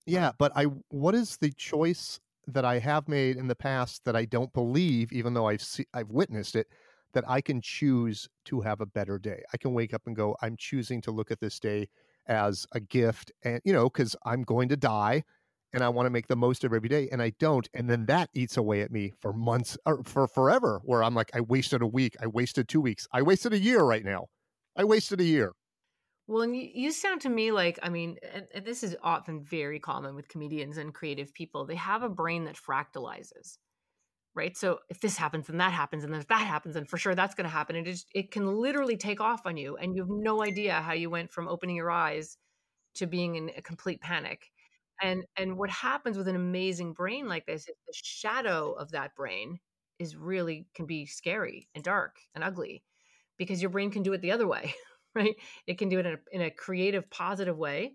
yeah, 0.06 0.32
but 0.38 0.50
I, 0.56 0.64
what 0.88 1.14
is 1.14 1.36
the 1.36 1.52
choice 1.52 2.18
that 2.48 2.64
I 2.64 2.80
have 2.80 3.08
made 3.08 3.36
in 3.36 3.46
the 3.46 3.54
past 3.54 4.04
that 4.04 4.16
I 4.16 4.24
don't 4.24 4.52
believe, 4.52 5.12
even 5.12 5.34
though 5.34 5.46
I've 5.46 5.62
see, 5.62 5.86
I've 5.94 6.10
witnessed 6.10 6.56
it, 6.56 6.66
that 7.14 7.24
I 7.28 7.40
can 7.40 7.60
choose 7.60 8.28
to 8.46 8.60
have 8.62 8.80
a 8.80 8.86
better 8.86 9.18
day. 9.18 9.42
I 9.52 9.58
can 9.58 9.74
wake 9.74 9.94
up 9.94 10.02
and 10.06 10.16
go, 10.16 10.36
I'm 10.42 10.56
choosing 10.56 11.00
to 11.02 11.12
look 11.12 11.30
at 11.30 11.40
this 11.40 11.60
day 11.60 11.88
as 12.26 12.66
a 12.72 12.80
gift, 12.80 13.30
and 13.44 13.60
you 13.64 13.72
know, 13.72 13.84
because 13.84 14.16
I'm 14.24 14.42
going 14.42 14.68
to 14.70 14.76
die 14.76 15.22
and 15.72 15.82
I 15.82 15.88
want 15.88 16.06
to 16.06 16.11
make 16.11 16.26
the 16.26 16.37
most 16.37 16.64
of 16.64 16.72
every 16.72 16.88
day 16.88 17.08
and 17.11 17.22
I 17.22 17.32
don't. 17.38 17.68
And 17.74 17.88
then 17.88 18.06
that 18.06 18.30
eats 18.35 18.56
away 18.56 18.82
at 18.82 18.90
me 18.90 19.12
for 19.20 19.32
months 19.32 19.78
or 19.87 20.02
for 20.04 20.26
forever, 20.28 20.80
where 20.85 21.02
I'm 21.02 21.14
like, 21.14 21.30
I 21.35 21.40
wasted 21.40 21.82
a 21.82 21.87
week. 21.87 22.16
I 22.20 22.26
wasted 22.26 22.68
two 22.68 22.80
weeks. 22.80 23.06
I 23.12 23.22
wasted 23.22 23.52
a 23.52 23.58
year 23.58 23.82
right 23.82 24.04
now. 24.04 24.26
I 24.76 24.85
wasted 24.85 25.20
a 25.20 25.24
year. 25.24 25.52
Well, 26.28 26.42
and 26.42 26.56
you, 26.56 26.92
sound 26.92 27.20
to 27.22 27.28
me 27.28 27.50
like, 27.50 27.78
I 27.82 27.88
mean, 27.88 28.16
and, 28.32 28.46
and 28.54 28.64
this 28.64 28.82
is 28.82 28.96
often 29.02 29.42
very 29.42 29.80
common 29.80 30.14
with 30.14 30.28
comedians 30.28 30.78
and 30.78 30.94
creative 30.94 31.35
people. 31.35 31.66
They 31.66 31.74
have 31.74 32.02
a 32.02 32.08
brain 32.08 32.44
that 32.44 32.56
fractalizes, 32.56 33.58
right? 34.35 34.56
So 34.56 34.78
if 34.88 35.00
this 35.00 35.16
happens, 35.16 35.48
then 35.48 35.58
that 35.58 35.72
happens, 35.72 36.04
and 36.04 36.12
then 36.12 36.20
if 36.20 36.28
that 36.28 36.46
happens, 36.46 36.74
then 36.74 36.85
for 36.85 36.96
sure 36.96 37.14
that's 37.14 37.35
going 37.35 37.44
to 37.44 37.50
happen. 37.50 37.74
And 37.74 37.87
it 37.87 37.90
just, 37.90 38.06
it 38.14 38.30
can 38.30 38.46
literally 38.46 38.96
take 38.96 39.20
off 39.20 39.42
on 39.46 39.56
you, 39.56 39.76
and 39.76 39.96
you 39.96 40.02
have 40.02 40.11
no 40.11 40.42
idea 40.42 40.74
how 40.74 40.92
you 40.92 41.11
went 41.11 41.32
from 41.32 41.48
opening 41.48 41.76
your 41.76 41.90
eyes 41.90 42.38
to 42.94 43.06
being 43.06 43.35
in 43.35 43.50
a 43.56 43.61
complete 43.61 44.00
panic 44.00 44.52
and 45.00 45.24
and 45.37 45.57
what 45.57 45.70
happens 45.70 46.16
with 46.18 46.28
an 46.28 46.37
amazing 46.37 46.92
brain 46.92 47.28
like 47.28 47.46
this 47.46 47.62
is 47.62 47.76
the 47.87 47.92
shadow 47.92 48.72
of 48.72 48.90
that 48.90 49.14
brain 49.14 49.59
is 49.98 50.16
really 50.16 50.66
can 50.74 50.87
be 50.87 51.07
scary 51.07 51.68
and 51.74 51.85
dark 51.85 52.16
and 52.35 52.44
ugly 52.44 52.83
because 53.38 53.62
your 53.62 53.70
brain 53.70 53.90
can 53.90 54.02
do 54.02 54.12
it 54.12 54.20
the 54.20 54.33
other 54.33 54.46
way 54.46 54.74
right? 55.14 55.37
It 55.66 55.78
can 55.78 55.88
do 55.88 55.98
it 55.98 56.07
in 56.07 56.14
a, 56.14 56.18
in 56.33 56.42
a 56.42 56.50
creative 56.50 57.11
positive 57.11 57.57
way 57.57 57.94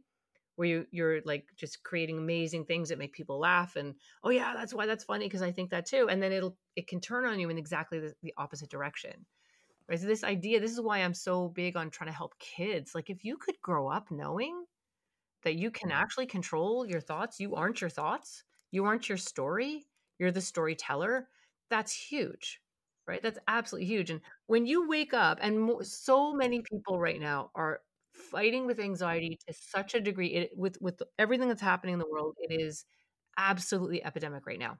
where 0.56 0.68
you 0.68 0.88
you're 0.92 1.22
like 1.26 1.46
just 1.56 1.84
creating 1.84 2.18
amazing 2.18 2.66
things 2.66 2.90
that 2.90 2.98
make 2.98 3.14
people 3.14 3.40
laugh 3.40 3.76
and 3.76 3.94
oh 4.24 4.30
yeah 4.30 4.54
that's 4.56 4.74
why 4.74 4.86
that's 4.88 5.04
funny 5.04 5.26
because 5.26 5.44
i 5.44 5.52
think 5.52 5.70
that 5.70 5.86
too 5.86 6.08
and 6.10 6.22
then 6.22 6.32
it'll 6.32 6.58
it 6.76 6.88
can 6.88 7.00
turn 7.00 7.26
on 7.26 7.40
you 7.40 7.50
in 7.50 7.58
exactly 7.60 8.00
the, 8.00 8.14
the 8.24 8.34
opposite 8.38 8.70
direction 8.70 9.26
right? 9.88 10.00
So 10.00 10.08
this 10.08 10.24
idea 10.24 10.60
this 10.60 10.72
is 10.72 10.82
why 10.82 11.00
i'm 11.00 11.14
so 11.14 11.50
big 11.50 11.78
on 11.78 11.92
trying 11.92 12.10
to 12.10 12.16
help 12.16 12.38
kids 12.40 12.96
like 12.96 13.10
if 13.12 13.24
you 13.24 13.38
could 13.38 13.56
grow 13.62 13.88
up 13.88 14.10
knowing 14.10 14.66
that 15.48 15.56
you 15.56 15.72
can 15.72 15.92
actually 15.92 16.26
control 16.26 16.86
your 16.86 17.00
thoughts. 17.00 17.40
You 17.40 17.56
aren't 17.56 17.80
your 17.80 17.90
thoughts. 17.90 18.44
You 18.72 18.84
aren't 18.84 19.08
your 19.08 19.18
story. 19.18 19.88
You're 20.20 20.32
the 20.34 20.42
storyteller. 20.42 21.30
That's 21.70 21.94
huge, 21.94 22.60
right? 23.08 23.24
That's 23.24 23.40
absolutely 23.48 23.88
huge. 23.88 24.10
And 24.10 24.20
when 24.48 24.66
you 24.66 24.90
wake 24.90 25.14
up, 25.14 25.40
and 25.42 25.58
mo- 25.62 25.82
so 25.84 26.34
many 26.34 26.62
people 26.70 27.00
right 27.00 27.22
now 27.22 27.52
are 27.56 27.80
fighting 28.12 28.68
with 28.68 28.82
anxiety 28.82 29.40
to 29.48 29.54
such 29.54 29.96
a 29.96 30.02
degree, 30.02 30.28
it, 30.28 30.52
with 30.54 30.78
with 30.82 31.02
everything 31.18 31.48
that's 31.48 31.62
happening 31.62 31.94
in 31.94 32.00
the 32.00 32.12
world, 32.12 32.36
it 32.40 32.52
is 32.62 32.84
absolutely 33.38 34.04
epidemic 34.04 34.46
right 34.46 34.60
now. 34.60 34.78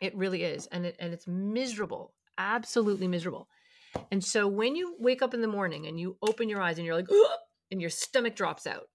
It 0.00 0.16
really 0.16 0.42
is, 0.42 0.66
and 0.68 0.86
it 0.86 0.96
and 0.98 1.12
it's 1.14 1.28
miserable, 1.28 2.14
absolutely 2.36 3.06
miserable. 3.06 3.48
And 4.10 4.24
so 4.24 4.48
when 4.48 4.76
you 4.76 4.96
wake 4.98 5.22
up 5.22 5.34
in 5.34 5.40
the 5.42 5.48
morning 5.48 5.86
and 5.86 6.00
you 6.00 6.16
open 6.22 6.48
your 6.48 6.60
eyes 6.60 6.78
and 6.78 6.86
you're 6.86 6.96
like, 6.96 7.08
and 7.70 7.80
your 7.80 7.90
stomach 7.90 8.34
drops 8.36 8.66
out, 8.66 8.88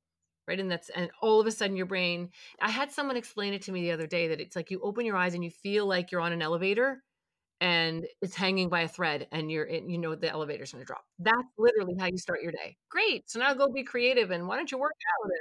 right? 0.50 0.60
And 0.60 0.72
that's 0.72 0.90
and 0.90 1.12
all 1.22 1.40
of 1.42 1.48
a 1.48 1.52
sudden 1.52 1.78
your 1.78 1.86
brain 1.88 2.30
i 2.62 2.70
had 2.72 2.92
someone 2.92 3.18
explain 3.18 3.54
it 3.54 3.62
to 3.64 3.72
me 3.74 3.82
the 3.84 3.92
other 3.92 4.08
day 4.08 4.30
that 4.30 4.42
it's 4.42 4.56
like 4.56 4.72
you 4.72 4.82
open 4.84 5.06
your 5.06 5.18
eyes 5.18 5.34
and 5.36 5.44
you 5.44 5.52
feel 5.52 5.86
like 5.88 6.12
you're 6.12 6.22
on 6.22 6.34
an 6.34 6.42
elevator 6.42 7.04
and 7.62 8.06
it's 8.22 8.36
hanging 8.36 8.70
by 8.70 8.82
a 8.82 8.88
thread 8.90 9.28
and 9.34 9.52
you're 9.52 9.66
in, 9.66 9.90
you 9.90 9.98
know 10.00 10.16
the 10.16 10.30
elevator's 10.32 10.72
going 10.74 10.84
to 10.84 10.88
drop. 10.88 11.04
That's 11.20 11.48
literally 11.58 11.96
how 12.00 12.08
you 12.08 12.18
start 12.18 12.42
your 12.44 12.52
day. 12.54 12.78
Great 12.90 13.30
so 13.30 13.40
now 13.40 13.54
go 13.54 13.70
be 13.72 13.84
creative 13.84 14.32
and 14.32 14.48
why 14.48 14.58
don't 14.58 14.72
you 14.72 14.80
work 14.80 14.94
out 15.26 15.32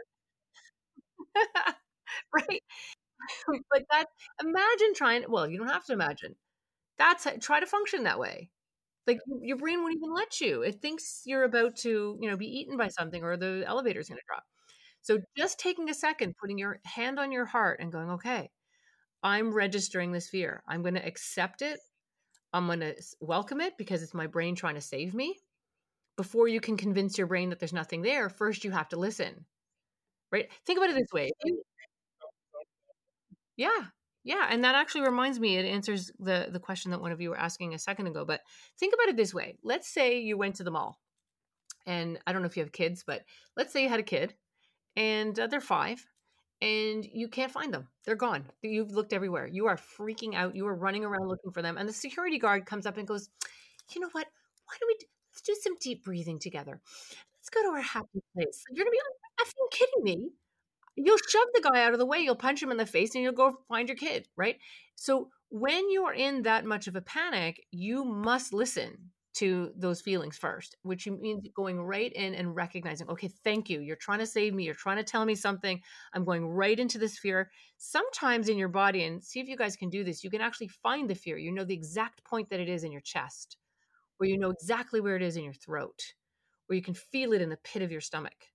right? 2.34 2.62
But 3.70 3.84
that 3.90 4.06
imagine 4.42 4.94
trying 4.94 5.24
well 5.28 5.48
you 5.48 5.58
don't 5.58 5.68
have 5.68 5.84
to 5.86 5.92
imagine. 5.92 6.36
That's 6.98 7.26
try 7.40 7.60
to 7.60 7.66
function 7.66 8.04
that 8.04 8.18
way. 8.20 8.50
Like 9.06 9.20
your 9.42 9.58
brain 9.58 9.82
won't 9.82 9.96
even 9.96 10.14
let 10.14 10.40
you. 10.40 10.62
It 10.62 10.82
thinks 10.82 11.22
you're 11.26 11.44
about 11.44 11.76
to 11.78 12.18
you 12.20 12.30
know 12.30 12.36
be 12.36 12.46
eaten 12.60 12.76
by 12.78 12.88
something 12.88 13.22
or 13.24 13.36
the 13.36 13.64
elevator's 13.66 14.08
going 14.08 14.18
to 14.18 14.24
drop 14.28 14.44
so 15.08 15.20
just 15.38 15.58
taking 15.58 15.88
a 15.88 15.94
second, 15.94 16.36
putting 16.36 16.58
your 16.58 16.80
hand 16.84 17.18
on 17.18 17.32
your 17.32 17.46
heart 17.46 17.80
and 17.80 17.90
going, 17.90 18.10
okay, 18.10 18.50
I'm 19.22 19.54
registering 19.54 20.12
this 20.12 20.28
fear. 20.28 20.62
I'm 20.68 20.82
going 20.82 20.96
to 20.96 21.06
accept 21.06 21.62
it. 21.62 21.80
I'm 22.52 22.66
going 22.66 22.80
to 22.80 22.94
welcome 23.18 23.62
it 23.62 23.78
because 23.78 24.02
it's 24.02 24.12
my 24.12 24.26
brain 24.26 24.54
trying 24.54 24.74
to 24.74 24.82
save 24.82 25.14
me. 25.14 25.38
Before 26.18 26.46
you 26.46 26.60
can 26.60 26.76
convince 26.76 27.16
your 27.16 27.26
brain 27.26 27.48
that 27.48 27.58
there's 27.58 27.72
nothing 27.72 28.02
there, 28.02 28.28
first 28.28 28.64
you 28.64 28.70
have 28.70 28.90
to 28.90 28.98
listen. 28.98 29.46
Right? 30.30 30.50
Think 30.66 30.78
about 30.78 30.90
it 30.90 30.96
this 30.96 31.10
way. 31.14 31.30
yeah. 33.56 33.86
Yeah, 34.24 34.46
and 34.50 34.62
that 34.62 34.74
actually 34.74 35.06
reminds 35.06 35.40
me 35.40 35.56
it 35.56 35.64
answers 35.64 36.12
the 36.18 36.48
the 36.50 36.60
question 36.60 36.90
that 36.90 37.00
one 37.00 37.12
of 37.12 37.20
you 37.22 37.30
were 37.30 37.38
asking 37.38 37.72
a 37.72 37.78
second 37.78 38.08
ago, 38.08 38.26
but 38.26 38.42
think 38.78 38.92
about 38.92 39.08
it 39.08 39.16
this 39.16 39.32
way. 39.32 39.56
Let's 39.62 39.88
say 39.88 40.18
you 40.18 40.36
went 40.36 40.56
to 40.56 40.64
the 40.64 40.70
mall. 40.70 41.00
And 41.86 42.18
I 42.26 42.34
don't 42.34 42.42
know 42.42 42.46
if 42.46 42.58
you 42.58 42.62
have 42.62 42.72
kids, 42.72 43.04
but 43.06 43.22
let's 43.56 43.72
say 43.72 43.84
you 43.84 43.88
had 43.88 44.00
a 44.00 44.02
kid 44.02 44.34
and 44.98 45.38
uh, 45.38 45.46
they're 45.46 45.60
five 45.60 46.04
and 46.60 47.04
you 47.04 47.28
can't 47.28 47.52
find 47.52 47.72
them. 47.72 47.86
They're 48.04 48.16
gone. 48.16 48.44
You've 48.62 48.90
looked 48.90 49.12
everywhere. 49.12 49.46
You 49.46 49.66
are 49.68 49.76
freaking 49.76 50.34
out. 50.34 50.56
You 50.56 50.66
are 50.66 50.74
running 50.74 51.04
around 51.04 51.28
looking 51.28 51.52
for 51.52 51.62
them. 51.62 51.78
And 51.78 51.88
the 51.88 51.92
security 51.92 52.38
guard 52.38 52.66
comes 52.66 52.84
up 52.84 52.96
and 52.96 53.06
goes, 53.06 53.30
You 53.94 54.00
know 54.00 54.08
what? 54.10 54.26
Why 54.66 54.74
don't 54.80 54.88
we 54.88 54.96
do, 54.98 55.06
let's 55.32 55.42
do 55.42 55.56
some 55.62 55.76
deep 55.80 56.04
breathing 56.04 56.40
together? 56.40 56.80
Let's 57.38 57.48
go 57.48 57.62
to 57.62 57.76
our 57.76 57.80
happy 57.80 58.20
place. 58.34 58.64
You're 58.70 58.84
to 58.84 58.90
be 58.90 58.98
like, 58.98 59.46
effing 59.46 59.70
kidding 59.70 60.02
me. 60.02 60.30
You'll 60.96 61.18
shove 61.28 61.46
the 61.54 61.60
guy 61.60 61.84
out 61.84 61.92
of 61.92 62.00
the 62.00 62.06
way. 62.06 62.18
You'll 62.18 62.34
punch 62.34 62.60
him 62.60 62.72
in 62.72 62.76
the 62.76 62.84
face 62.84 63.14
and 63.14 63.22
you'll 63.22 63.32
go 63.32 63.60
find 63.68 63.88
your 63.88 63.96
kid, 63.96 64.26
right? 64.36 64.56
So 64.96 65.28
when 65.48 65.88
you 65.90 66.04
are 66.06 66.12
in 66.12 66.42
that 66.42 66.64
much 66.64 66.88
of 66.88 66.96
a 66.96 67.00
panic, 67.00 67.64
you 67.70 68.04
must 68.04 68.52
listen 68.52 69.12
to 69.38 69.70
those 69.76 70.00
feelings 70.00 70.36
first, 70.36 70.76
which 70.82 71.06
means 71.06 71.44
mm. 71.44 71.54
going 71.54 71.80
right 71.80 72.12
in 72.12 72.34
and 72.34 72.56
recognizing, 72.56 73.08
okay, 73.08 73.30
thank 73.44 73.70
you. 73.70 73.80
You're 73.80 73.96
trying 73.96 74.18
to 74.18 74.26
save 74.26 74.52
me. 74.52 74.64
You're 74.64 74.74
trying 74.74 74.96
to 74.96 75.04
tell 75.04 75.24
me 75.24 75.36
something. 75.36 75.80
I'm 76.12 76.24
going 76.24 76.46
right 76.46 76.78
into 76.78 76.98
this 76.98 77.18
fear. 77.18 77.50
Sometimes 77.76 78.48
in 78.48 78.58
your 78.58 78.68
body, 78.68 79.04
and 79.04 79.22
see 79.22 79.38
if 79.38 79.48
you 79.48 79.56
guys 79.56 79.76
can 79.76 79.90
do 79.90 80.02
this, 80.02 80.24
you 80.24 80.30
can 80.30 80.40
actually 80.40 80.68
find 80.68 81.08
the 81.08 81.14
fear. 81.14 81.38
You 81.38 81.52
know 81.52 81.64
the 81.64 81.74
exact 81.74 82.24
point 82.24 82.50
that 82.50 82.58
it 82.58 82.68
is 82.68 82.82
in 82.82 82.90
your 82.90 83.00
chest, 83.00 83.56
or 84.18 84.26
you 84.26 84.38
know 84.38 84.50
exactly 84.50 85.00
where 85.00 85.16
it 85.16 85.22
is 85.22 85.36
in 85.36 85.44
your 85.44 85.54
throat, 85.54 86.02
or 86.68 86.74
you 86.74 86.82
can 86.82 86.94
feel 86.94 87.32
it 87.32 87.40
in 87.40 87.48
the 87.48 87.58
pit 87.58 87.82
of 87.82 87.92
your 87.92 88.00
stomach. 88.00 88.50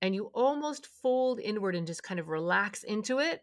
And 0.00 0.14
you 0.14 0.30
almost 0.32 0.86
fold 0.86 1.40
inward 1.40 1.74
and 1.74 1.86
just 1.86 2.02
kind 2.02 2.20
of 2.20 2.28
relax 2.28 2.82
into 2.82 3.18
it 3.18 3.42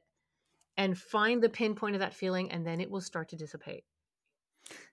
and 0.78 0.98
find 0.98 1.44
the 1.44 1.50
pinpoint 1.50 1.96
of 1.96 2.00
that 2.00 2.16
feeling, 2.16 2.52
and 2.52 2.66
then 2.66 2.82
it 2.82 2.90
will 2.90 3.02
start 3.02 3.30
to 3.30 3.36
dissipate. 3.36 3.84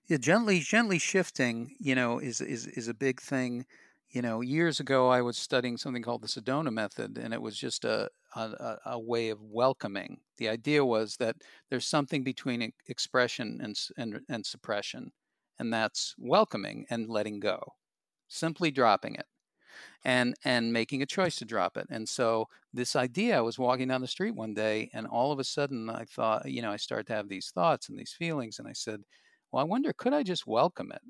Yeah, 0.07 0.17
gently, 0.17 0.59
gently 0.59 0.99
shifting, 0.99 1.75
you 1.79 1.95
know, 1.95 2.19
is 2.19 2.41
is 2.41 2.67
is 2.67 2.87
a 2.87 2.93
big 2.93 3.21
thing. 3.21 3.65
You 4.09 4.21
know, 4.21 4.41
years 4.41 4.79
ago 4.79 5.09
I 5.09 5.21
was 5.21 5.37
studying 5.37 5.77
something 5.77 6.03
called 6.03 6.21
the 6.21 6.27
Sedona 6.27 6.71
method, 6.71 7.17
and 7.17 7.33
it 7.33 7.41
was 7.41 7.57
just 7.57 7.85
a 7.85 8.09
a, 8.35 8.77
a 8.85 8.99
way 8.99 9.29
of 9.29 9.41
welcoming. 9.41 10.21
The 10.37 10.49
idea 10.49 10.85
was 10.85 11.17
that 11.17 11.37
there's 11.69 11.87
something 11.87 12.23
between 12.23 12.73
expression 12.87 13.59
and 13.61 13.77
and 13.97 14.21
and 14.29 14.45
suppression, 14.45 15.11
and 15.59 15.73
that's 15.73 16.15
welcoming 16.17 16.85
and 16.89 17.09
letting 17.09 17.39
go, 17.39 17.75
simply 18.27 18.71
dropping 18.71 19.15
it 19.15 19.27
and 20.03 20.35
and 20.43 20.73
making 20.73 21.01
a 21.01 21.05
choice 21.05 21.35
to 21.37 21.45
drop 21.45 21.77
it. 21.77 21.87
And 21.89 22.07
so 22.07 22.47
this 22.73 22.95
idea, 22.95 23.37
I 23.37 23.41
was 23.41 23.59
walking 23.59 23.87
down 23.87 24.01
the 24.01 24.07
street 24.07 24.35
one 24.35 24.53
day, 24.53 24.89
and 24.93 25.07
all 25.07 25.31
of 25.31 25.39
a 25.39 25.43
sudden 25.43 25.89
I 25.89 26.05
thought, 26.05 26.49
you 26.49 26.61
know, 26.61 26.71
I 26.71 26.77
started 26.77 27.07
to 27.07 27.13
have 27.13 27.29
these 27.29 27.51
thoughts 27.51 27.89
and 27.89 27.97
these 27.97 28.13
feelings, 28.13 28.59
and 28.59 28.67
I 28.67 28.73
said, 28.73 29.01
well, 29.53 29.61
I 29.61 29.67
wonder, 29.67 29.93
could 29.93 30.13
I 30.13 30.23
just 30.23 30.47
welcome 30.47 30.91
it? 30.91 31.03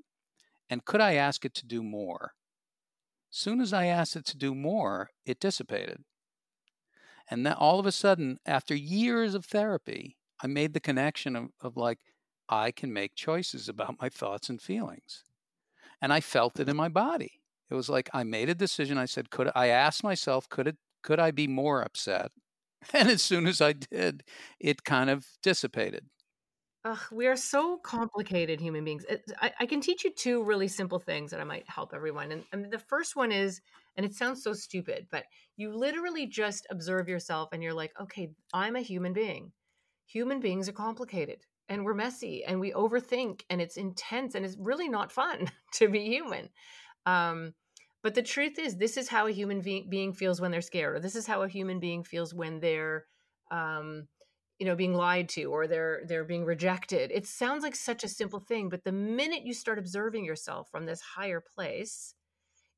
And 0.69 0.83
could 0.83 0.99
I 0.99 1.13
ask 1.13 1.45
it 1.45 1.53
to 1.55 1.65
do 1.65 1.81
more? 1.81 2.33
Soon 3.29 3.61
as 3.61 3.71
I 3.71 3.85
asked 3.85 4.17
it 4.17 4.25
to 4.25 4.37
do 4.37 4.53
more, 4.53 5.09
it 5.25 5.39
dissipated. 5.39 6.03
And 7.31 7.45
then 7.45 7.53
all 7.53 7.79
of 7.79 7.85
a 7.85 7.91
sudden, 7.93 8.39
after 8.45 8.75
years 8.75 9.33
of 9.33 9.45
therapy, 9.45 10.17
I 10.43 10.47
made 10.47 10.73
the 10.73 10.81
connection 10.81 11.37
of, 11.37 11.49
of 11.61 11.77
like, 11.77 11.99
I 12.49 12.71
can 12.71 12.91
make 12.91 13.15
choices 13.15 13.69
about 13.69 14.01
my 14.01 14.09
thoughts 14.09 14.49
and 14.49 14.61
feelings. 14.61 15.23
And 16.01 16.11
I 16.11 16.19
felt 16.19 16.59
it 16.59 16.67
in 16.67 16.75
my 16.75 16.89
body. 16.89 17.39
It 17.71 17.75
was 17.75 17.87
like 17.87 18.09
I 18.13 18.25
made 18.25 18.49
a 18.49 18.55
decision. 18.55 18.97
I 18.97 19.05
said, 19.05 19.29
could 19.29 19.51
I 19.55 19.67
asked 19.67 20.03
myself, 20.03 20.49
could 20.49 20.67
it 20.67 20.75
could 21.01 21.19
I 21.19 21.31
be 21.31 21.47
more 21.47 21.81
upset? 21.81 22.31
And 22.93 23.07
as 23.07 23.21
soon 23.21 23.47
as 23.47 23.61
I 23.61 23.71
did, 23.71 24.25
it 24.59 24.83
kind 24.83 25.09
of 25.09 25.25
dissipated. 25.41 26.09
Ugh, 26.85 26.99
we 27.11 27.27
are 27.27 27.35
so 27.37 27.77
complicated 27.77 28.59
human 28.59 28.83
beings. 28.83 29.05
It, 29.09 29.23
I, 29.41 29.53
I, 29.61 29.65
can 29.65 29.79
teach 29.79 30.03
you 30.03 30.11
two 30.11 30.43
really 30.43 30.67
simple 30.67 30.99
things 30.99 31.31
that 31.31 31.39
I 31.39 31.45
might 31.45 31.69
help 31.69 31.93
everyone. 31.93 32.33
And, 32.33 32.43
and 32.51 32.69
the 32.69 32.79
first 32.79 33.15
one 33.15 33.31
is, 33.31 33.61
and 33.95 34.05
it 34.05 34.13
sounds 34.13 34.43
so 34.43 34.51
stupid, 34.51 35.07
but 35.09 35.23
you 35.55 35.73
literally 35.73 36.27
just 36.27 36.67
observe 36.69 37.07
yourself 37.07 37.49
and 37.53 37.63
you're 37.63 37.73
like, 37.73 37.93
okay, 38.01 38.31
I'm 38.53 38.75
a 38.75 38.81
human 38.81 39.13
being. 39.13 39.53
Human 40.07 40.41
beings 40.41 40.67
are 40.67 40.73
complicated 40.73 41.45
and 41.69 41.85
we're 41.85 41.93
messy 41.93 42.43
and 42.43 42.59
we 42.59 42.73
overthink 42.73 43.43
and 43.49 43.61
it's 43.61 43.77
intense 43.77 44.35
and 44.35 44.45
it's 44.45 44.57
really 44.59 44.89
not 44.89 45.09
fun 45.09 45.49
to 45.75 45.87
be 45.87 46.03
human. 46.05 46.49
Um, 47.05 47.53
but 48.01 48.13
the 48.13 48.21
truth 48.21 48.59
is, 48.59 48.75
this 48.75 48.97
is 48.97 49.07
how 49.07 49.27
a 49.27 49.31
human 49.31 49.61
being 49.61 50.11
feels 50.11 50.41
when 50.41 50.51
they're 50.51 50.59
scared, 50.59 50.97
or 50.97 50.99
this 50.99 51.15
is 51.15 51.25
how 51.25 51.43
a 51.43 51.47
human 51.47 51.79
being 51.79 52.03
feels 52.03 52.33
when 52.33 52.59
they're 52.59 53.05
um, 53.49 54.09
you 54.59 54.65
know 54.65 54.75
being 54.75 54.93
lied 54.93 55.29
to 55.29 55.45
or 55.45 55.67
they're 55.67 56.01
they're 56.07 56.23
being 56.23 56.45
rejected. 56.45 57.11
It 57.13 57.27
sounds 57.27 57.63
like 57.63 57.75
such 57.75 58.03
a 58.03 58.07
simple 58.07 58.39
thing 58.39 58.69
but 58.69 58.83
the 58.83 58.91
minute 58.91 59.45
you 59.45 59.53
start 59.53 59.79
observing 59.79 60.25
yourself 60.25 60.69
from 60.71 60.85
this 60.85 61.01
higher 61.01 61.41
place 61.41 62.15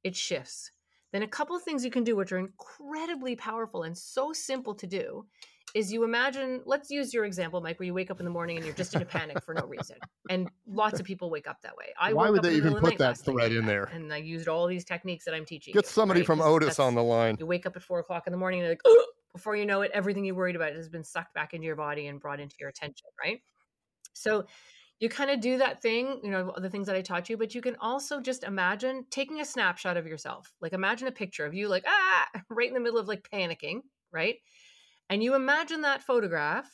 it 0.04 0.16
shifts. 0.16 0.72
Then 1.12 1.24
a 1.24 1.28
couple 1.28 1.56
of 1.56 1.64
things 1.64 1.86
you 1.86 1.92
can 1.92 2.04
do 2.04 2.16
which 2.16 2.32
are 2.32 2.38
incredibly 2.38 3.36
powerful 3.36 3.84
and 3.84 3.98
so 3.98 4.34
simple 4.34 4.76
to 4.76 4.88
do 4.88 5.26
is 5.74 5.92
you 5.92 6.04
imagine 6.04 6.62
let's 6.66 6.90
use 6.90 7.14
your 7.14 7.26
example 7.26 7.60
mike 7.60 7.78
where 7.80 7.86
you 7.86 7.94
wake 7.94 8.10
up 8.10 8.20
in 8.20 8.26
the 8.26 8.32
morning 8.32 8.56
and 8.56 8.66
you're 8.66 8.76
just 8.76 8.96
in 8.96 9.02
a 9.02 9.06
panic 9.06 9.44
for 9.44 9.54
no 9.54 9.66
reason 9.66 9.98
and 10.30 10.50
lots 10.68 11.00
of 11.00 11.06
people 11.06 11.30
wake 11.30 11.48
up 11.48 11.62
that 11.62 11.76
way. 11.76 11.88
I 12.00 12.14
why 12.14 12.30
would 12.30 12.44
they 12.44 12.56
even 12.56 12.76
put 12.76 12.98
that 12.98 13.18
thread 13.18 13.52
in 13.52 13.66
there? 13.66 13.90
and 13.94 14.12
i 14.14 14.18
used 14.18 14.48
all 14.48 14.68
these 14.68 14.86
techniques 14.86 15.26
that 15.26 15.34
i'm 15.34 15.46
teaching 15.46 15.74
get 15.74 15.86
somebody 15.86 16.22
right? 16.22 16.28
from 16.28 16.42
otis 16.42 16.80
on 16.80 16.96
the 16.96 17.04
line. 17.04 17.36
you 17.40 17.46
wake 17.46 17.66
up 17.66 17.76
at 17.76 17.84
four 17.84 18.00
o'clock 18.00 18.24
in 18.26 18.32
the 18.32 18.38
morning 18.38 18.62
and 18.62 18.66
you're 18.66 18.72
like 18.72 18.82
oh 18.86 19.06
before 19.36 19.56
you 19.56 19.66
know 19.66 19.82
it, 19.82 19.92
everything 19.94 20.26
you 20.26 20.34
worried 20.34 20.56
about 20.56 20.74
has 20.74 20.90
been 20.90 21.04
sucked 21.04 21.34
back 21.34 21.54
into 21.54 21.66
your 21.66 21.76
body 21.76 22.08
and 22.08 22.20
brought 22.20 22.40
into 22.40 22.56
your 22.60 22.70
attention, 22.70 23.08
right? 23.22 23.42
So 24.14 24.46
you 25.00 25.10
kind 25.10 25.30
of 25.30 25.42
do 25.42 25.58
that 25.58 25.82
thing, 25.82 26.22
you 26.24 26.32
know, 26.32 26.54
the 26.58 26.70
things 26.70 26.88
that 26.88 26.96
I 26.96 27.02
taught 27.02 27.30
you, 27.30 27.36
but 27.36 27.54
you 27.54 27.62
can 27.62 27.76
also 27.82 28.22
just 28.22 28.44
imagine 28.44 29.06
taking 29.12 29.42
a 29.42 29.46
snapshot 29.46 29.98
of 29.98 30.08
yourself. 30.08 30.54
Like 30.62 30.72
imagine 30.72 31.10
a 31.10 31.12
picture 31.12 31.46
of 31.46 31.54
you 31.54 31.68
like, 31.68 31.84
ah, 31.86 32.28
right 32.50 32.70
in 32.70 32.74
the 32.74 32.80
middle 32.80 33.00
of 33.00 33.08
like 33.08 33.28
panicking, 33.30 33.82
right? 34.12 34.38
And 35.10 35.22
you 35.22 35.36
imagine 35.36 35.82
that 35.82 36.02
photograph 36.02 36.70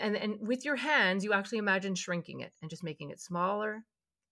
and, 0.00 0.16
and 0.16 0.46
with 0.46 0.64
your 0.64 0.76
hands, 0.76 1.24
you 1.24 1.32
actually 1.32 1.58
imagine 1.58 1.94
shrinking 1.94 2.40
it 2.40 2.52
and 2.60 2.70
just 2.70 2.84
making 2.84 3.10
it 3.10 3.20
smaller 3.20 3.84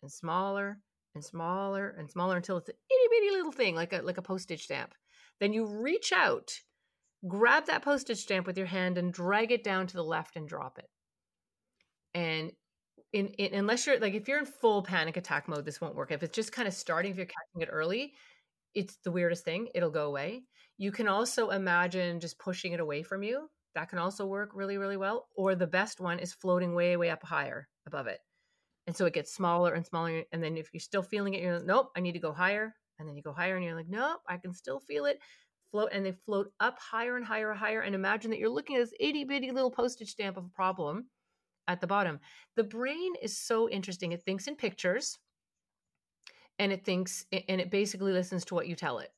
and 0.03 0.11
smaller 0.11 0.78
and 1.14 1.24
smaller 1.24 1.95
and 1.99 2.11
smaller 2.11 2.37
until 2.37 2.59
it's 2.59 2.68
an 2.68 2.74
itty 2.91 3.09
bitty 3.11 3.30
little 3.37 3.53
thing, 3.53 3.74
like 3.74 3.93
a 3.93 4.03
like 4.03 4.18
a 4.18 4.22
postage 4.22 4.64
stamp. 4.64 4.95
Then 5.41 5.53
you 5.53 5.66
reach 5.66 6.12
out 6.12 6.53
grab 7.27 7.67
that 7.67 7.83
postage 7.83 8.19
stamp 8.19 8.47
with 8.47 8.59
your 8.59 8.67
hand 8.67 8.99
and 8.99 9.12
drag 9.12 9.53
it 9.53 9.64
down 9.64 9.87
to 9.87 9.95
the 9.95 10.05
left 10.05 10.37
and 10.37 10.49
drop 10.49 10.79
it. 10.79 10.89
And 12.14 12.53
in, 13.12 13.29
in, 13.39 13.55
unless 13.55 13.87
you're 13.87 13.99
like 13.99 14.14
if 14.14 14.29
you're 14.29 14.39
in 14.39 14.47
full 14.47 14.83
panic 14.83 15.17
attack 15.17 15.49
mode, 15.49 15.64
this 15.64 15.81
won't 15.81 15.95
work. 15.95 16.12
If 16.12 16.23
it's 16.23 16.35
just 16.35 16.53
kind 16.53 16.69
of 16.69 16.75
starting, 16.75 17.11
if 17.11 17.17
you're 17.17 17.27
catching 17.27 17.62
it 17.62 17.69
early, 17.71 18.14
it's 18.75 18.99
the 19.05 19.11
weirdest 19.11 19.45
thing. 19.45 19.69
It'll 19.75 19.91
go 19.91 20.07
away. 20.07 20.43
You 20.79 20.93
can 20.93 21.09
also 21.09 21.51
imagine 21.51 22.21
just 22.21 22.39
pushing 22.39 22.73
it 22.73 22.81
away 22.81 23.03
from 23.03 23.23
you. 23.23 23.49
That 23.75 23.89
can 23.89 23.99
also 23.99 24.27
work 24.27 24.51
really, 24.55 24.79
really 24.79 24.97
well. 24.97 25.29
Or 25.37 25.55
the 25.55 25.67
best 25.67 26.01
one 26.01 26.19
is 26.19 26.33
floating 26.33 26.75
way, 26.75 26.97
way 26.97 27.11
up 27.11 27.23
higher 27.23 27.69
above 27.87 28.07
it. 28.07 28.21
And 28.87 28.97
so 28.97 29.07
it 29.07 29.14
gets 29.14 29.35
smaller 29.35 29.75
and 29.75 29.87
smaller. 29.87 30.23
And 30.33 30.43
then 30.43 30.57
if 30.57 30.69
you're 30.73 30.81
still 30.81 31.03
feeling 31.03 31.35
it, 31.35 31.43
you're 31.43 31.57
like, 31.57 31.67
nope, 31.67 31.91
I 31.97 32.01
need 32.01 32.12
to 32.12 32.19
go 32.19 32.33
higher. 32.33 32.75
And 32.99 33.09
then 33.09 33.17
you 33.17 33.23
go 33.23 33.33
higher 33.33 33.57
and 33.57 33.64
you're 33.64 33.75
like, 33.75 33.89
nope, 33.89 34.21
I 34.29 34.37
can 34.37 34.53
still 34.53 34.81
feel 34.81 35.07
it 35.07 35.19
float 35.77 35.91
and 35.93 36.07
they 36.07 36.12
float 36.12 36.51
up 36.59 36.79
higher 36.79 37.18
and 37.18 37.27
higher 37.27 37.51
and 37.51 37.59
higher. 37.59 37.83
And 37.83 37.95
imagine 37.95 38.31
that 38.31 38.39
you're 38.39 38.49
looking 38.49 38.77
at 38.77 38.81
this 38.81 38.95
itty 38.99 39.24
bitty 39.24 39.51
little 39.51 39.70
postage 39.70 40.09
stamp 40.09 40.39
of 40.39 40.47
a 40.47 40.49
problem 40.49 41.07
at 41.68 41.83
the 41.83 41.87
bottom. 41.87 42.18
The 42.57 42.64
brain 42.64 43.12
is 43.20 43.37
so 43.37 43.68
interesting. 43.68 44.12
It 44.12 44.22
thinks 44.22 44.47
in 44.47 44.57
pictures 44.57 45.18
and 46.59 46.72
it 46.72 46.83
thinks 46.83 47.27
and 47.31 47.61
it 47.61 47.70
basically 47.70 48.12
listens 48.12 48.47
to 48.47 48.55
what 48.55 48.68
you 48.68 48.74
tell 48.74 49.01
it. 49.01 49.11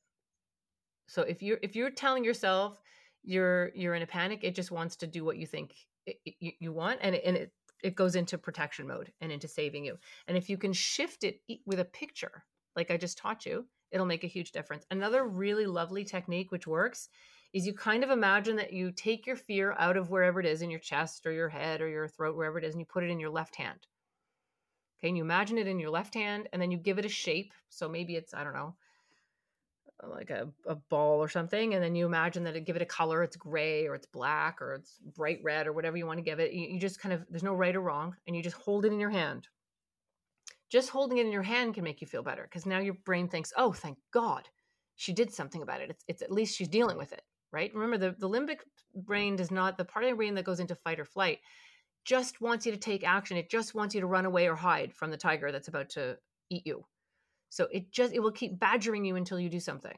So 1.07 1.21
if 1.21 1.41
you're 1.41 1.59
if 1.63 1.77
you're 1.77 1.91
telling 1.91 2.25
yourself 2.25 2.81
you're 3.23 3.71
you're 3.73 3.95
in 3.95 4.01
a 4.01 4.07
panic, 4.07 4.41
it 4.43 4.53
just 4.53 4.69
wants 4.69 4.97
to 4.97 5.07
do 5.07 5.23
what 5.23 5.37
you 5.37 5.45
think 5.45 5.73
it, 6.05 6.17
it, 6.25 6.55
you 6.59 6.73
want 6.73 6.99
and 7.01 7.15
it, 7.15 7.21
and 7.25 7.37
it 7.37 7.53
it 7.81 7.95
goes 7.95 8.17
into 8.17 8.37
protection 8.37 8.85
mode 8.85 9.13
and 9.21 9.31
into 9.31 9.47
saving 9.47 9.85
you. 9.85 9.97
And 10.27 10.35
if 10.35 10.49
you 10.49 10.57
can 10.57 10.73
shift 10.73 11.23
it 11.23 11.39
with 11.65 11.79
a 11.79 11.85
picture, 11.85 12.43
like 12.75 12.91
I 12.91 12.97
just 12.97 13.17
taught 13.17 13.45
you, 13.45 13.65
it'll 13.91 14.05
make 14.05 14.23
a 14.23 14.27
huge 14.27 14.51
difference. 14.51 14.85
Another 14.91 15.27
really 15.27 15.65
lovely 15.65 16.03
technique 16.03 16.51
which 16.51 16.67
works 16.67 17.09
is 17.53 17.65
you 17.65 17.73
kind 17.73 18.03
of 18.03 18.11
imagine 18.11 18.55
that 18.57 18.73
you 18.73 18.91
take 18.91 19.25
your 19.25 19.35
fear 19.35 19.75
out 19.79 19.97
of 19.97 20.09
wherever 20.09 20.39
it 20.39 20.45
is 20.45 20.61
in 20.61 20.69
your 20.69 20.79
chest 20.79 21.25
or 21.25 21.31
your 21.31 21.49
head 21.49 21.81
or 21.81 21.87
your 21.87 22.07
throat, 22.07 22.35
wherever 22.35 22.59
it 22.59 22.63
is, 22.63 22.73
and 22.73 22.79
you 22.79 22.85
put 22.85 23.03
it 23.03 23.09
in 23.09 23.19
your 23.19 23.31
left 23.31 23.55
hand. 23.55 23.87
Okay, 24.99 25.07
and 25.07 25.17
you 25.17 25.23
imagine 25.23 25.57
it 25.57 25.67
in 25.67 25.79
your 25.79 25.89
left 25.89 26.13
hand 26.13 26.47
and 26.51 26.61
then 26.61 26.71
you 26.71 26.77
give 26.77 26.99
it 26.99 27.05
a 27.05 27.09
shape. 27.09 27.53
So 27.69 27.89
maybe 27.89 28.15
it's, 28.15 28.33
I 28.33 28.43
don't 28.43 28.53
know, 28.53 28.75
like 30.07 30.29
a, 30.29 30.49
a 30.67 30.75
ball 30.75 31.19
or 31.19 31.29
something. 31.29 31.73
And 31.73 31.83
then 31.83 31.95
you 31.95 32.05
imagine 32.05 32.43
that 32.43 32.55
it 32.55 32.65
give 32.65 32.75
it 32.75 32.81
a 32.81 32.85
color, 32.85 33.23
it's 33.23 33.35
gray 33.35 33.87
or 33.87 33.95
it's 33.95 34.05
black 34.05 34.61
or 34.61 34.75
it's 34.75 34.99
bright 35.15 35.39
red 35.43 35.67
or 35.67 35.73
whatever 35.73 35.97
you 35.97 36.05
want 36.05 36.19
to 36.19 36.23
give 36.23 36.39
it. 36.39 36.51
You, 36.51 36.67
you 36.67 36.79
just 36.79 37.01
kind 37.01 37.13
of, 37.13 37.25
there's 37.29 37.43
no 37.43 37.53
right 37.53 37.75
or 37.75 37.81
wrong, 37.81 38.15
and 38.27 38.35
you 38.35 38.43
just 38.43 38.57
hold 38.57 38.85
it 38.85 38.93
in 38.93 38.99
your 38.99 39.09
hand 39.09 39.47
just 40.69 40.89
holding 40.89 41.17
it 41.17 41.25
in 41.25 41.31
your 41.31 41.43
hand 41.43 41.73
can 41.73 41.83
make 41.83 42.01
you 42.01 42.07
feel 42.07 42.23
better 42.23 42.43
because 42.43 42.65
now 42.65 42.79
your 42.79 42.95
brain 43.05 43.27
thinks, 43.27 43.51
oh, 43.57 43.71
thank 43.71 43.97
God 44.11 44.47
she 44.95 45.13
did 45.13 45.33
something 45.33 45.61
about 45.61 45.81
it. 45.81 45.89
It's, 45.89 46.03
it's 46.07 46.21
at 46.21 46.31
least 46.31 46.55
she's 46.55 46.67
dealing 46.67 46.97
with 46.97 47.11
it, 47.11 47.21
right? 47.51 47.73
Remember, 47.73 47.97
the, 47.97 48.15
the 48.17 48.29
limbic 48.29 48.59
brain 48.95 49.35
does 49.35 49.51
not, 49.51 49.77
the 49.77 49.85
part 49.85 50.05
of 50.05 50.11
the 50.11 50.15
brain 50.15 50.35
that 50.35 50.45
goes 50.45 50.59
into 50.59 50.75
fight 50.75 50.99
or 50.99 51.05
flight 51.05 51.39
just 52.05 52.41
wants 52.41 52.65
you 52.65 52.71
to 52.71 52.77
take 52.77 53.07
action. 53.07 53.37
It 53.37 53.49
just 53.49 53.75
wants 53.75 53.95
you 53.95 54.01
to 54.01 54.07
run 54.07 54.25
away 54.25 54.47
or 54.47 54.55
hide 54.55 54.93
from 54.93 55.11
the 55.11 55.17
tiger 55.17 55.51
that's 55.51 55.67
about 55.67 55.89
to 55.91 56.17
eat 56.49 56.65
you. 56.65 56.85
So 57.49 57.67
it 57.71 57.91
just, 57.91 58.13
it 58.13 58.19
will 58.19 58.31
keep 58.31 58.59
badgering 58.59 59.05
you 59.05 59.15
until 59.15 59.39
you 59.39 59.49
do 59.49 59.59
something. 59.59 59.97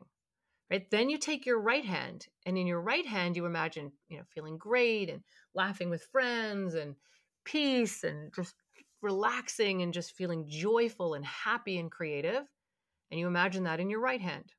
Right? 0.72 0.90
Then 0.90 1.10
you 1.10 1.18
take 1.18 1.46
your 1.46 1.60
right 1.60 1.84
hand, 1.84 2.28
and 2.46 2.58
in 2.58 2.66
your 2.66 2.80
right 2.80 3.06
hand, 3.06 3.36
you 3.36 3.46
imagine, 3.46 3.92
you 4.08 4.16
know, 4.16 4.24
feeling 4.34 4.58
great 4.58 5.10
and 5.10 5.22
laughing 5.54 5.90
with 5.90 6.08
friends 6.14 6.76
and 6.76 6.96
peace 7.44 8.06
and 8.06 8.34
just 8.34 8.56
relaxing 9.02 9.82
and 9.82 9.94
just 9.94 10.16
feeling 10.16 10.46
joyful 10.48 11.14
and 11.14 11.26
happy 11.26 11.78
and 11.78 11.92
creative. 11.92 12.44
And 13.10 13.20
you 13.20 13.28
imagine 13.28 13.64
that 13.64 13.80
in 13.80 13.90
your 13.90 14.02
right 14.02 14.22
hand. 14.22 14.54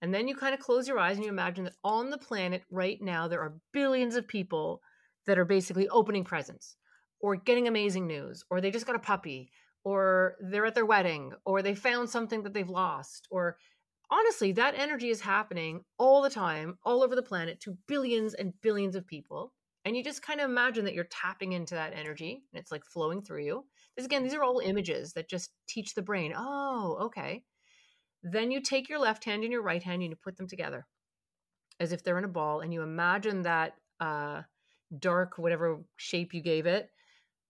And 0.00 0.14
then 0.14 0.28
you 0.28 0.36
kind 0.36 0.54
of 0.54 0.60
close 0.60 0.86
your 0.86 0.98
eyes 0.98 1.16
and 1.16 1.24
you 1.24 1.30
imagine 1.30 1.64
that 1.64 1.74
on 1.82 2.10
the 2.10 2.18
planet 2.18 2.62
right 2.70 3.00
now, 3.00 3.26
there 3.26 3.40
are 3.40 3.58
billions 3.72 4.14
of 4.14 4.28
people 4.28 4.80
that 5.26 5.38
are 5.38 5.44
basically 5.44 5.88
opening 5.88 6.24
presents 6.24 6.76
or 7.20 7.36
getting 7.36 7.66
amazing 7.66 8.06
news 8.06 8.44
or 8.50 8.60
they 8.60 8.70
just 8.70 8.86
got 8.86 8.96
a 8.96 9.00
puppy 9.00 9.50
or 9.84 10.36
they're 10.40 10.66
at 10.66 10.74
their 10.74 10.86
wedding 10.86 11.32
or 11.44 11.62
they 11.62 11.74
found 11.74 12.08
something 12.08 12.42
that 12.42 12.54
they've 12.54 12.68
lost 12.68 13.26
or 13.30 13.56
honestly 14.10 14.52
that 14.52 14.74
energy 14.76 15.10
is 15.10 15.20
happening 15.20 15.82
all 15.98 16.22
the 16.22 16.30
time 16.30 16.78
all 16.84 17.02
over 17.02 17.14
the 17.14 17.22
planet 17.22 17.60
to 17.60 17.76
billions 17.86 18.34
and 18.34 18.52
billions 18.62 18.96
of 18.96 19.06
people 19.06 19.52
and 19.88 19.96
you 19.96 20.04
just 20.04 20.22
kind 20.22 20.38
of 20.38 20.50
imagine 20.50 20.84
that 20.84 20.94
you're 20.94 21.04
tapping 21.04 21.52
into 21.52 21.74
that 21.74 21.94
energy 21.94 22.42
and 22.52 22.60
it's 22.60 22.70
like 22.70 22.84
flowing 22.84 23.22
through 23.22 23.44
you. 23.44 23.64
This 23.96 24.04
again 24.04 24.22
these 24.22 24.34
are 24.34 24.44
all 24.44 24.60
images 24.60 25.14
that 25.14 25.28
just 25.28 25.50
teach 25.66 25.94
the 25.94 26.02
brain 26.02 26.34
oh 26.36 26.98
okay. 27.06 27.42
Then 28.22 28.50
you 28.50 28.60
take 28.60 28.88
your 28.88 28.98
left 28.98 29.24
hand 29.24 29.42
and 29.42 29.52
your 29.52 29.62
right 29.62 29.82
hand 29.82 30.02
and 30.02 30.10
you 30.10 30.16
put 30.16 30.36
them 30.36 30.46
together 30.46 30.86
as 31.80 31.92
if 31.92 32.02
they're 32.02 32.18
in 32.18 32.24
a 32.24 32.28
ball 32.28 32.60
and 32.60 32.72
you 32.72 32.82
imagine 32.82 33.42
that 33.42 33.74
uh, 34.00 34.42
dark 34.98 35.38
whatever 35.38 35.80
shape 35.96 36.34
you 36.34 36.42
gave 36.42 36.66
it 36.66 36.90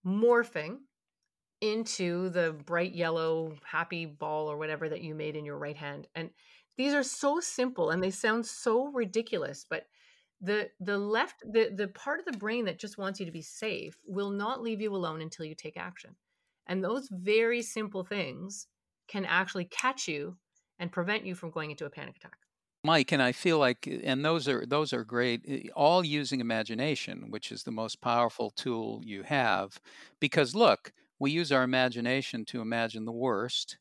morphing 0.05 0.77
into 1.61 2.29
the 2.29 2.53
bright 2.65 2.95
yellow 2.95 3.53
happy 3.65 4.05
ball 4.05 4.49
or 4.49 4.57
whatever 4.57 4.87
that 4.87 5.01
you 5.01 5.13
made 5.13 5.35
in 5.35 5.43
your 5.43 5.57
right 5.57 5.75
hand. 5.75 6.07
And 6.15 6.29
these 6.77 6.93
are 6.93 7.03
so 7.03 7.41
simple 7.41 7.89
and 7.89 8.01
they 8.01 8.11
sound 8.11 8.45
so 8.45 8.87
ridiculous 8.87 9.65
but 9.69 9.83
the 10.41 10.69
the 10.79 10.97
left 10.97 11.43
the 11.51 11.69
the 11.75 11.87
part 11.89 12.19
of 12.19 12.25
the 12.25 12.37
brain 12.37 12.65
that 12.65 12.79
just 12.79 12.97
wants 12.97 13.19
you 13.19 13.25
to 13.25 13.31
be 13.31 13.41
safe 13.41 13.97
will 14.05 14.31
not 14.31 14.61
leave 14.61 14.81
you 14.81 14.95
alone 14.95 15.21
until 15.21 15.45
you 15.45 15.55
take 15.55 15.77
action 15.77 16.15
and 16.67 16.83
those 16.83 17.09
very 17.11 17.61
simple 17.61 18.03
things 18.03 18.67
can 19.07 19.25
actually 19.25 19.65
catch 19.65 20.07
you 20.07 20.37
and 20.79 20.91
prevent 20.91 21.25
you 21.25 21.35
from 21.35 21.51
going 21.51 21.71
into 21.71 21.85
a 21.85 21.89
panic 21.89 22.15
attack 22.17 22.37
Mike, 22.83 23.11
and 23.11 23.21
I 23.21 23.33
feel 23.33 23.59
like, 23.59 23.87
and 24.03 24.23
those 24.23 24.47
are 24.47 24.65
those 24.65 24.93
are 24.93 25.03
great. 25.03 25.41
Eh, 25.47 25.63
all 25.75 26.03
using 26.03 26.39
imagination, 26.39 27.29
which 27.29 27.51
is 27.51 27.63
the 27.63 27.71
most 27.71 27.99
powerful 27.99 28.51
tool 28.51 29.01
you 29.03 29.23
have, 29.23 29.79
because 30.21 30.55
look, 30.55 30.93
we 31.19 31.31
use 31.31 31.51
our 31.51 31.63
imagination 31.63 32.45
to 32.45 32.61
imagine 32.61 33.03
the 33.03 33.11
worst, 33.11 33.77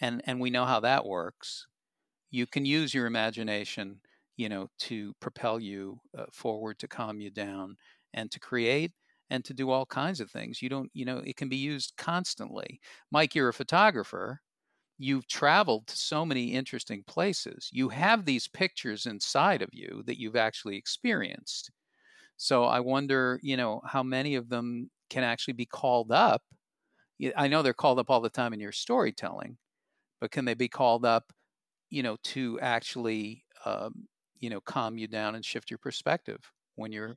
and 0.00 0.22
and 0.26 0.40
we 0.40 0.50
know 0.50 0.64
how 0.66 0.80
that 0.80 1.04
works. 1.06 1.66
You 2.30 2.46
can 2.46 2.64
use 2.64 2.94
your 2.94 3.06
imagination, 3.06 4.00
you 4.36 4.48
know, 4.48 4.68
to 4.80 5.14
propel 5.20 5.60
you 5.60 6.00
uh, 6.16 6.26
forward, 6.32 6.78
to 6.80 6.88
calm 6.88 7.20
you 7.20 7.30
down, 7.30 7.76
and 8.14 8.30
to 8.30 8.40
create 8.40 8.92
and 9.30 9.44
to 9.44 9.54
do 9.54 9.70
all 9.70 9.86
kinds 9.86 10.20
of 10.20 10.30
things. 10.30 10.60
You 10.62 10.68
don't, 10.68 10.90
you 10.94 11.04
know, 11.04 11.18
it 11.18 11.36
can 11.36 11.48
be 11.48 11.56
used 11.56 11.94
constantly. 11.96 12.80
Mike, 13.10 13.34
you're 13.34 13.48
a 13.48 13.54
photographer 13.54 14.40
you've 14.98 15.26
traveled 15.26 15.86
to 15.88 15.96
so 15.96 16.24
many 16.24 16.52
interesting 16.52 17.02
places. 17.06 17.68
You 17.72 17.88
have 17.88 18.24
these 18.24 18.48
pictures 18.48 19.06
inside 19.06 19.62
of 19.62 19.70
you 19.72 20.02
that 20.06 20.20
you've 20.20 20.36
actually 20.36 20.76
experienced. 20.76 21.70
So 22.36 22.64
I 22.64 22.80
wonder, 22.80 23.40
you 23.42 23.56
know, 23.56 23.80
how 23.86 24.02
many 24.02 24.34
of 24.36 24.48
them 24.48 24.90
can 25.10 25.24
actually 25.24 25.54
be 25.54 25.66
called 25.66 26.12
up. 26.12 26.42
I 27.36 27.48
know 27.48 27.62
they're 27.62 27.72
called 27.74 27.98
up 27.98 28.10
all 28.10 28.20
the 28.20 28.30
time 28.30 28.52
in 28.52 28.60
your 28.60 28.72
storytelling, 28.72 29.56
but 30.20 30.30
can 30.32 30.44
they 30.44 30.54
be 30.54 30.68
called 30.68 31.04
up, 31.04 31.32
you 31.90 32.02
know, 32.02 32.16
to 32.24 32.60
actually, 32.60 33.44
um, 33.64 34.08
you 34.42 34.50
know, 34.50 34.60
calm 34.62 34.98
you 34.98 35.08
down 35.08 35.36
and 35.36 35.46
shift 35.46 35.70
your 35.70 35.78
perspective 35.78 36.52
when 36.76 36.92
you're 36.92 37.16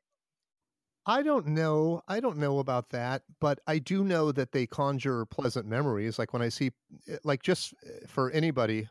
I 1.05 1.21
don't 1.21 1.47
know. 1.47 2.01
I 2.07 2.19
don't 2.19 2.37
know 2.37 2.57
about 2.59 2.89
that, 2.89 3.23
but 3.39 3.59
I 3.67 3.77
do 3.79 4.03
know 4.03 4.31
that 4.31 4.51
they 4.53 4.65
conjure 4.65 5.25
pleasant 5.25 5.67
memories. 5.67 6.17
Like 6.17 6.33
when 6.33 6.41
I 6.41 6.49
see, 6.49 6.71
eh, 7.07 7.17
like 7.23 7.43
just 7.43 7.73
eh, 7.85 8.07
for 8.07 8.31
anybody, 8.31 8.89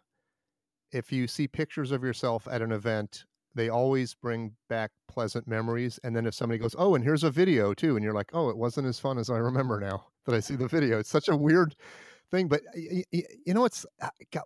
if 0.92 1.12
you 1.12 1.28
see 1.28 1.48
pictures 1.48 1.92
of 1.92 2.04
yourself 2.04 2.48
at 2.48 2.62
an 2.62 2.72
event, 2.72 3.26
they 3.54 3.68
always 3.68 4.14
bring 4.14 4.56
back 4.68 4.92
pleasant 5.08 5.48
memories. 5.48 5.98
And 6.04 6.16
then 6.16 6.26
if 6.26 6.34
somebody 6.34 6.58
goes, 6.58 6.76
"Oh, 6.78 6.94
and 6.94 7.04
here's 7.04 7.24
a 7.24 7.30
video 7.32 7.74
too," 7.74 7.96
and 7.96 8.04
you're 8.04 8.14
like, 8.14 8.30
"Oh, 8.34 8.50
it 8.50 8.58
wasn't 8.58 8.88
as 8.88 9.00
fun 9.00 9.18
as 9.18 9.30
I 9.30 9.38
remember 9.38 9.80
now 9.80 10.06
that 10.26 10.34
I 10.36 10.40
see 10.40 10.56
the 10.56 10.68
video." 10.68 10.98
It's 11.00 11.10
such 11.10 11.28
a 11.28 11.36
weird 11.36 11.76
thing, 12.30 12.48
but 12.48 12.62
you 12.74 13.54
know 13.54 13.62
what's 13.62 13.86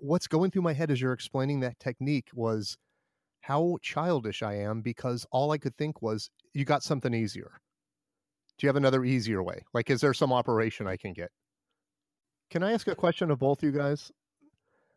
what's 0.01 0.29
going 0.29 0.51
through 0.53 0.63
my 0.63 0.75
head 0.75 0.91
as 0.91 1.01
you're 1.01 1.13
explaining 1.15 1.61
that 1.61 1.79
technique 1.81 2.31
was 2.35 2.79
how 3.41 3.79
childish 3.83 4.43
I 4.43 4.55
am 4.55 4.83
because 4.83 5.27
all 5.31 5.51
I 5.53 5.59
could 5.59 5.77
think 5.77 6.03
was 6.03 6.31
you 6.55 6.65
got 6.65 6.83
something 6.83 7.15
easier. 7.15 7.61
Do 8.59 8.67
you 8.67 8.69
have 8.69 8.77
another 8.77 9.05
easier 9.05 9.43
way? 9.43 9.63
Like, 9.73 9.91
is 9.91 10.01
there 10.01 10.15
some 10.15 10.33
operation 10.33 10.87
I 10.87 10.97
can 10.97 11.13
get? 11.13 11.31
Can 12.51 12.63
I 12.63 12.73
ask 12.73 12.89
a 12.89 12.95
question 12.95 13.31
of 13.31 13.39
both 13.39 13.63
you 13.63 13.71
guys 13.71 14.11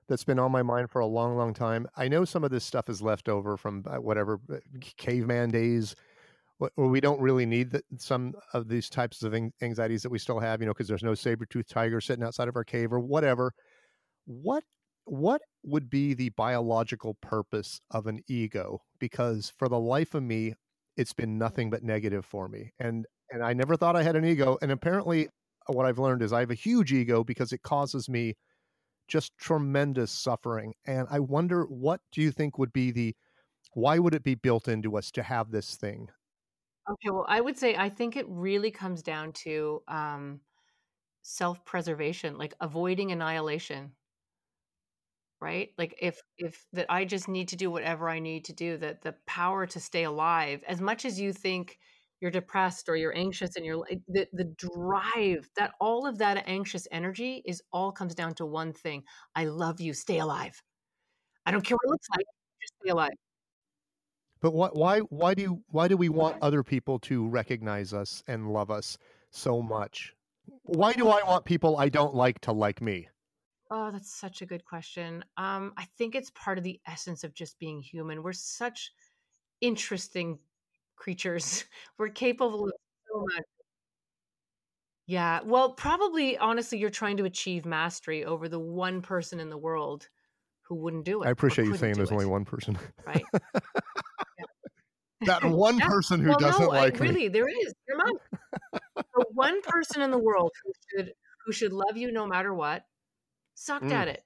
that's 0.07 0.23
been 0.23 0.39
on 0.39 0.51
my 0.51 0.63
mind 0.63 0.89
for 0.89 0.99
a 0.99 1.05
long, 1.05 1.37
long 1.37 1.53
time? 1.53 1.87
I 1.95 2.07
know 2.07 2.25
some 2.25 2.43
of 2.43 2.49
this 2.49 2.65
stuff 2.65 2.89
is 2.89 3.01
left 3.01 3.29
over 3.29 3.57
from 3.57 3.83
uh, 3.87 3.97
whatever 3.97 4.39
uh, 4.51 4.57
caveman 4.97 5.49
days, 5.49 5.95
where 6.57 6.87
we 6.87 7.01
don't 7.01 7.21
really 7.21 7.45
need 7.45 7.71
the, 7.71 7.83
some 7.97 8.33
of 8.53 8.67
these 8.67 8.89
types 8.89 9.21
of 9.21 9.35
anxieties 9.61 10.01
that 10.01 10.11
we 10.11 10.19
still 10.19 10.39
have, 10.39 10.59
you 10.59 10.65
know, 10.65 10.73
because 10.73 10.87
there's 10.87 11.03
no 11.03 11.13
saber-toothed 11.13 11.69
tiger 11.69 11.99
sitting 12.01 12.23
outside 12.23 12.47
of 12.47 12.55
our 12.55 12.63
cave 12.63 12.93
or 12.93 12.99
whatever. 12.99 13.51
What 14.25 14.63
what 15.05 15.41
would 15.63 15.89
be 15.89 16.13
the 16.13 16.29
biological 16.29 17.15
purpose 17.15 17.81
of 17.91 18.07
an 18.07 18.21
ego? 18.27 18.81
Because 18.99 19.51
for 19.57 19.67
the 19.67 19.79
life 19.79 20.13
of 20.13 20.23
me, 20.23 20.55
it's 20.97 21.13
been 21.13 21.37
nothing 21.37 21.69
but 21.69 21.83
negative 21.83 22.25
for 22.25 22.47
me. 22.47 22.71
And 22.79 23.05
and 23.31 23.43
I 23.43 23.53
never 23.53 23.77
thought 23.77 23.95
I 23.95 24.03
had 24.03 24.15
an 24.15 24.25
ego. 24.25 24.57
And 24.61 24.71
apparently, 24.71 25.29
what 25.67 25.85
I've 25.85 25.99
learned 25.99 26.21
is 26.21 26.33
I 26.33 26.41
have 26.41 26.51
a 26.51 26.55
huge 26.55 26.91
ego 26.91 27.23
because 27.23 27.53
it 27.53 27.61
causes 27.61 28.09
me 28.09 28.35
just 29.07 29.37
tremendous 29.37 30.11
suffering. 30.11 30.73
And 30.85 31.07
I 31.09 31.19
wonder, 31.19 31.63
what 31.65 32.01
do 32.11 32.21
you 32.21 32.31
think 32.31 32.57
would 32.57 32.73
be 32.73 32.91
the 32.91 33.15
why 33.73 33.99
would 33.99 34.15
it 34.15 34.23
be 34.23 34.35
built 34.35 34.67
into 34.67 34.97
us 34.97 35.11
to 35.11 35.23
have 35.23 35.51
this 35.51 35.77
thing? 35.77 36.09
Okay, 36.89 37.09
well, 37.09 37.25
I 37.27 37.41
would 37.41 37.57
say 37.57 37.75
I 37.75 37.89
think 37.89 38.15
it 38.17 38.25
really 38.27 38.71
comes 38.71 39.01
down 39.03 39.33
to 39.33 39.83
um, 39.87 40.41
self 41.21 41.63
preservation, 41.65 42.37
like 42.37 42.55
avoiding 42.59 43.11
annihilation 43.11 43.93
right? 45.41 45.69
Like 45.77 45.95
if 45.99 46.21
if 46.37 46.65
that 46.73 46.85
i 46.89 47.03
just 47.03 47.27
need 47.27 47.49
to 47.49 47.55
do 47.55 47.71
whatever 47.71 48.07
i 48.07 48.19
need 48.19 48.45
to 48.45 48.53
do 48.53 48.77
that 48.77 49.01
the 49.01 49.15
power 49.25 49.65
to 49.65 49.79
stay 49.79 50.03
alive 50.03 50.63
as 50.67 50.79
much 50.79 51.03
as 51.03 51.19
you 51.19 51.33
think 51.33 51.77
you're 52.21 52.31
depressed 52.31 52.87
or 52.87 52.95
you're 52.95 53.17
anxious 53.17 53.55
and 53.55 53.65
you're 53.65 53.83
the, 54.07 54.27
the 54.33 54.53
drive 54.55 55.49
that 55.57 55.71
all 55.81 56.05
of 56.05 56.19
that 56.19 56.43
anxious 56.47 56.87
energy 56.91 57.41
is 57.45 57.63
all 57.73 57.91
comes 57.91 58.13
down 58.13 58.33
to 58.35 58.45
one 58.45 58.71
thing 58.71 59.03
i 59.35 59.45
love 59.45 59.81
you 59.81 59.93
stay 59.93 60.19
alive. 60.19 60.61
I 61.45 61.51
don't 61.51 61.65
care 61.65 61.75
what 61.75 61.89
it 61.89 61.91
looks 61.91 62.07
like 62.15 62.25
just 62.61 62.73
stay 62.83 62.91
alive. 62.91 63.09
But 64.41 64.53
why 64.53 64.69
why 64.73 64.99
why 64.99 65.33
do 65.33 65.41
you, 65.41 65.63
why 65.69 65.87
do 65.87 65.97
we 65.97 66.09
want 66.09 66.37
other 66.41 66.63
people 66.63 66.99
to 66.99 67.27
recognize 67.27 67.93
us 67.93 68.23
and 68.27 68.51
love 68.51 68.69
us 68.69 68.97
so 69.31 69.61
much? 69.61 70.13
Why 70.63 70.93
do 70.93 71.09
i 71.09 71.23
want 71.23 71.45
people 71.45 71.77
i 71.77 71.89
don't 71.89 72.15
like 72.15 72.39
to 72.41 72.51
like 72.51 72.81
me 72.81 73.07
Oh, 73.73 73.89
that's 73.89 74.13
such 74.13 74.41
a 74.41 74.45
good 74.45 74.65
question. 74.65 75.23
Um, 75.37 75.71
I 75.77 75.85
think 75.97 76.13
it's 76.13 76.29
part 76.31 76.57
of 76.57 76.63
the 76.65 76.81
essence 76.85 77.23
of 77.23 77.33
just 77.33 77.57
being 77.57 77.81
human. 77.81 78.21
We're 78.21 78.33
such 78.33 78.91
interesting 79.61 80.39
creatures. 80.97 81.63
We're 81.97 82.09
capable 82.09 82.65
of 82.65 82.73
so 83.07 83.25
much. 83.33 83.45
Yeah. 85.07 85.39
Well, 85.45 85.71
probably, 85.71 86.37
honestly, 86.37 86.79
you're 86.79 86.89
trying 86.89 87.15
to 87.17 87.23
achieve 87.23 87.65
mastery 87.65 88.25
over 88.25 88.49
the 88.49 88.59
one 88.59 89.01
person 89.01 89.39
in 89.39 89.49
the 89.49 89.57
world 89.57 90.09
who 90.63 90.75
wouldn't 90.75 91.05
do 91.05 91.23
it. 91.23 91.27
I 91.27 91.31
appreciate 91.31 91.65
you 91.65 91.77
saying 91.77 91.93
there's 91.93 92.11
it. 92.11 92.13
only 92.13 92.25
one 92.25 92.43
person. 92.43 92.77
Right. 93.07 93.23
that 95.21 95.45
one 95.45 95.77
yeah. 95.77 95.87
person 95.87 96.19
who 96.19 96.29
well, 96.29 96.39
doesn't 96.39 96.61
no, 96.61 96.67
like 96.67 96.99
I, 96.99 97.03
me. 97.05 97.07
Really, 97.07 97.27
there 97.29 97.47
is. 97.47 97.73
Your 97.87 97.97
mom. 97.97 98.17
the 98.95 99.25
one 99.31 99.61
person 99.61 100.01
in 100.01 100.11
the 100.11 100.19
world 100.19 100.51
who 100.61 100.73
should 100.89 101.13
who 101.45 101.53
should 101.53 101.71
love 101.71 101.95
you 101.95 102.11
no 102.11 102.27
matter 102.27 102.53
what 102.53 102.83
sucked 103.61 103.85
mm. 103.85 103.93
at 103.93 104.07
it. 104.07 104.23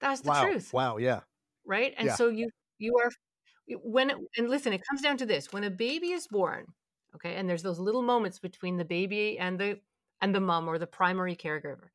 That's 0.00 0.20
the 0.20 0.30
wow. 0.30 0.44
truth. 0.44 0.72
Wow. 0.72 0.96
Yeah. 0.98 1.20
Right. 1.64 1.94
And 1.96 2.08
yeah. 2.08 2.14
so 2.14 2.28
you 2.28 2.50
you 2.78 2.94
are 3.02 3.10
when 3.82 4.10
it, 4.10 4.16
and 4.36 4.50
listen, 4.50 4.72
it 4.72 4.82
comes 4.88 5.00
down 5.00 5.16
to 5.18 5.26
this: 5.26 5.52
when 5.52 5.64
a 5.64 5.70
baby 5.70 6.08
is 6.08 6.26
born, 6.26 6.66
okay, 7.14 7.34
and 7.36 7.48
there's 7.48 7.62
those 7.62 7.78
little 7.78 8.02
moments 8.02 8.38
between 8.38 8.76
the 8.76 8.84
baby 8.84 9.38
and 9.38 9.58
the 9.58 9.80
and 10.20 10.34
the 10.34 10.40
mom 10.40 10.68
or 10.68 10.78
the 10.78 10.86
primary 10.86 11.34
caregiver, 11.34 11.88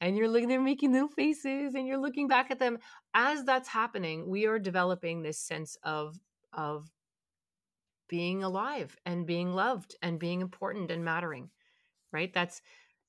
and 0.00 0.16
you're 0.16 0.28
looking, 0.28 0.48
they're 0.48 0.60
making 0.60 0.92
little 0.92 1.08
faces, 1.08 1.74
and 1.74 1.86
you're 1.86 2.00
looking 2.00 2.26
back 2.26 2.50
at 2.50 2.58
them. 2.58 2.78
As 3.14 3.44
that's 3.44 3.68
happening, 3.68 4.28
we 4.28 4.46
are 4.46 4.58
developing 4.58 5.22
this 5.22 5.38
sense 5.38 5.76
of 5.84 6.18
of 6.52 6.90
being 8.08 8.42
alive 8.42 8.94
and 9.06 9.26
being 9.26 9.54
loved 9.54 9.94
and 10.02 10.18
being 10.18 10.42
important 10.42 10.90
and 10.90 11.02
mattering 11.02 11.48
right 12.12 12.34
that's 12.34 12.60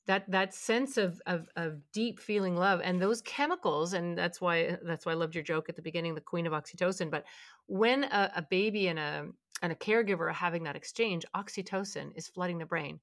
that 0.05 0.29
that 0.29 0.53
sense 0.53 0.97
of, 0.97 1.21
of 1.25 1.47
of 1.55 1.79
deep 1.91 2.19
feeling 2.19 2.55
love 2.55 2.81
and 2.83 3.01
those 3.01 3.21
chemicals 3.21 3.93
and 3.93 4.17
that's 4.17 4.41
why 4.41 4.77
that's 4.83 5.05
why 5.05 5.13
I 5.13 5.15
loved 5.15 5.35
your 5.35 5.43
joke 5.43 5.69
at 5.69 5.75
the 5.75 5.81
beginning 5.81 6.15
the 6.15 6.21
queen 6.21 6.45
of 6.45 6.53
oxytocin 6.53 7.09
but 7.09 7.23
when 7.67 8.03
a, 8.03 8.31
a 8.35 8.41
baby 8.41 8.87
and 8.87 8.99
a 8.99 9.27
and 9.61 9.71
a 9.71 9.75
caregiver 9.75 10.29
are 10.29 10.33
having 10.33 10.63
that 10.63 10.75
exchange 10.75 11.25
oxytocin 11.35 12.11
is 12.15 12.27
flooding 12.27 12.57
the 12.57 12.65
brain. 12.65 12.99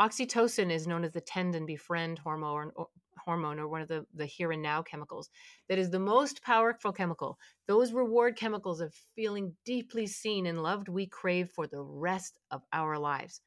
Oxytocin 0.00 0.70
is 0.70 0.86
known 0.86 1.04
as 1.04 1.12
the 1.12 1.20
tend 1.20 1.54
and 1.54 1.66
befriend 1.66 2.18
hormone 2.18 2.72
or, 2.74 2.88
hormone 3.16 3.60
or 3.60 3.68
one 3.68 3.82
of 3.82 3.88
the 3.88 4.04
the 4.14 4.26
here 4.26 4.50
and 4.50 4.62
now 4.62 4.82
chemicals 4.82 5.30
that 5.68 5.78
is 5.78 5.90
the 5.90 5.98
most 5.98 6.42
powerful 6.42 6.92
chemical. 6.92 7.38
Those 7.68 7.92
reward 7.92 8.36
chemicals 8.36 8.80
of 8.80 8.94
feeling 9.14 9.54
deeply 9.64 10.06
seen 10.06 10.46
and 10.46 10.62
loved 10.62 10.88
we 10.88 11.06
crave 11.06 11.50
for 11.50 11.66
the 11.66 11.82
rest 11.82 12.38
of 12.50 12.62
our 12.72 12.98
lives 12.98 13.40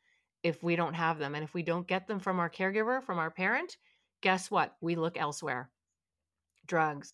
if 0.43 0.61
we 0.61 0.75
don't 0.75 0.93
have 0.93 1.19
them 1.19 1.35
and 1.35 1.43
if 1.43 1.53
we 1.53 1.63
don't 1.63 1.87
get 1.87 2.07
them 2.07 2.19
from 2.19 2.39
our 2.39 2.49
caregiver 2.49 3.03
from 3.03 3.17
our 3.17 3.31
parent 3.31 3.77
guess 4.23 4.49
what? 4.49 4.75
We 4.81 4.95
look 4.95 5.17
elsewhere. 5.19 5.69
Drugs. 6.65 7.11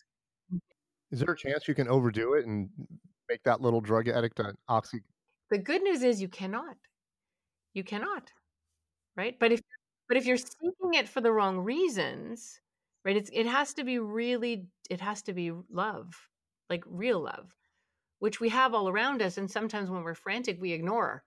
Mm. 0.54 0.60
Is 1.12 1.20
there 1.20 1.34
a 1.34 1.38
chance 1.38 1.68
you 1.68 1.76
can 1.76 1.90
overdo 1.90 2.36
it 2.36 2.46
and 2.46 2.70
make 3.28 3.44
that 3.44 3.60
little 3.60 3.82
drug 3.82 4.08
addict 4.08 4.40
an 4.40 4.56
oxy? 4.70 5.02
The 5.50 5.58
good 5.58 5.82
news 5.82 6.04
is 6.04 6.22
you 6.22 6.30
cannot. 6.30 6.78
You 7.74 7.84
cannot. 7.84 8.32
Right? 9.18 9.38
But 9.38 9.52
if 9.52 9.60
but 10.08 10.18
if 10.18 10.26
you're 10.26 10.38
seeking 10.38 10.94
it 10.94 11.10
for 11.10 11.20
the 11.20 11.32
wrong 11.32 11.60
reasons, 11.60 12.62
right? 13.04 13.18
It's 13.18 13.30
it 13.34 13.48
has 13.48 13.74
to 13.74 13.84
be 13.84 14.00
really 14.00 14.68
it 14.90 15.02
has 15.02 15.24
to 15.24 15.34
be 15.34 15.52
love, 15.72 16.14
like 16.70 16.84
real 16.86 17.20
love, 17.20 17.52
which 18.20 18.40
we 18.40 18.50
have 18.50 18.74
all 18.74 18.88
around 18.88 19.22
us 19.22 19.38
and 19.38 19.50
sometimes 19.50 19.90
when 19.90 20.04
we're 20.04 20.14
frantic 20.14 20.62
we 20.62 20.72
ignore. 20.72 21.24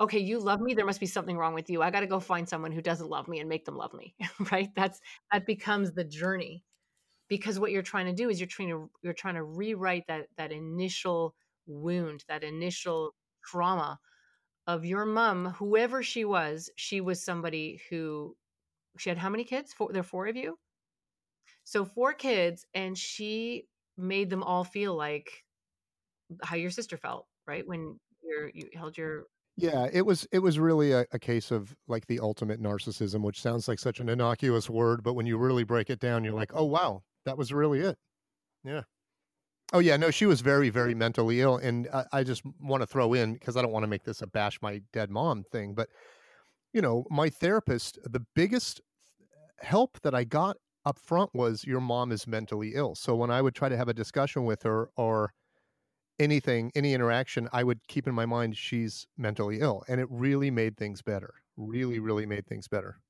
Okay, 0.00 0.18
you 0.18 0.40
love 0.40 0.60
me, 0.60 0.74
there 0.74 0.84
must 0.86 0.98
be 1.00 1.06
something 1.06 1.36
wrong 1.38 1.54
with 1.54 1.70
you. 1.70 1.80
I 1.80 1.90
got 1.90 2.00
to 2.00 2.06
go 2.06 2.18
find 2.18 2.48
someone 2.48 2.72
who 2.72 2.82
doesn't 2.82 3.08
love 3.08 3.28
me 3.28 3.38
and 3.38 3.48
make 3.48 3.64
them 3.64 3.76
love 3.76 3.94
me, 3.94 4.14
right? 4.52 4.70
That's 4.74 5.00
that 5.32 5.46
becomes 5.46 5.92
the 5.92 6.04
journey. 6.04 6.64
Because 7.28 7.58
what 7.60 7.72
you're 7.72 7.82
trying 7.82 8.06
to 8.06 8.12
do 8.14 8.30
is 8.30 8.40
you're 8.40 8.48
trying 8.48 8.70
to 8.70 8.90
you're 9.02 9.14
trying 9.14 9.34
to 9.36 9.44
rewrite 9.44 10.06
that 10.08 10.26
that 10.38 10.52
initial 10.52 11.34
wound, 11.66 12.24
that 12.28 12.44
initial 12.44 13.14
trauma 13.44 13.98
of 14.66 14.84
your 14.84 15.06
mom, 15.06 15.46
whoever 15.58 16.02
she 16.02 16.24
was, 16.24 16.70
she 16.76 17.00
was 17.00 17.24
somebody 17.24 17.80
who 17.90 18.36
she 18.98 19.10
had 19.10 19.18
how 19.18 19.30
many 19.30 19.44
kids? 19.44 19.72
Four, 19.74 19.92
there 19.92 20.00
are 20.00 20.04
four 20.04 20.26
of 20.28 20.36
you. 20.36 20.58
So 21.64 21.84
four 21.84 22.12
kids, 22.12 22.64
and 22.74 22.96
she 22.96 23.66
made 23.96 24.30
them 24.30 24.42
all 24.42 24.64
feel 24.64 24.94
like 24.94 25.44
how 26.42 26.56
your 26.56 26.70
sister 26.70 26.96
felt, 26.96 27.26
right? 27.46 27.66
When 27.66 27.98
you're 28.22 28.50
you 28.54 28.68
held 28.74 28.96
your 28.96 29.24
Yeah, 29.56 29.88
it 29.92 30.04
was 30.04 30.26
it 30.32 30.40
was 30.40 30.58
really 30.58 30.90
a, 30.92 31.06
a 31.12 31.18
case 31.18 31.50
of 31.52 31.76
like 31.86 32.06
the 32.06 32.18
ultimate 32.18 32.60
narcissism, 32.60 33.22
which 33.22 33.40
sounds 33.40 33.68
like 33.68 33.78
such 33.78 34.00
an 34.00 34.08
innocuous 34.08 34.68
word, 34.68 35.02
but 35.04 35.14
when 35.14 35.26
you 35.26 35.38
really 35.38 35.62
break 35.64 35.90
it 35.90 36.00
down, 36.00 36.24
you're 36.24 36.34
like, 36.34 36.50
oh 36.54 36.64
wow, 36.64 37.02
that 37.24 37.38
was 37.38 37.52
really 37.52 37.80
it. 37.80 37.96
Yeah. 38.64 38.82
Oh 39.72 39.80
yeah, 39.80 39.96
no, 39.96 40.10
she 40.10 40.26
was 40.26 40.40
very, 40.42 40.70
very 40.70 40.94
mentally 40.94 41.40
ill, 41.40 41.56
and 41.58 41.88
I, 41.92 42.06
I 42.12 42.24
just 42.24 42.42
want 42.60 42.82
to 42.82 42.86
throw 42.86 43.14
in 43.14 43.34
because 43.34 43.56
I 43.56 43.62
don't 43.62 43.72
want 43.72 43.84
to 43.84 43.88
make 43.88 44.04
this 44.04 44.22
a 44.22 44.26
bash 44.26 44.60
my 44.62 44.82
dead 44.92 45.10
mom 45.10 45.44
thing, 45.44 45.74
but 45.74 45.90
you 46.72 46.82
know, 46.82 47.06
my 47.10 47.30
therapist, 47.30 47.98
the 48.04 48.24
biggest 48.34 48.80
help 49.60 50.00
that 50.02 50.14
I 50.14 50.24
got 50.24 50.56
up 50.86 50.98
front 50.98 51.30
was 51.34 51.64
your 51.64 51.80
mom 51.80 52.12
is 52.12 52.26
mentally 52.26 52.72
ill. 52.74 52.94
So 52.94 53.16
when 53.16 53.30
I 53.30 53.42
would 53.42 53.54
try 53.54 53.68
to 53.68 53.76
have 53.76 53.88
a 53.88 53.94
discussion 53.94 54.44
with 54.44 54.62
her 54.64 54.90
or 54.96 55.32
anything, 56.18 56.70
any 56.74 56.94
interaction, 56.94 57.48
I 57.52 57.64
would 57.64 57.86
keep 57.88 58.06
in 58.06 58.14
my 58.14 58.26
mind 58.26 58.56
she's 58.56 59.06
mentally 59.16 59.60
ill, 59.60 59.84
and 59.88 60.00
it 60.00 60.08
really 60.10 60.50
made 60.50 60.76
things 60.76 61.02
better. 61.02 61.34
Really, 61.56 61.98
really 62.00 62.26
made 62.26 62.46
things 62.46 62.68
better. 62.68 63.00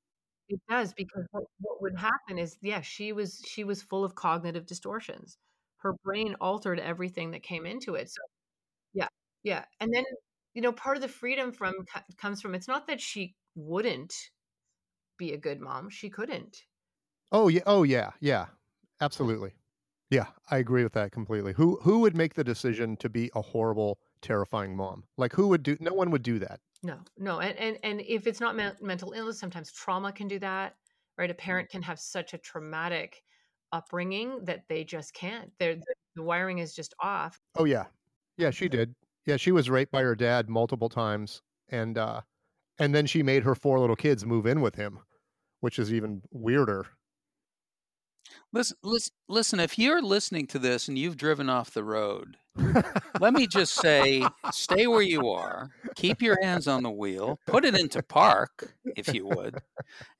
It 0.49 0.59
does 0.69 0.93
because 0.93 1.25
what, 1.31 1.45
what 1.59 1.81
would 1.81 1.97
happen 1.97 2.37
is, 2.37 2.57
yeah, 2.61 2.81
she 2.81 3.11
was 3.13 3.41
she 3.47 3.63
was 3.63 3.81
full 3.81 4.03
of 4.03 4.15
cognitive 4.15 4.65
distortions. 4.65 5.37
Her 5.77 5.93
brain 6.03 6.35
altered 6.41 6.79
everything 6.79 7.31
that 7.31 7.43
came 7.43 7.65
into 7.65 7.95
it. 7.95 8.09
So, 8.09 8.21
yeah, 8.93 9.09
yeah, 9.43 9.65
and 9.79 9.93
then 9.93 10.05
you 10.55 10.61
know, 10.61 10.71
part 10.73 10.97
of 10.97 11.01
the 11.03 11.09
freedom 11.09 11.51
from 11.51 11.73
comes 12.17 12.41
from 12.41 12.55
it's 12.55 12.67
not 12.67 12.87
that 12.87 13.01
she 13.01 13.35
wouldn't 13.55 14.13
be 15.17 15.33
a 15.33 15.37
good 15.37 15.61
mom; 15.61 15.89
she 15.89 16.09
couldn't. 16.09 16.63
Oh 17.31 17.47
yeah, 17.47 17.61
oh 17.65 17.83
yeah, 17.83 18.11
yeah, 18.19 18.47
absolutely. 19.01 19.53
Yeah, 20.09 20.31
I 20.49 20.57
agree 20.57 20.83
with 20.83 20.93
that 20.93 21.11
completely. 21.11 21.53
Who 21.53 21.77
who 21.81 21.99
would 21.99 22.15
make 22.15 22.33
the 22.35 22.43
decision 22.43 22.97
to 22.97 23.09
be 23.09 23.29
a 23.35 23.41
horrible, 23.41 23.99
terrifying 24.21 24.75
mom? 24.75 25.05
Like 25.17 25.33
who 25.33 25.47
would 25.49 25.61
do? 25.63 25.77
No 25.79 25.93
one 25.93 26.11
would 26.11 26.23
do 26.23 26.39
that. 26.39 26.61
No, 26.83 27.03
no, 27.17 27.39
and 27.39 27.57
and 27.57 27.79
and 27.83 28.01
if 28.01 28.27
it's 28.27 28.39
not 28.39 28.55
me- 28.55 28.71
mental 28.81 29.11
illness, 29.13 29.39
sometimes 29.39 29.71
trauma 29.71 30.11
can 30.11 30.27
do 30.27 30.39
that. 30.39 30.77
Right, 31.17 31.31
a 31.31 31.33
parent 31.33 31.69
can 31.69 31.81
have 31.81 31.99
such 31.99 32.33
a 32.33 32.37
traumatic 32.37 33.23
upbringing 33.71 34.43
that 34.45 34.67
they 34.67 34.83
just 34.83 35.13
can't. 35.13 35.53
They're, 35.59 35.75
the, 35.75 35.93
the 36.15 36.23
wiring 36.23 36.57
is 36.59 36.75
just 36.75 36.93
off. 36.99 37.41
Oh 37.55 37.65
yeah, 37.65 37.87
yeah, 38.37 38.51
she 38.51 38.67
did. 38.69 38.95
Yeah, 39.25 39.37
she 39.37 39.51
was 39.51 39.69
raped 39.69 39.91
by 39.91 40.03
her 40.03 40.15
dad 40.15 40.49
multiple 40.49 40.89
times, 40.89 41.41
and 41.67 41.97
uh, 41.97 42.21
and 42.79 42.95
then 42.95 43.05
she 43.07 43.23
made 43.23 43.43
her 43.43 43.55
four 43.55 43.79
little 43.79 43.95
kids 43.97 44.25
move 44.25 44.45
in 44.45 44.61
with 44.61 44.75
him, 44.75 45.01
which 45.61 45.79
is 45.79 45.93
even 45.93 46.23
weirder. 46.31 46.87
Listen, 48.53 48.77
listen, 48.83 49.13
listen, 49.27 49.59
if 49.59 49.77
you're 49.77 50.01
listening 50.01 50.47
to 50.47 50.59
this 50.59 50.87
and 50.87 50.97
you've 50.97 51.17
driven 51.17 51.49
off 51.49 51.71
the 51.71 51.83
road, 51.83 52.37
let 53.19 53.33
me 53.33 53.47
just 53.47 53.73
say 53.73 54.25
stay 54.51 54.87
where 54.87 55.01
you 55.01 55.29
are, 55.29 55.71
keep 55.95 56.21
your 56.21 56.37
hands 56.41 56.67
on 56.67 56.83
the 56.83 56.91
wheel, 56.91 57.39
put 57.47 57.65
it 57.65 57.77
into 57.77 58.01
park, 58.01 58.73
if 58.95 59.13
you 59.13 59.25
would, 59.25 59.59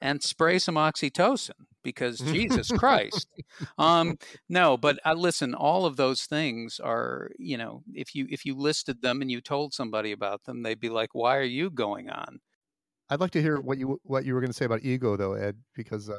and 0.01 0.22
spray 0.22 0.60
some 0.60 0.76
oxytocin 0.76 1.51
because 1.84 2.20
Jesus 2.20 2.70
Christ. 2.72 3.30
Um, 3.78 4.18
no, 4.49 4.76
but 4.76 4.99
uh, 5.06 5.14
listen, 5.14 5.53
all 5.53 5.86
of 5.86 5.95
those 5.95 6.24
things 6.24 6.80
are, 6.82 7.30
you 7.38 7.58
know, 7.58 7.84
if 7.93 8.14
you 8.16 8.28
if 8.30 8.45
you 8.45 8.56
listed 8.56 9.01
them 9.01 9.22
and 9.22 9.32
you 9.32 9.39
told 9.39 9.74
somebody 9.74 10.12
about 10.12 10.43
them, 10.43 10.64
they'd 10.64 10.80
be 10.80 10.89
like, 10.89 11.14
"Why 11.14 11.38
are 11.38 11.43
you 11.43 11.70
going 11.70 12.10
on?" 12.10 12.39
I'd 13.10 13.20
like 13.20 13.32
to 13.32 13.41
hear 13.41 13.62
what 13.62 13.78
you 13.78 13.99
what 14.03 14.26
you 14.26 14.34
were 14.34 14.41
going 14.41 14.51
to 14.51 14.58
say 14.58 14.66
about 14.66 14.84
ego, 14.84 15.16
though, 15.16 15.34
Ed, 15.34 15.58
because 15.76 16.10
uh, 16.10 16.18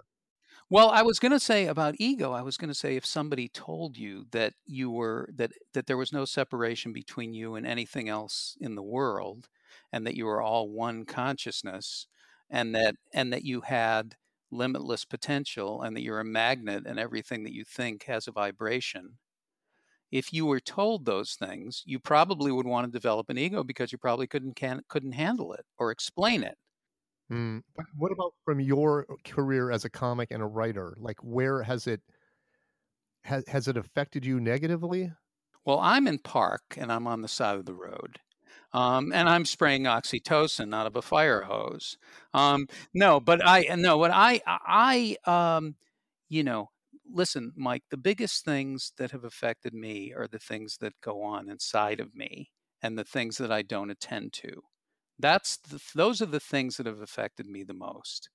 Well, 0.69 0.91
I 0.91 1.03
was 1.03 1.19
going 1.21 1.33
to 1.33 1.39
say 1.41 1.67
about 1.67 1.95
ego. 1.99 2.33
I 2.33 2.43
was 2.43 2.57
going 2.57 2.69
to 2.69 2.75
say 2.75 2.97
if 2.97 3.07
somebody 3.07 3.49
told 3.49 3.97
you 3.97 4.27
that 4.33 4.55
you 4.67 4.91
were 4.91 5.29
that 5.37 5.53
that 5.75 5.87
there 5.87 5.97
was 5.97 6.13
no 6.13 6.25
separation 6.25 6.93
between 6.93 7.35
you 7.35 7.55
and 7.55 7.67
anything 7.67 8.09
else 8.09 8.57
in 8.61 8.75
the 8.75 8.83
world, 8.83 9.49
and 9.93 10.05
that 10.07 10.17
you 10.17 10.27
were 10.27 10.43
all 10.43 10.69
one 10.69 11.05
consciousness, 11.05 12.09
and 12.51 12.75
that 12.75 12.97
and 13.15 13.33
that 13.33 13.45
you 13.45 13.61
had 13.63 14.17
limitless 14.51 15.05
potential, 15.05 15.83
and 15.83 15.97
that 15.97 16.03
you're 16.03 16.21
a 16.21 16.25
magnet, 16.25 16.85
and 16.87 16.99
everything 16.99 17.45
that 17.45 17.53
you 17.55 17.65
think 17.65 18.05
has 18.05 18.27
a 18.27 18.33
vibration. 18.33 19.19
If 20.11 20.33
you 20.33 20.47
were 20.47 20.61
told 20.61 21.05
those 21.05 21.35
things, 21.37 21.83
you 21.87 22.01
probably 22.01 22.51
would 22.53 22.67
want 22.67 22.87
to 22.87 22.93
develop 22.93 23.31
an 23.31 23.39
ego 23.39 23.63
because 23.65 23.93
you 23.93 23.99
probably 23.99 24.27
couldn't 24.27 24.57
can, 24.57 24.83
couldn't 24.89 25.13
handle 25.13 25.53
it 25.53 25.65
or 25.79 25.91
explain 25.93 26.43
it. 26.43 26.59
Mm, 27.31 27.63
but 27.75 27.87
what 27.97 28.13
about 28.13 28.35
from 28.45 28.61
your 28.61 29.07
career 29.25 29.71
as 29.71 29.85
a 29.85 29.91
comic 29.91 30.31
and 30.31 30.43
a 30.43 30.47
writer? 30.47 30.97
Like, 30.99 31.19
where 31.23 31.63
has 31.63 31.87
it 31.87 32.01
has 33.25 33.45
has 33.49 33.69
it 33.69 33.77
affected 33.77 34.25
you 34.25 34.41
negatively? 34.41 35.13
Well, 35.65 35.81
I'm 35.81 36.07
in 36.07 36.19
park 36.19 36.63
and 36.77 36.93
I'm 36.93 37.07
on 37.07 37.23
the 37.23 37.29
side 37.29 37.57
of 37.57 37.67
the 37.67 37.75
road. 37.75 38.21
Um, 38.73 39.13
and 39.13 39.29
I'm 39.29 39.45
spraying 39.45 39.85
oxytocin 39.85 40.75
out 40.75 40.87
of 40.87 40.97
a 40.97 41.03
fire 41.03 41.43
hose. 41.43 41.97
Um, 42.35 42.69
no, 42.95 43.21
but 43.21 43.41
I 43.45 43.63
no, 43.77 43.97
what 43.97 44.11
I 44.13 44.41
I 44.47 45.17
um, 45.25 45.77
you 46.29 46.45
know, 46.45 46.71
listen, 47.11 47.53
Mike. 47.57 47.85
The 47.91 47.97
biggest 47.97 48.45
things 48.45 48.93
that 48.99 49.13
have 49.13 49.25
affected 49.25 49.75
me 49.75 50.13
are 50.17 50.29
the 50.29 50.39
things 50.39 50.79
that 50.81 51.01
go 51.03 51.23
on 51.23 51.49
inside 51.49 52.01
of 52.01 52.15
me, 52.15 52.51
and 52.83 52.99
the 52.99 53.05
things 53.05 53.39
that 53.39 53.51
I 53.53 53.63
don't 53.63 53.91
attend 53.91 54.33
to. 54.35 54.63
That's 55.19 55.57
the, 55.59 55.81
those 55.95 56.21
are 56.21 56.27
the 56.27 56.41
things 56.41 56.77
that 56.77 56.87
have 56.87 57.01
affected 57.01 57.47
me 57.47 57.63
the 57.65 57.75
most, 57.75 58.29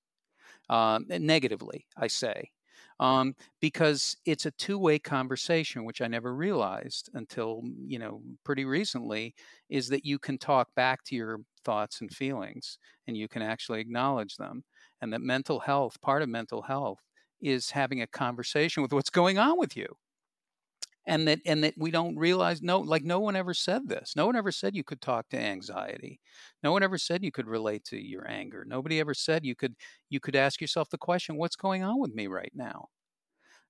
um, 0.69 1.05
negatively. 1.09 1.87
I 1.97 2.07
say. 2.07 2.51
Um, 2.99 3.35
because 3.61 4.15
it's 4.25 4.45
a 4.45 4.51
two-way 4.51 4.99
conversation, 4.99 5.85
which 5.85 6.01
I 6.01 6.07
never 6.07 6.35
realized 6.35 7.09
until 7.15 7.63
you 7.87 7.99
know 7.99 8.21
pretty 8.45 8.65
recently, 8.65 9.35
is 9.69 9.89
that 9.89 10.05
you 10.05 10.19
can 10.19 10.37
talk 10.37 10.73
back 10.75 11.03
to 11.05 11.15
your 11.15 11.39
thoughts 11.65 12.01
and 12.01 12.11
feelings, 12.11 12.79
and 13.07 13.17
you 13.17 13.27
can 13.27 13.41
actually 13.43 13.81
acknowledge 13.81 14.37
them, 14.37 14.63
and 15.01 15.13
that 15.13 15.21
mental 15.21 15.59
health, 15.61 16.01
part 16.01 16.23
of 16.23 16.29
mental 16.29 16.63
health, 16.63 16.99
is 17.41 17.71
having 17.71 18.01
a 18.01 18.07
conversation 18.07 18.83
with 18.83 18.93
what's 18.93 19.09
going 19.11 19.37
on 19.39 19.59
with 19.59 19.77
you 19.77 19.87
and 21.11 21.27
that 21.27 21.41
and 21.45 21.61
that 21.63 21.73
we 21.77 21.91
don't 21.91 22.17
realize 22.17 22.61
no 22.61 22.79
like 22.79 23.03
no 23.03 23.19
one 23.19 23.35
ever 23.35 23.53
said 23.53 23.87
this 23.87 24.13
no 24.15 24.25
one 24.25 24.35
ever 24.35 24.51
said 24.51 24.75
you 24.75 24.83
could 24.83 25.01
talk 25.01 25.27
to 25.29 25.37
anxiety 25.37 26.19
no 26.63 26.71
one 26.71 26.83
ever 26.83 26.97
said 26.97 27.23
you 27.23 27.31
could 27.31 27.47
relate 27.47 27.83
to 27.83 28.01
your 28.01 28.25
anger 28.29 28.63
nobody 28.65 28.99
ever 28.99 29.13
said 29.13 29.45
you 29.45 29.55
could 29.55 29.75
you 30.09 30.21
could 30.21 30.37
ask 30.37 30.61
yourself 30.61 30.89
the 30.89 30.97
question 30.97 31.35
what's 31.35 31.57
going 31.57 31.83
on 31.83 31.99
with 31.99 32.15
me 32.15 32.27
right 32.27 32.53
now 32.55 32.87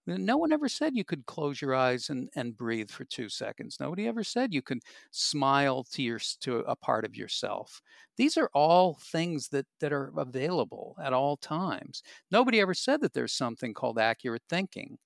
no 0.08 0.38
one 0.38 0.52
ever 0.52 0.68
said 0.68 0.96
you 0.96 1.04
could 1.04 1.26
close 1.26 1.62
your 1.62 1.76
eyes 1.76 2.10
and, 2.10 2.28
and 2.36 2.58
breathe 2.58 2.90
for 2.90 3.06
two 3.06 3.30
seconds. 3.30 3.78
Nobody 3.80 4.08
ever 4.08 4.24
said 4.24 4.52
you 4.52 4.64
could 4.64 4.80
smile 5.12 5.84
to 5.92 6.02
your 6.02 6.20
to 6.40 6.58
a 6.62 6.76
part 6.76 7.06
of 7.06 7.16
yourself. 7.16 7.84
These 8.18 8.36
are 8.36 8.50
all 8.56 8.98
things 9.00 9.50
that 9.50 9.68
that 9.80 9.94
are 9.94 10.12
available 10.18 10.96
at 11.00 11.14
all 11.14 11.38
times. 11.38 12.02
Nobody 12.32 12.60
ever 12.60 12.74
said 12.74 13.00
that 13.02 13.14
there's 13.14 13.34
something 13.34 13.76
called 13.76 14.00
accurate 14.00 14.42
thinking 14.50 14.98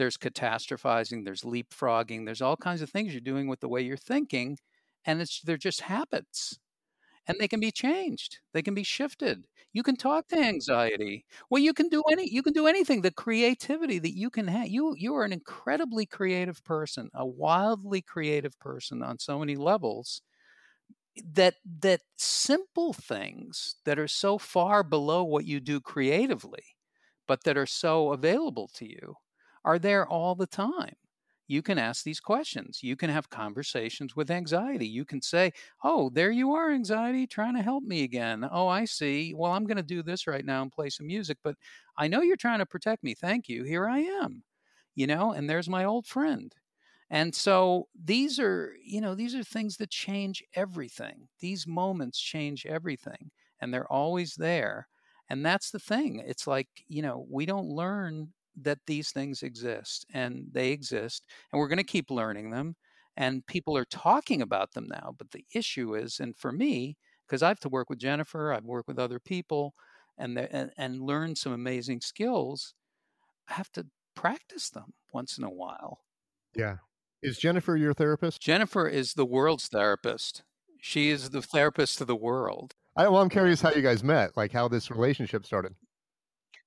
there's 0.00 0.18
catastrophizing, 0.18 1.24
there's 1.26 1.42
leapfrogging, 1.44 2.26
there's 2.26 2.42
all 2.42 2.56
kinds 2.58 2.82
of 2.82 2.90
things 2.90 3.12
you're 3.14 3.22
doing 3.22 3.48
with 3.48 3.60
the 3.60 3.68
way 3.70 3.82
you're 3.82 3.98
thinking, 3.98 4.58
and 5.06 5.22
it's 5.22 5.42
they're 5.42 5.58
just 5.58 5.82
habits. 5.82 6.58
And 7.26 7.38
they 7.40 7.48
can 7.48 7.60
be 7.60 7.72
changed. 7.72 8.40
They 8.54 8.62
can 8.62 8.74
be 8.74 8.82
shifted. 8.82 9.46
You 9.72 9.82
can 9.84 9.96
talk 9.96 10.28
to 10.28 10.38
anxiety. 10.38 11.26
Well, 11.50 11.62
you 11.62 11.74
can 11.74 11.88
do 11.88 12.02
any 12.12 12.28
you 12.30 12.42
can 12.42 12.52
do 12.54 12.66
anything. 12.66 13.02
The 13.02 13.12
creativity 13.12 13.98
that 14.00 14.16
you 14.16 14.30
can 14.30 14.48
have. 14.48 14.68
You 14.68 14.94
you 14.98 15.14
are 15.16 15.24
an 15.24 15.32
incredibly 15.32 16.06
creative 16.06 16.64
person, 16.64 17.10
a 17.14 17.26
wildly 17.26 18.02
creative 18.02 18.58
person 18.60 19.02
on 19.02 19.18
so 19.20 19.38
many 19.38 19.56
levels 19.56 20.22
that 21.34 21.56
that 21.80 22.00
simple 22.16 22.92
things 22.92 23.76
that 23.84 23.98
are 23.98 24.08
so 24.08 24.38
far 24.38 24.82
below 24.82 25.24
what 25.24 25.44
you 25.44 25.60
do 25.60 25.80
creatively 25.80 26.62
but 27.26 27.44
that 27.44 27.58
are 27.58 27.66
so 27.66 28.12
available 28.12 28.68
to 28.74 28.86
you 28.88 29.14
are 29.64 29.78
there 29.78 30.06
all 30.06 30.34
the 30.34 30.46
time 30.46 30.94
you 31.46 31.62
can 31.62 31.78
ask 31.78 32.04
these 32.04 32.20
questions. 32.20 32.78
You 32.80 32.94
can 32.94 33.10
have 33.10 33.28
conversations 33.28 34.14
with 34.14 34.30
anxiety. 34.30 34.86
You 34.86 35.04
can 35.04 35.20
say, 35.20 35.52
Oh, 35.82 36.08
there 36.10 36.30
you 36.30 36.52
are, 36.54 36.70
anxiety, 36.70 37.26
trying 37.26 37.56
to 37.56 37.62
help 37.62 37.82
me 37.82 38.04
again. 38.04 38.48
Oh, 38.50 38.68
I 38.68 38.84
see. 38.84 39.34
Well, 39.34 39.50
I'm 39.52 39.64
going 39.66 39.76
to 39.76 39.82
do 39.82 40.02
this 40.04 40.28
right 40.28 40.44
now 40.44 40.62
and 40.62 40.70
play 40.70 40.90
some 40.90 41.08
music, 41.08 41.38
but 41.42 41.56
I 41.96 42.06
know 42.06 42.22
you're 42.22 42.36
trying 42.36 42.60
to 42.60 42.66
protect 42.66 43.02
me. 43.02 43.14
Thank 43.14 43.48
you. 43.48 43.64
Here 43.64 43.88
I 43.88 43.98
am. 43.98 44.44
You 44.94 45.06
know, 45.08 45.32
and 45.32 45.50
there's 45.50 45.68
my 45.68 45.84
old 45.84 46.06
friend. 46.06 46.54
And 47.10 47.34
so 47.34 47.88
these 48.00 48.38
are, 48.38 48.76
you 48.84 49.00
know, 49.00 49.14
these 49.14 49.34
are 49.34 49.42
things 49.42 49.76
that 49.78 49.90
change 49.90 50.44
everything. 50.54 51.28
These 51.40 51.66
moments 51.66 52.20
change 52.20 52.66
everything, 52.66 53.30
and 53.60 53.74
they're 53.74 53.90
always 53.90 54.34
there. 54.36 54.88
And 55.28 55.44
that's 55.44 55.70
the 55.70 55.78
thing. 55.80 56.20
It's 56.20 56.46
like, 56.46 56.68
you 56.88 57.02
know, 57.02 57.26
we 57.28 57.46
don't 57.46 57.68
learn 57.68 58.32
that 58.60 58.78
these 58.86 59.10
things 59.10 59.42
exist 59.42 60.06
and 60.12 60.46
they 60.52 60.70
exist 60.70 61.24
and 61.52 61.58
we're 61.58 61.68
going 61.68 61.78
to 61.78 61.84
keep 61.84 62.10
learning 62.10 62.50
them 62.50 62.74
and 63.16 63.46
people 63.46 63.76
are 63.76 63.84
talking 63.84 64.42
about 64.42 64.72
them 64.72 64.86
now 64.88 65.14
but 65.16 65.30
the 65.30 65.44
issue 65.54 65.94
is 65.94 66.20
and 66.20 66.36
for 66.36 66.52
me 66.52 66.96
because 67.26 67.42
i 67.42 67.48
have 67.48 67.60
to 67.60 67.68
work 67.68 67.88
with 67.88 67.98
jennifer 67.98 68.52
i've 68.52 68.64
worked 68.64 68.88
with 68.88 68.98
other 68.98 69.20
people 69.20 69.74
and, 70.18 70.38
and 70.38 70.70
and 70.76 71.00
learn 71.00 71.34
some 71.34 71.52
amazing 71.52 72.00
skills 72.00 72.74
i 73.48 73.54
have 73.54 73.70
to 73.72 73.86
practice 74.14 74.68
them 74.68 74.92
once 75.12 75.38
in 75.38 75.44
a 75.44 75.50
while. 75.50 76.00
Yeah. 76.54 76.76
Is 77.22 77.38
jennifer 77.38 77.76
your 77.76 77.94
therapist? 77.94 78.40
Jennifer 78.40 78.86
is 78.86 79.14
the 79.14 79.26
world's 79.26 79.68
therapist. 79.68 80.42
She 80.80 81.10
is 81.10 81.30
the 81.30 81.42
therapist 81.42 81.98
to 81.98 82.04
the 82.04 82.16
world. 82.16 82.74
I, 82.96 83.08
well 83.08 83.22
i'm 83.22 83.28
curious 83.28 83.60
how 83.60 83.70
you 83.70 83.82
guys 83.82 84.02
met 84.02 84.36
like 84.36 84.52
how 84.52 84.66
this 84.66 84.90
relationship 84.90 85.46
started 85.46 85.74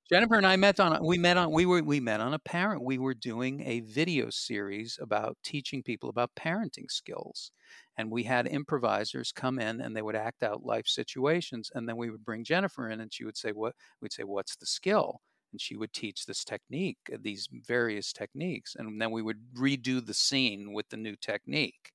Jennifer 0.09 0.35
and 0.35 0.45
I 0.45 0.57
met 0.57 0.79
on 0.81 1.03
we 1.05 1.17
met 1.17 1.37
on 1.37 1.51
we 1.51 1.65
were 1.65 1.81
we 1.81 1.99
met 1.99 2.19
on 2.19 2.33
a 2.33 2.39
parent. 2.39 2.83
We 2.83 2.97
were 2.97 3.13
doing 3.13 3.61
a 3.61 3.79
video 3.81 4.29
series 4.29 4.99
about 5.01 5.37
teaching 5.43 5.81
people 5.81 6.09
about 6.09 6.35
parenting 6.35 6.91
skills. 6.91 7.51
And 7.97 8.11
we 8.11 8.23
had 8.23 8.47
improvisers 8.47 9.31
come 9.31 9.59
in 9.59 9.79
and 9.79 9.95
they 9.95 10.01
would 10.01 10.15
act 10.15 10.43
out 10.43 10.65
life 10.65 10.87
situations 10.87 11.71
and 11.73 11.87
then 11.87 11.95
we 11.97 12.09
would 12.09 12.25
bring 12.25 12.43
Jennifer 12.43 12.89
in 12.89 12.99
and 12.99 13.13
she 13.13 13.23
would 13.23 13.37
say 13.37 13.51
what 13.51 13.75
we'd 14.01 14.11
say 14.11 14.23
what's 14.23 14.55
the 14.57 14.65
skill? 14.65 15.21
And 15.53 15.61
she 15.61 15.77
would 15.77 15.93
teach 15.93 16.25
this 16.25 16.43
technique, 16.43 16.97
uh, 17.13 17.17
these 17.21 17.47
various 17.51 18.11
techniques 18.11 18.75
and 18.77 18.99
then 19.01 19.11
we 19.11 19.21
would 19.21 19.39
redo 19.55 20.05
the 20.05 20.13
scene 20.13 20.73
with 20.73 20.89
the 20.89 20.97
new 20.97 21.15
technique. 21.15 21.93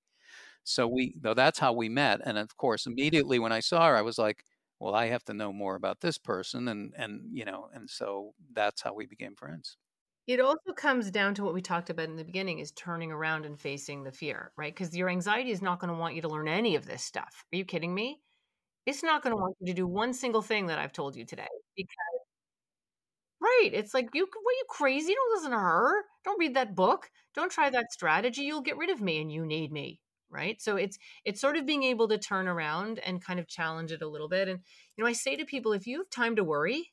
So 0.65 0.89
we 0.89 1.15
though 1.21 1.35
that's 1.35 1.59
how 1.59 1.73
we 1.75 1.89
met 1.89 2.21
and 2.25 2.39
of 2.39 2.57
course 2.57 2.87
immediately 2.87 3.39
when 3.39 3.53
I 3.53 3.61
saw 3.61 3.89
her 3.89 3.97
I 3.97 4.03
was 4.03 4.19
like 4.19 4.45
well 4.81 4.95
i 4.95 5.07
have 5.07 5.25
to 5.25 5.35
know 5.35 5.53
more 5.53 5.75
about 5.77 6.01
this 6.01 6.19
person 6.19 6.69
and 6.69 6.93
and 6.97 7.23
you 7.33 7.45
know 7.45 7.69
and 7.75 7.89
so 7.89 8.35
that's 8.53 8.83
how 8.83 8.95
we 8.95 9.07
became 9.07 9.35
friends. 9.35 9.77
It 10.27 10.41
also 10.41 10.75
comes 10.77 11.11
down 11.11 11.35
to 11.37 11.45
what 11.45 11.55
we 11.55 11.63
talked 11.63 11.89
about 11.89 12.11
in 12.11 12.17
the 12.17 12.25
beginning 12.25 12.59
is 12.59 12.71
turning 12.73 13.11
around 13.11 13.47
and 13.47 13.59
facing 13.59 14.05
the 14.05 14.13
fear 14.13 14.53
right? 14.59 14.75
Because 14.75 14.95
your 14.95 15.09
anxiety 15.09 15.51
is 15.51 15.63
not 15.63 15.81
going 15.81 15.93
to 15.93 15.99
want 15.99 16.15
you 16.15 16.23
to 16.23 16.29
learn 16.29 16.49
any 16.49 16.77
of 16.77 16.85
this 16.87 17.03
stuff. 17.03 17.45
Are 17.53 17.57
you 17.57 17.65
kidding 17.65 17.95
me? 17.95 18.21
It's 18.87 19.03
not 19.03 19.23
going 19.23 19.35
to 19.35 19.41
want 19.41 19.57
you 19.61 19.69
to 19.69 19.75
do 19.75 19.87
one 19.87 20.13
single 20.15 20.43
thing 20.43 20.67
that 20.67 20.79
i've 20.79 20.93
told 20.93 21.17
you 21.17 21.25
today 21.25 21.49
because 21.77 22.21
right 23.41 23.71
it's 23.73 23.95
like 23.95 24.09
you 24.15 24.25
were 24.25 24.53
you 24.53 24.65
crazy? 24.69 25.15
Don't 25.15 25.37
listen 25.37 25.53
to 25.53 25.59
her. 25.59 26.05
Don't 26.25 26.39
read 26.39 26.55
that 26.57 26.75
book. 26.75 27.11
Don't 27.35 27.51
try 27.53 27.71
that 27.71 27.93
strategy. 27.93 28.43
You'll 28.43 28.63
get 28.63 28.77
rid 28.77 28.91
of 28.91 29.01
me 29.01 29.21
and 29.21 29.33
you 29.33 29.47
need 29.47 29.73
me 29.73 30.01
right? 30.31 30.61
So 30.61 30.77
it's 30.77 30.99
it's 31.25 31.41
sort 31.41 31.57
of 31.57 31.67
being 31.67 31.83
able 31.85 32.09
to 32.09 32.19
turn 32.19 32.49
around 32.49 32.99
and 33.01 33.25
kind 33.25 33.41
of 33.41 33.49
challenge 33.49 33.93
it 33.93 34.03
a 34.03 34.09
little 34.09 34.29
bit 34.29 34.49
and 34.49 34.61
you 34.97 35.03
know 35.05 35.09
i 35.09 35.13
say 35.13 35.37
to 35.37 35.45
people 35.45 35.73
if 35.73 35.87
you 35.87 35.99
have 35.99 36.11
time 36.11 36.37
to 36.37 36.45
worry 36.45 36.93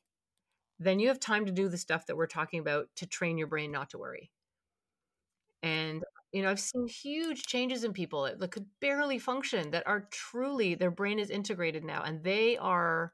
then 0.78 0.98
you 1.00 1.08
have 1.08 1.20
time 1.20 1.46
to 1.46 1.52
do 1.52 1.68
the 1.68 1.78
stuff 1.78 2.06
that 2.06 2.16
we're 2.16 2.26
talking 2.26 2.60
about 2.60 2.88
to 2.96 3.06
train 3.06 3.38
your 3.38 3.46
brain 3.46 3.72
not 3.72 3.90
to 3.90 3.98
worry. 3.98 4.30
And 5.62 6.04
you 6.32 6.42
know 6.42 6.50
i've 6.50 6.60
seen 6.60 6.86
huge 6.88 7.44
changes 7.46 7.84
in 7.84 7.92
people 7.92 8.22
that 8.38 8.50
could 8.50 8.66
barely 8.80 9.18
function 9.18 9.70
that 9.70 9.86
are 9.86 10.08
truly 10.10 10.74
their 10.74 10.90
brain 10.90 11.18
is 11.18 11.30
integrated 11.30 11.84
now 11.84 12.02
and 12.02 12.22
they 12.24 12.58
are 12.58 13.12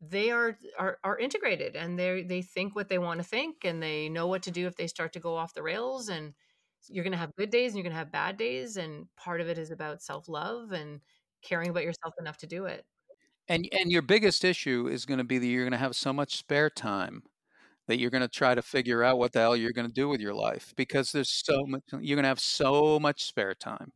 they 0.00 0.30
are 0.30 0.58
are, 0.78 0.98
are 1.04 1.18
integrated 1.18 1.76
and 1.76 1.98
they 1.98 2.22
they 2.22 2.42
think 2.42 2.76
what 2.76 2.88
they 2.88 2.98
want 2.98 3.18
to 3.20 3.24
think 3.24 3.64
and 3.64 3.82
they 3.82 4.08
know 4.08 4.26
what 4.28 4.42
to 4.44 4.50
do 4.50 4.66
if 4.66 4.76
they 4.76 4.86
start 4.86 5.12
to 5.14 5.20
go 5.20 5.36
off 5.36 5.54
the 5.54 5.62
rails 5.62 6.08
and 6.08 6.34
you're 6.88 7.04
going 7.04 7.12
to 7.12 7.18
have 7.18 7.34
good 7.36 7.50
days 7.50 7.72
and 7.72 7.76
you're 7.76 7.84
going 7.84 7.92
to 7.92 7.98
have 7.98 8.12
bad 8.12 8.36
days 8.36 8.76
and 8.76 9.06
part 9.16 9.40
of 9.40 9.48
it 9.48 9.58
is 9.58 9.70
about 9.70 10.02
self-love 10.02 10.72
and 10.72 11.00
caring 11.42 11.70
about 11.70 11.84
yourself 11.84 12.14
enough 12.18 12.38
to 12.38 12.46
do 12.46 12.64
it. 12.66 12.84
And 13.48 13.66
and 13.72 13.90
your 13.90 14.02
biggest 14.02 14.44
issue 14.44 14.88
is 14.88 15.06
going 15.06 15.18
to 15.18 15.24
be 15.24 15.38
that 15.38 15.46
you're 15.46 15.64
going 15.64 15.72
to 15.72 15.78
have 15.78 15.96
so 15.96 16.12
much 16.12 16.36
spare 16.36 16.68
time 16.68 17.22
that 17.86 17.98
you're 17.98 18.10
going 18.10 18.22
to 18.22 18.28
try 18.28 18.54
to 18.54 18.60
figure 18.60 19.02
out 19.02 19.18
what 19.18 19.32
the 19.32 19.40
hell 19.40 19.56
you're 19.56 19.72
going 19.72 19.86
to 19.86 19.92
do 19.92 20.08
with 20.08 20.20
your 20.20 20.34
life 20.34 20.74
because 20.76 21.12
there's 21.12 21.30
so 21.30 21.64
much 21.66 21.82
you're 21.92 22.16
going 22.16 22.24
to 22.24 22.28
have 22.28 22.40
so 22.40 23.00
much 23.00 23.24
spare 23.24 23.54
time. 23.54 23.92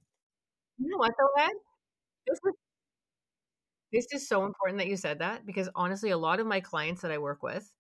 You 0.79 0.89
know 0.89 0.97
what 0.97 1.13
though 1.19 1.43
ed? 1.43 1.51
This 2.27 2.39
is, 2.45 2.55
this 3.93 4.07
is 4.13 4.29
so 4.29 4.47
important 4.47 4.79
that 4.79 4.89
you 4.89 4.97
said 4.97 5.19
that 5.19 5.45
because 5.45 5.69
honestly 5.75 6.11
a 6.11 6.19
lot 6.19 6.41
of 6.41 6.47
my 6.47 6.61
clients 6.61 7.03
that 7.03 7.11
i 7.11 7.19
work 7.19 7.43
with 7.43 7.71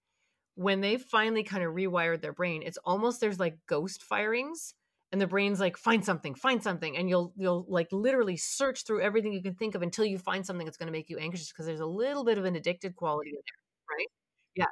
when 0.54 0.80
they 0.80 0.98
finally 0.98 1.42
kind 1.42 1.64
of 1.64 1.72
rewired 1.72 2.20
their 2.20 2.32
brain 2.32 2.62
it's 2.62 2.78
almost 2.84 3.20
there's 3.20 3.40
like 3.40 3.56
ghost 3.66 4.02
firings 4.02 4.74
and 5.12 5.20
the 5.20 5.26
brain's 5.26 5.60
like 5.60 5.76
find 5.76 6.04
something 6.04 6.34
find 6.34 6.62
something 6.62 6.96
and 6.96 7.08
you'll 7.08 7.32
you'll 7.36 7.64
like 7.68 7.88
literally 7.92 8.36
search 8.36 8.84
through 8.84 9.02
everything 9.02 9.32
you 9.32 9.42
can 9.42 9.54
think 9.54 9.74
of 9.74 9.82
until 9.82 10.04
you 10.04 10.18
find 10.18 10.44
something 10.44 10.64
that's 10.64 10.78
going 10.78 10.86
to 10.86 10.92
make 10.92 11.10
you 11.10 11.18
anxious 11.18 11.52
because 11.52 11.66
there's 11.66 11.80
a 11.80 11.86
little 11.86 12.24
bit 12.24 12.38
of 12.38 12.44
an 12.44 12.56
addicted 12.56 12.96
quality 12.96 13.30
in 13.30 13.36
there 13.36 13.96
right? 13.98 14.08
Yeah. 14.56 14.66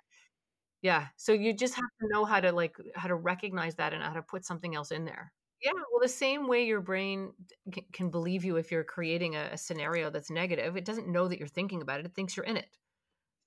Yeah 0.82 1.06
so 1.16 1.32
you 1.32 1.52
just 1.54 1.74
have 1.74 1.84
to 2.00 2.08
know 2.08 2.24
how 2.24 2.40
to 2.40 2.52
like 2.52 2.76
how 2.96 3.08
to 3.08 3.14
recognize 3.14 3.76
that 3.76 3.92
and 3.94 4.02
how 4.02 4.14
to 4.14 4.22
put 4.22 4.44
something 4.44 4.74
else 4.74 4.90
in 4.90 5.04
there. 5.04 5.32
Yeah 5.62 5.72
well 5.74 6.00
the 6.02 6.08
same 6.08 6.48
way 6.48 6.64
your 6.66 6.80
brain 6.80 7.32
can 7.92 8.10
believe 8.10 8.44
you 8.44 8.56
if 8.56 8.70
you're 8.72 8.84
creating 8.84 9.36
a, 9.36 9.50
a 9.52 9.58
scenario 9.58 10.10
that's 10.10 10.30
negative 10.30 10.76
it 10.76 10.84
doesn't 10.86 11.08
know 11.08 11.28
that 11.28 11.38
you're 11.38 11.48
thinking 11.48 11.82
about 11.82 12.00
it 12.00 12.06
it 12.06 12.14
thinks 12.14 12.36
you're 12.36 12.46
in 12.46 12.56
it 12.56 12.68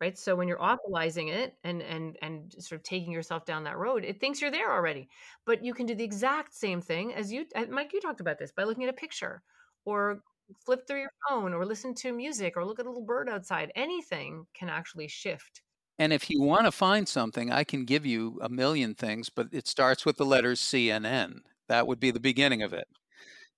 right? 0.02 0.18
So 0.18 0.36
when 0.36 0.48
you're 0.48 0.58
awfulizing 0.58 1.32
it 1.32 1.56
and 1.64 1.82
and 1.82 2.18
and 2.22 2.54
sort 2.60 2.80
of 2.80 2.84
taking 2.84 3.12
yourself 3.12 3.46
down 3.46 3.64
that 3.64 3.78
road 3.78 4.04
it 4.04 4.20
thinks 4.20 4.42
you're 4.42 4.52
there 4.52 4.72
already 4.72 5.08
but 5.46 5.64
you 5.64 5.74
can 5.74 5.86
do 5.86 5.96
the 5.96 6.04
exact 6.04 6.54
same 6.54 6.82
thing 6.82 7.14
as 7.14 7.32
you 7.32 7.46
uh, 7.56 7.66
mike 7.70 7.94
you 7.94 8.02
talked 8.02 8.20
about 8.20 8.38
this 8.38 8.52
by 8.52 8.64
looking 8.64 8.84
at 8.84 8.90
a 8.90 8.94
picture 8.94 9.42
or 9.86 10.22
flip 10.66 10.86
through 10.88 11.00
your 11.00 11.12
phone 11.30 11.54
or 11.54 11.66
listen 11.66 11.94
to 11.96 12.12
music 12.12 12.58
or 12.58 12.66
look 12.66 12.80
at 12.80 12.86
a 12.86 12.90
little 12.90 13.06
bird 13.06 13.30
outside. 13.30 13.72
Anything 13.76 14.46
can 14.54 14.70
actually 14.70 15.08
shift. 15.08 15.62
And 15.98 16.12
if 16.12 16.30
you 16.30 16.42
want 16.42 16.66
to 16.66 16.72
find 16.72 17.08
something 17.08 17.52
i 17.52 17.64
can 17.64 17.86
give 17.86 18.06
you 18.06 18.40
a 18.42 18.50
million 18.50 18.96
things 18.96 19.30
but 19.30 19.48
it 19.52 19.68
starts 19.68 20.06
with 20.06 20.18
the 20.18 20.26
letters 20.26 20.60
cnn 20.60 21.42
that 21.70 21.88
would 21.88 22.00
be 22.00 22.12
the 22.12 22.20
beginning 22.20 22.62
of 22.62 22.74
it. 22.74 22.88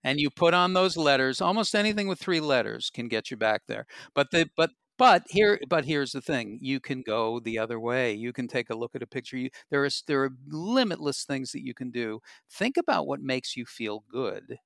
And 0.04 0.20
you 0.20 0.30
put 0.30 0.54
on 0.54 0.74
those 0.74 0.98
letters 0.98 1.42
almost 1.42 1.74
anything 1.74 2.08
with 2.08 2.20
three 2.20 2.40
letters 2.40 2.92
can 2.94 3.08
get 3.08 3.32
you 3.32 3.38
back 3.38 3.64
there. 3.68 3.86
But 4.14 4.28
the 4.32 4.48
but 4.56 4.70
but 4.98 5.24
here, 5.30 5.60
but 5.70 5.86
here's 5.86 6.12
the 6.14 6.22
thing: 6.22 6.60
you 6.62 6.80
can 6.80 7.02
go 7.02 7.40
the 7.40 7.60
other 7.60 7.80
way. 7.80 8.14
You 8.14 8.34
can 8.34 8.48
take 8.48 8.70
a 8.70 8.76
look 8.78 8.96
at 8.96 9.04
a 9.04 9.08
picture. 9.08 9.38
You, 9.38 9.50
there 9.70 9.86
is 9.86 10.04
there 10.08 10.24
are 10.24 10.32
limitless 10.48 11.24
things 11.26 11.52
that 11.52 11.64
you 11.66 11.74
can 11.74 11.92
do. 11.92 12.20
Think 12.52 12.78
about 12.78 13.08
what 13.08 13.22
makes 13.22 13.56
you 13.58 13.66
feel 13.66 14.04
good, 14.12 14.58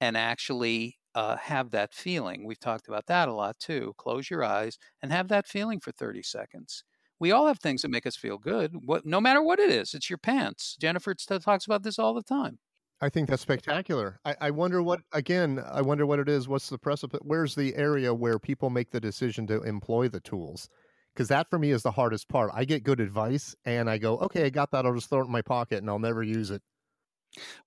and 0.00 0.16
actually 0.16 0.98
uh, 1.14 1.36
have 1.36 1.70
that 1.72 1.94
feeling. 1.94 2.44
We've 2.46 2.60
talked 2.60 2.88
about 2.88 3.06
that 3.06 3.28
a 3.28 3.34
lot 3.34 3.58
too. 3.58 3.94
Close 3.98 4.30
your 4.30 4.44
eyes 4.44 4.78
and 5.02 5.12
have 5.12 5.28
that 5.28 5.46
feeling 5.48 5.80
for 5.80 5.92
30 5.92 6.22
seconds. 6.22 6.84
We 7.20 7.32
all 7.32 7.46
have 7.46 7.60
things 7.60 7.82
that 7.82 7.90
make 7.90 8.06
us 8.06 8.16
feel 8.16 8.38
good. 8.38 8.72
What, 8.84 9.06
no 9.06 9.20
matter 9.20 9.42
what 9.42 9.60
it 9.60 9.70
is, 9.70 9.94
it's 9.94 10.10
your 10.10 10.18
pants. 10.18 10.76
Jennifer 10.80 11.14
talks 11.14 11.64
about 11.66 11.82
this 11.84 11.98
all 11.98 12.14
the 12.14 12.22
time. 12.22 12.58
I 13.00 13.08
think 13.08 13.28
that's 13.28 13.42
spectacular. 13.42 14.18
I, 14.24 14.36
I, 14.40 14.50
wonder 14.50 14.82
what 14.82 15.00
again. 15.12 15.58
I 15.58 15.82
wonder 15.82 16.06
what 16.06 16.18
it 16.18 16.28
is. 16.28 16.48
What's 16.48 16.68
the 16.68 16.78
precipice? 16.78 17.20
Where's 17.22 17.54
the 17.54 17.74
area 17.76 18.14
where 18.14 18.38
people 18.38 18.70
make 18.70 18.90
the 18.90 19.00
decision 19.00 19.46
to 19.48 19.62
employ 19.62 20.08
the 20.08 20.20
tools? 20.20 20.68
Because 21.12 21.28
that 21.28 21.48
for 21.50 21.58
me 21.58 21.70
is 21.70 21.82
the 21.82 21.90
hardest 21.92 22.28
part. 22.28 22.50
I 22.54 22.64
get 22.64 22.82
good 22.82 23.00
advice 23.00 23.54
and 23.64 23.90
I 23.90 23.98
go, 23.98 24.18
okay, 24.18 24.46
I 24.46 24.50
got 24.50 24.70
that. 24.72 24.86
I'll 24.86 24.94
just 24.94 25.08
throw 25.10 25.20
it 25.20 25.26
in 25.26 25.32
my 25.32 25.42
pocket 25.42 25.78
and 25.78 25.90
I'll 25.90 25.98
never 25.98 26.22
use 26.22 26.50
it. 26.50 26.62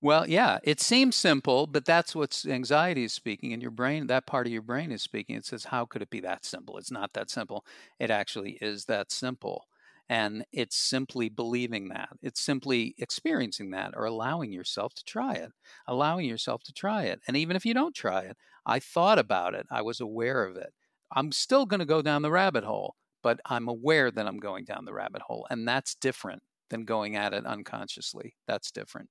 Well, 0.01 0.27
yeah, 0.27 0.59
it 0.63 0.79
seems 0.79 1.15
simple, 1.15 1.67
but 1.67 1.85
that's 1.85 2.15
what 2.15 2.43
anxiety 2.47 3.03
is 3.03 3.13
speaking, 3.13 3.53
and 3.53 3.61
your 3.61 3.71
brain, 3.71 4.07
that 4.07 4.25
part 4.25 4.47
of 4.47 4.53
your 4.53 4.61
brain 4.61 4.91
is 4.91 5.01
speaking. 5.01 5.35
It 5.35 5.45
says, 5.45 5.65
"How 5.65 5.85
could 5.85 6.01
it 6.01 6.09
be 6.09 6.19
that 6.21 6.45
simple?" 6.45 6.77
It's 6.77 6.91
not 6.91 7.13
that 7.13 7.29
simple. 7.29 7.65
It 7.99 8.09
actually 8.09 8.53
is 8.61 8.85
that 8.85 9.11
simple. 9.11 9.65
And 10.09 10.45
it's 10.53 10.77
simply 10.77 11.27
believing 11.27 11.89
that. 11.89 12.09
It's 12.21 12.39
simply 12.39 12.95
experiencing 12.97 13.71
that 13.71 13.93
or 13.95 14.05
allowing 14.05 14.53
yourself 14.53 14.93
to 14.95 15.03
try 15.03 15.33
it, 15.33 15.51
allowing 15.85 16.25
yourself 16.25 16.63
to 16.63 16.73
try 16.73 17.03
it. 17.03 17.19
And 17.27 17.35
even 17.35 17.55
if 17.55 17.65
you 17.65 17.73
don't 17.73 17.95
try 17.95 18.21
it, 18.21 18.37
I 18.65 18.79
thought 18.79 19.19
about 19.19 19.53
it, 19.53 19.65
I 19.69 19.81
was 19.81 19.99
aware 19.99 20.45
of 20.45 20.55
it. 20.55 20.73
I'm 21.11 21.31
still 21.31 21.65
going 21.65 21.79
to 21.79 21.85
go 21.85 22.01
down 22.01 22.21
the 22.21 22.31
rabbit 22.31 22.63
hole, 22.63 22.95
but 23.21 23.39
I'm 23.45 23.67
aware 23.67 24.11
that 24.11 24.27
I'm 24.27 24.39
going 24.39 24.65
down 24.65 24.85
the 24.85 24.93
rabbit 24.93 25.21
hole. 25.21 25.45
And 25.49 25.67
that's 25.67 25.95
different 25.95 26.41
than 26.69 26.85
going 26.85 27.15
at 27.15 27.33
it 27.33 27.45
unconsciously. 27.45 28.35
That's 28.47 28.71
different. 28.71 29.09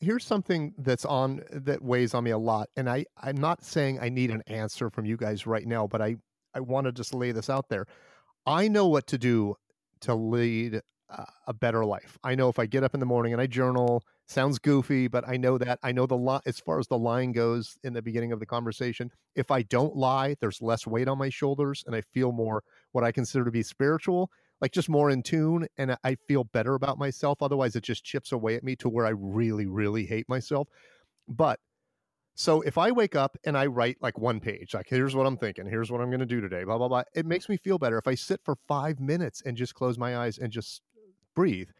Here's 0.00 0.24
something 0.24 0.72
that's 0.78 1.04
on 1.04 1.42
that 1.50 1.82
weighs 1.82 2.14
on 2.14 2.24
me 2.24 2.30
a 2.30 2.38
lot. 2.38 2.68
And 2.76 2.88
I, 2.88 3.04
I'm 3.22 3.36
not 3.36 3.62
saying 3.62 3.98
I 4.00 4.08
need 4.08 4.30
an 4.30 4.42
answer 4.46 4.88
from 4.88 5.04
you 5.04 5.18
guys 5.18 5.46
right 5.46 5.66
now, 5.66 5.86
but 5.86 6.00
I, 6.00 6.16
I 6.54 6.60
want 6.60 6.86
to 6.86 6.92
just 6.92 7.12
lay 7.12 7.32
this 7.32 7.50
out 7.50 7.68
there. 7.68 7.86
I 8.46 8.68
know 8.68 8.86
what 8.86 9.06
to 9.08 9.18
do 9.18 9.56
to 10.00 10.14
lead 10.14 10.80
a 11.46 11.54
better 11.54 11.84
life. 11.84 12.18
I 12.24 12.34
know 12.34 12.48
if 12.48 12.58
I 12.58 12.66
get 12.66 12.82
up 12.82 12.94
in 12.94 13.00
the 13.00 13.06
morning 13.06 13.32
and 13.32 13.40
I 13.40 13.46
journal, 13.46 14.02
sounds 14.26 14.58
goofy, 14.58 15.06
but 15.06 15.26
I 15.26 15.36
know 15.36 15.56
that 15.58 15.78
I 15.82 15.92
know 15.92 16.04
the 16.04 16.16
lot 16.16 16.42
as 16.46 16.58
far 16.58 16.80
as 16.80 16.88
the 16.88 16.98
line 16.98 17.30
goes 17.30 17.78
in 17.84 17.92
the 17.92 18.02
beginning 18.02 18.32
of 18.32 18.40
the 18.40 18.46
conversation. 18.46 19.12
If 19.36 19.52
I 19.52 19.62
don't 19.62 19.94
lie, 19.94 20.34
there's 20.40 20.60
less 20.60 20.84
weight 20.86 21.06
on 21.06 21.16
my 21.16 21.28
shoulders 21.28 21.84
and 21.86 21.94
I 21.94 22.00
feel 22.00 22.32
more 22.32 22.64
what 22.90 23.04
I 23.04 23.12
consider 23.12 23.44
to 23.44 23.52
be 23.52 23.62
spiritual, 23.62 24.30
like 24.60 24.72
just 24.72 24.88
more 24.88 25.10
in 25.10 25.22
tune 25.22 25.68
and 25.78 25.96
I 26.02 26.16
feel 26.26 26.42
better 26.44 26.74
about 26.74 26.98
myself. 26.98 27.40
Otherwise, 27.40 27.76
it 27.76 27.84
just 27.84 28.04
chips 28.04 28.32
away 28.32 28.56
at 28.56 28.64
me 28.64 28.74
to 28.76 28.88
where 28.88 29.06
I 29.06 29.10
really, 29.10 29.66
really 29.66 30.06
hate 30.06 30.28
myself. 30.28 30.68
But 31.28 31.60
so 32.38 32.60
if 32.60 32.76
I 32.76 32.90
wake 32.90 33.16
up 33.16 33.38
and 33.44 33.56
I 33.56 33.64
write 33.64 33.96
like 34.02 34.18
one 34.18 34.40
page, 34.40 34.74
like 34.74 34.88
here's 34.90 35.16
what 35.16 35.26
I'm 35.26 35.38
thinking, 35.38 35.66
here's 35.66 35.90
what 35.90 36.02
I'm 36.02 36.10
going 36.10 36.20
to 36.20 36.26
do 36.26 36.42
today, 36.42 36.64
blah 36.64 36.76
blah 36.76 36.86
blah, 36.88 37.02
it 37.14 37.24
makes 37.24 37.48
me 37.48 37.56
feel 37.56 37.78
better. 37.78 37.96
If 37.96 38.06
I 38.06 38.14
sit 38.14 38.42
for 38.44 38.56
5 38.68 39.00
minutes 39.00 39.42
and 39.44 39.56
just 39.56 39.74
close 39.74 39.96
my 39.96 40.18
eyes 40.18 40.36
and 40.36 40.52
just 40.52 40.82
breathe, 41.34 41.70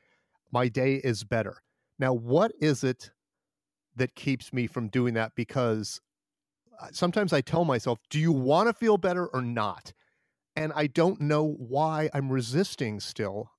my 0.50 0.68
day 0.68 0.94
is 0.94 1.24
better. 1.24 1.62
Now, 1.98 2.14
what 2.14 2.52
is 2.58 2.82
it 2.82 3.10
that 3.96 4.14
keeps 4.14 4.50
me 4.50 4.66
from 4.66 4.88
doing 4.88 5.12
that? 5.12 5.32
Because 5.34 6.00
uh, 6.80 6.88
sometimes 6.90 7.34
I 7.34 7.42
tell 7.42 7.66
myself, 7.66 7.98
do 8.08 8.18
you 8.18 8.32
want 8.32 8.68
to 8.68 8.72
feel 8.72 8.96
better 8.96 9.26
or 9.26 9.42
not? 9.42 9.92
And 10.56 10.72
I 10.74 10.86
don't 10.86 11.20
know 11.20 11.44
why 11.44 12.08
I'm 12.14 12.30
resisting 12.32 12.98
still 13.00 13.50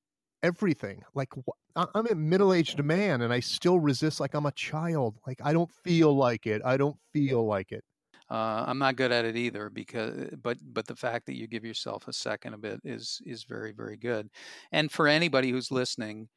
everything. 0.43 1.03
Like, 1.13 1.33
I'm 1.75 2.07
a 2.07 2.15
middle 2.15 2.53
aged 2.53 2.83
man 2.83 3.21
and 3.21 3.33
I 3.33 3.39
still 3.39 3.79
resist 3.79 4.19
like 4.19 4.33
I'm 4.33 4.45
a 4.45 4.51
child. 4.51 5.19
Like, 5.27 5.39
I 5.43 5.53
don't 5.53 5.71
feel 5.71 6.15
like 6.15 6.47
it. 6.47 6.61
I 6.65 6.77
don't 6.77 6.97
feel 7.13 7.45
like 7.45 7.71
it. 7.71 7.83
Uh, 8.29 8.65
I'm 8.67 8.77
not 8.77 8.97
good 8.97 9.11
at 9.11 9.23
it 9.25 9.37
either 9.37 9.69
because, 9.69 10.31
but 10.41 10.57
but 10.61 10.85
the 10.85 10.95
fact 10.95 11.25
that 11.27 11.37
you 11.37 11.47
give 11.47 11.63
yourself 11.63 12.07
a 12.07 12.13
second 12.13 12.53
of 12.53 12.65
it 12.65 12.81
is 12.83 13.21
is 13.25 13.43
very 13.45 13.71
very 13.71 13.95
good. 13.95 14.29
And 14.71 14.91
for 14.91 15.07
anybody 15.07 15.49
who's 15.51 15.71
listening, 15.71 16.27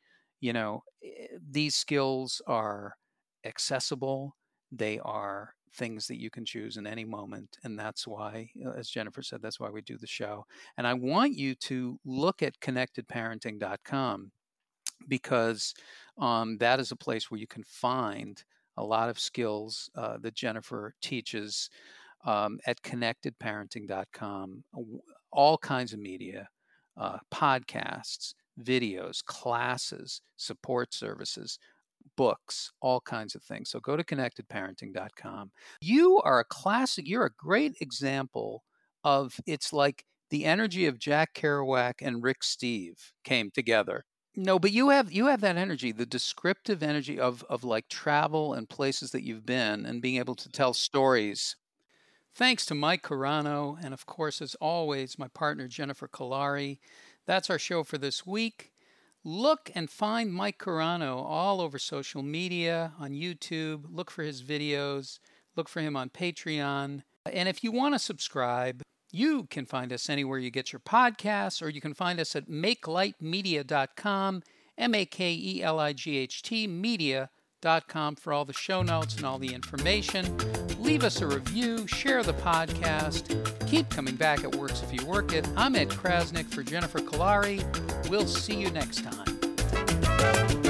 you 0.41 0.53
know, 0.53 0.85
eh, 1.05 1.27
these 1.41 1.75
skills 1.75 2.41
are 2.47 2.95
accessible. 3.45 4.37
They 4.71 5.01
are 5.01 5.55
things 5.75 6.07
that 6.09 6.21
you 6.21 6.31
can 6.31 6.45
choose 6.45 6.77
in 6.77 6.87
any 6.87 7.05
moment, 7.05 7.59
and 7.65 7.79
that's 7.79 8.07
why, 8.07 8.51
as 8.77 8.89
Jennifer 8.89 9.23
said, 9.23 9.41
that's 9.43 9.61
why 9.61 9.71
we 9.71 9.83
do 9.83 9.99
the 9.99 10.07
show. 10.07 10.45
And 10.77 10.87
I 10.87 10.95
want 10.95 11.35
you 11.35 11.55
to 11.57 11.99
look 12.05 12.43
at 12.43 12.59
connectedparenting.com 12.61 14.33
because 15.09 15.75
um, 16.19 16.59
that 16.59 16.81
is 16.81 16.93
a 16.93 16.97
place 16.97 17.31
where 17.31 17.41
you 17.41 17.47
can 17.47 17.65
find 17.65 18.43
a 18.77 18.85
lot 18.85 19.09
of 19.09 19.19
skills 19.19 19.91
uh, 19.95 20.19
that 20.19 20.35
Jennifer 20.35 20.95
teaches 21.03 21.71
um, 22.25 22.59
at 22.67 22.83
connectedparenting.com, 22.83 24.65
all 25.33 25.59
kinds 25.59 25.93
of 25.93 25.99
media, 25.99 26.49
uh, 26.97 27.19
podcasts, 27.33 28.35
videos, 28.63 29.25
classes, 29.25 30.21
support 30.37 30.93
services, 30.93 31.59
books, 32.17 32.73
all 32.81 33.01
kinds 33.01 33.35
of 33.35 33.43
things. 33.43 33.71
So 33.71 33.81
go 33.81 33.97
to 33.97 34.05
connectedparenting.com. 34.05 35.51
You 35.81 36.21
are 36.23 36.41
a 36.41 36.45
classic, 36.45 37.09
you're 37.09 37.27
a 37.27 37.35
great 37.37 37.77
example 37.81 38.65
of 39.05 39.41
it's 39.47 39.73
like 39.73 40.05
the 40.31 40.45
energy 40.45 40.87
of 40.87 40.99
Jack 40.99 41.35
Kerouac 41.35 41.95
and 42.01 42.23
Rick 42.23 42.45
Steve 42.45 43.13
came 43.25 43.51
together 43.51 44.05
no, 44.37 44.59
but 44.59 44.71
you 44.73 44.91
have 44.91 45.13
you 45.13 45.27
have 45.27 45.41
that 45.41 45.57
energy, 45.57 45.93
the 45.93 46.07
descriptive 46.07 46.83
energy 46.83 47.19
of 47.19 47.45
of 47.49 47.65
like 47.65 47.89
travel 47.89 48.55
and 48.55 48.69
places 48.69 49.11
that 49.11 49.25
you've 49.25 49.45
been 49.45 49.85
and 49.85 50.01
being 50.01 50.17
able 50.17 50.37
to 50.37 50.49
tell 50.49 50.73
stories. 50.73 51.57
Thanks 52.35 52.65
to 52.67 52.75
Mike 52.77 53.03
Carano 53.03 53.77
and 53.83 53.93
of 53.93 54.07
course 54.07 54.41
as 54.41 54.55
always 54.57 55.19
my 55.19 55.29
partner 55.29 55.67
Jennifer 55.67 56.09
Kolari. 56.09 56.79
That's 57.27 57.51
our 57.51 57.59
show 57.59 57.83
for 57.83 57.99
this 57.99 58.25
week. 58.25 58.73
Look 59.25 59.71
and 59.75 59.91
find 59.91 60.33
Mike 60.33 60.59
Carano 60.59 61.23
all 61.23 61.61
over 61.61 61.79
social 61.79 62.23
media, 62.23 62.93
on 62.99 63.11
YouTube. 63.11 63.85
Look 63.91 64.11
for 64.11 64.23
his 64.23 64.43
videos. 64.43 65.19
Look 65.57 65.69
for 65.69 65.81
him 65.81 65.97
on 65.97 66.09
Patreon. 66.11 67.03
And 67.31 67.49
if 67.49 67.63
you 67.63 67.71
want 67.71 67.95
to 67.95 67.99
subscribe, 67.99 68.83
you 69.13 69.45
can 69.45 69.67
find 69.67 69.93
us 69.93 70.09
anywhere 70.09 70.39
you 70.39 70.51
get 70.51 70.73
your 70.73 70.81
podcasts, 70.81 71.61
or 71.61 71.69
you 71.69 71.81
can 71.81 71.95
find 71.95 72.19
us 72.21 72.35
at 72.35 72.49
makelightmedia.com, 72.49 74.43
M 74.79 74.95
A 74.95 75.05
K 75.05 75.33
E 75.35 75.63
L 75.63 75.79
I 75.79 75.93
G 75.93 76.17
H 76.17 76.43
T 76.43 76.67
media.com 76.67 77.40
for 78.17 78.33
all 78.33 78.45
the 78.45 78.55
show 78.55 78.83
notes 78.83 79.17
and 79.17 79.25
all 79.25 79.39
the 79.39 79.53
information. 79.53 80.25
Leave 80.79 81.05
us 81.05 81.21
a 81.21 81.27
review, 81.27 81.87
share 81.87 82.23
the 82.23 82.33
podcast. 82.35 83.69
Keep 83.69 83.91
coming 83.91 84.17
back. 84.17 84.45
It 84.45 84.55
works 84.57 84.83
if 84.83 84.93
you 84.93 85.07
work 85.07 85.35
it. 85.35 85.47
I'm 85.57 85.77
Ed 85.77 85.91
Crasnick 85.91 86.47
for 86.47 86.63
Jennifer 86.63 87.01
Kolari. 87.01 87.63
We'll 88.09 88.27
see 88.27 88.59
you 88.59 88.71
next 88.71 89.05
time. 89.05 90.70